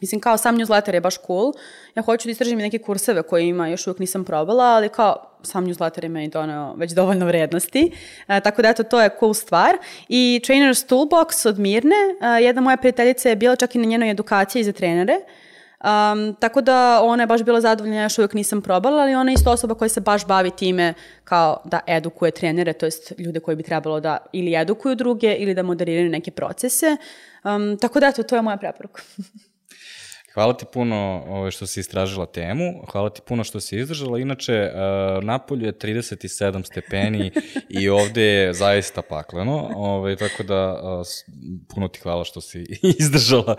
Mislim, 0.00 0.20
kao 0.20 0.36
sam 0.36 0.58
newsletter 0.58 0.94
je 0.94 1.00
baš 1.00 1.14
cool. 1.26 1.52
Ja 1.94 2.02
hoću 2.02 2.28
da 2.28 2.30
istražim 2.30 2.58
neke 2.58 2.78
kurseve 2.78 3.22
koje 3.22 3.48
ima, 3.48 3.68
još 3.68 3.86
uvijek 3.86 3.98
nisam 3.98 4.24
probala, 4.24 4.64
ali 4.64 4.88
kao 4.88 5.30
sam 5.42 5.66
newsletter 5.66 6.02
je 6.02 6.08
meni 6.08 6.28
doneo 6.28 6.74
već 6.74 6.92
dovoljno 6.92 7.26
vrednosti. 7.26 7.92
E, 8.28 8.40
tako 8.40 8.62
da 8.62 8.68
eto, 8.68 8.82
to 8.82 9.00
je 9.00 9.10
cool 9.20 9.34
stvar. 9.34 9.76
I 10.08 10.40
Trainer's 10.44 10.88
Toolbox 10.88 11.48
od 11.48 11.58
Mirne, 11.58 11.96
e, 12.20 12.42
jedna 12.42 12.60
moja 12.60 12.76
prijateljica 12.76 13.28
je 13.28 13.36
bila 13.36 13.56
čak 13.56 13.74
i 13.74 13.78
na 13.78 13.84
njenoj 13.84 14.10
edukaciji 14.10 14.64
za 14.64 14.72
trenere. 14.72 15.14
Um, 15.84 16.34
tako 16.34 16.60
da 16.60 17.00
ona 17.02 17.22
je 17.22 17.26
baš 17.26 17.42
bila 17.42 17.60
zadovoljna, 17.60 17.96
ja 17.96 18.02
još 18.02 18.18
uvijek 18.18 18.34
nisam 18.34 18.62
probala, 18.62 19.02
ali 19.02 19.14
ona 19.14 19.30
je 19.30 19.34
isto 19.34 19.50
osoba 19.50 19.74
koja 19.74 19.88
se 19.88 20.00
baš 20.00 20.26
bavi 20.26 20.50
time 20.50 20.94
kao 21.24 21.62
da 21.64 21.80
edukuje 21.86 22.30
trenere, 22.30 22.72
to 22.72 22.86
jest 22.86 23.12
ljude 23.18 23.40
koji 23.40 23.56
bi 23.56 23.62
trebalo 23.62 24.00
da 24.00 24.18
ili 24.32 24.54
edukuju 24.54 24.94
druge 24.94 25.34
ili 25.34 25.54
da 25.54 25.62
moderiraju 25.62 26.10
neke 26.10 26.30
procese. 26.30 26.96
Um, 27.44 27.78
tako 27.78 28.00
da 28.00 28.06
eto, 28.06 28.22
to 28.22 28.36
je 28.36 28.42
moja 28.42 28.56
preporuka. 28.56 29.02
Hvala 30.34 30.52
ti 30.52 30.64
puno 30.72 31.24
ovaj, 31.28 31.50
što 31.50 31.66
si 31.66 31.80
istražila 31.80 32.26
temu, 32.26 32.82
hvala 32.92 33.10
ti 33.10 33.20
puno 33.26 33.44
što 33.44 33.60
si 33.60 33.76
izdržala. 33.76 34.18
Inače, 34.18 34.70
uh, 34.72 35.24
napolju 35.24 35.66
je 35.66 35.72
37 35.72 36.66
stepeni 36.66 37.32
i 37.80 37.88
ovde 37.88 38.22
je 38.22 38.52
zaista 38.52 39.02
pakleno, 39.02 39.70
ovaj, 39.76 40.16
tako 40.16 40.42
da 40.42 40.72
uh, 40.72 41.06
puno 41.74 41.88
ti 41.88 42.00
hvala 42.00 42.24
što 42.24 42.40
si 42.40 42.66
izdržala 43.00 43.56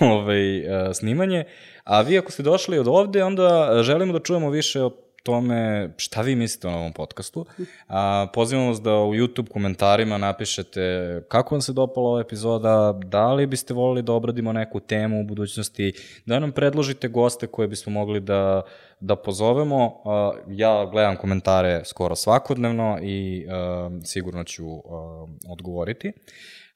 ovaj, 0.00 0.58
uh, 0.60 0.92
snimanje. 0.92 1.44
A 1.84 2.00
vi 2.00 2.18
ako 2.18 2.32
ste 2.32 2.42
došli 2.42 2.78
od 2.78 2.88
ovde, 2.88 3.24
onda 3.24 3.80
želimo 3.82 4.12
da 4.12 4.20
čujemo 4.20 4.50
više 4.50 4.82
o 4.82 4.90
tome 5.22 5.90
šta 5.96 6.22
vi 6.22 6.36
mislite 6.36 6.68
o 6.68 6.70
ovom 6.70 6.92
podcastu. 6.92 7.46
A, 7.88 8.26
pozivam 8.34 8.68
vas 8.68 8.80
da 8.80 8.94
u 8.94 9.14
YouTube 9.14 9.48
komentarima 9.48 10.18
napišete 10.18 10.80
kako 11.28 11.54
vam 11.54 11.62
se 11.62 11.72
dopala 11.72 12.08
ova 12.08 12.20
epizoda, 12.20 12.98
da 13.04 13.32
li 13.32 13.46
biste 13.46 13.74
volili 13.74 14.02
da 14.02 14.12
obradimo 14.12 14.52
neku 14.52 14.80
temu 14.80 15.20
u 15.20 15.24
budućnosti, 15.24 15.92
da 16.26 16.38
nam 16.38 16.52
predložite 16.52 17.08
goste 17.08 17.46
koje 17.46 17.68
bismo 17.68 17.92
mogli 17.92 18.20
da, 18.20 18.62
da 19.00 19.16
pozovemo. 19.16 20.02
A, 20.04 20.32
ja 20.48 20.86
gledam 20.86 21.16
komentare 21.16 21.82
skoro 21.84 22.16
svakodnevno 22.16 22.98
i 23.02 23.46
a, 23.50 23.90
sigurno 24.04 24.44
ću 24.44 24.66
a, 24.76 25.26
odgovoriti. 25.48 26.12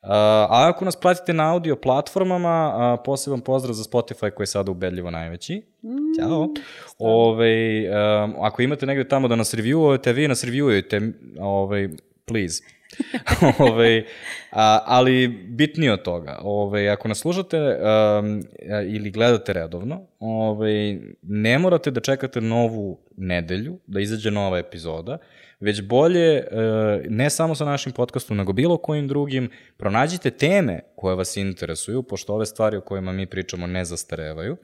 A 0.07 0.69
ako 0.69 0.85
nas 0.85 0.97
pratite 0.97 1.33
na 1.33 1.53
audio 1.53 1.77
platformama, 1.77 2.99
poseban 3.05 3.41
pozdrav 3.41 3.75
za 3.75 3.85
Spotify 3.85 4.31
koji 4.31 4.43
je 4.43 4.47
sada 4.47 4.71
ubedljivo 4.71 5.11
najveći. 5.11 5.63
Mm, 5.83 6.21
Ćao. 6.21 6.49
Ove, 6.99 7.85
um, 7.89 8.35
ako 8.41 8.63
imate 8.63 8.87
negde 8.87 9.09
tamo 9.09 9.29
da 9.29 9.37
nas 9.37 9.55
reviewujete, 9.55 10.13
vi 10.13 10.29
nas 10.29 10.45
reviewujete, 10.45 11.13
ove, 11.41 11.89
please. 12.25 12.63
ove, 13.71 14.05
a, 14.53 14.81
ali 14.87 15.29
bitnije 15.29 15.93
od 15.93 16.03
toga, 16.03 16.39
ove, 16.43 16.89
ako 16.89 17.09
nas 17.09 17.19
slušate 17.19 17.59
um, 17.59 18.43
ili 18.89 19.11
gledate 19.11 19.53
redovno, 19.53 20.07
ove, 20.21 20.99
ne 21.23 21.59
morate 21.59 21.91
da 21.91 22.01
čekate 22.01 22.41
novu 22.41 22.99
nedelju, 23.17 23.79
da 23.87 24.01
izađe 24.01 24.31
nova 24.31 24.59
epizoda, 24.59 25.19
već 25.65 25.83
bolje, 25.83 26.37
e, 26.37 26.45
ne 27.09 27.31
samo 27.31 27.55
sa 27.55 27.65
našim 27.65 27.93
podcastom, 27.93 28.37
nego 28.37 28.53
bilo 28.53 28.77
kojim 28.77 29.09
drugim, 29.09 29.51
pronađite 29.77 30.31
teme 30.31 30.81
koje 30.97 31.17
vas 31.17 31.37
interesuju, 31.37 32.03
pošto 32.03 32.35
ove 32.35 32.47
stvari 32.47 32.77
o 32.77 32.81
kojima 32.81 33.13
mi 33.13 33.27
pričamo 33.27 33.67
ne 33.67 33.85
zastarevaju. 33.85 34.57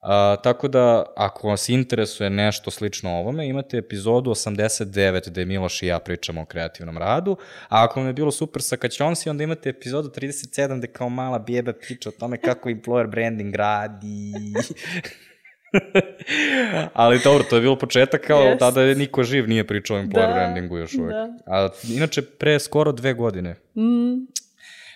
A, 0.00 0.36
tako 0.42 0.68
da, 0.68 1.04
ako 1.16 1.48
vas 1.48 1.68
interesuje 1.68 2.30
nešto 2.30 2.70
slično 2.70 3.10
ovome, 3.10 3.48
imate 3.48 3.76
epizodu 3.76 4.30
89 4.30 5.30
gde 5.30 5.44
Miloš 5.44 5.82
i 5.82 5.86
ja 5.86 5.98
pričamo 5.98 6.42
o 6.42 6.44
kreativnom 6.44 6.98
radu, 6.98 7.36
a 7.68 7.84
ako 7.84 8.00
vam 8.00 8.06
je 8.06 8.12
bilo 8.12 8.30
super 8.30 8.62
sa 8.62 8.76
Kaćonsi, 8.76 9.30
onda 9.30 9.44
imate 9.44 9.68
epizodu 9.68 10.08
37 10.08 10.78
gde 10.78 10.86
kao 10.86 11.08
mala 11.08 11.38
bijeba 11.38 11.72
priča 11.72 12.08
o 12.08 12.12
tome 12.12 12.36
kako 12.36 12.68
employer 12.68 13.10
branding 13.10 13.54
radi. 13.54 14.32
Ali 16.92 17.20
dobro, 17.24 17.44
to 17.50 17.56
je 17.56 17.62
bilo 17.62 17.78
početak, 17.78 18.26
kao 18.26 18.42
yes. 18.42 18.58
tada 18.58 18.82
je 18.82 18.94
niko 18.94 19.22
živ 19.22 19.48
nije 19.48 19.66
pričao 19.66 19.96
o 19.96 20.00
employer 20.00 20.26
da, 20.26 20.32
brandingu 20.34 20.78
još 20.78 20.94
uvek. 20.94 21.12
Da. 21.12 21.28
A 21.46 21.68
inače, 21.88 22.22
pre 22.22 22.58
skoro 22.58 22.92
dve 22.92 23.14
godine. 23.14 23.56
Mm. 23.76 24.14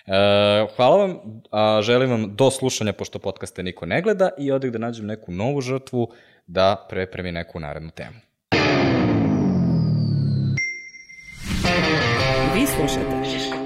E, 0.07 0.67
hvala 0.75 0.97
vam, 0.97 1.17
a, 1.51 1.79
želim 1.81 2.09
vam 2.09 2.35
do 2.35 2.51
slušanja, 2.51 2.93
pošto 2.93 3.19
podcaste 3.19 3.63
niko 3.63 3.85
ne 3.85 4.01
gleda, 4.01 4.29
i 4.37 4.51
odek 4.51 4.71
da 4.71 4.77
nađem 4.77 5.05
neku 5.05 5.31
novu 5.31 5.61
žrtvu 5.61 6.11
da 6.47 6.85
prepremi 6.89 7.31
neku 7.31 7.59
narednu 7.59 7.91
temu. 7.91 8.15
Vi 12.55 12.65
slušate 12.65 13.23
Žiško 13.31 13.65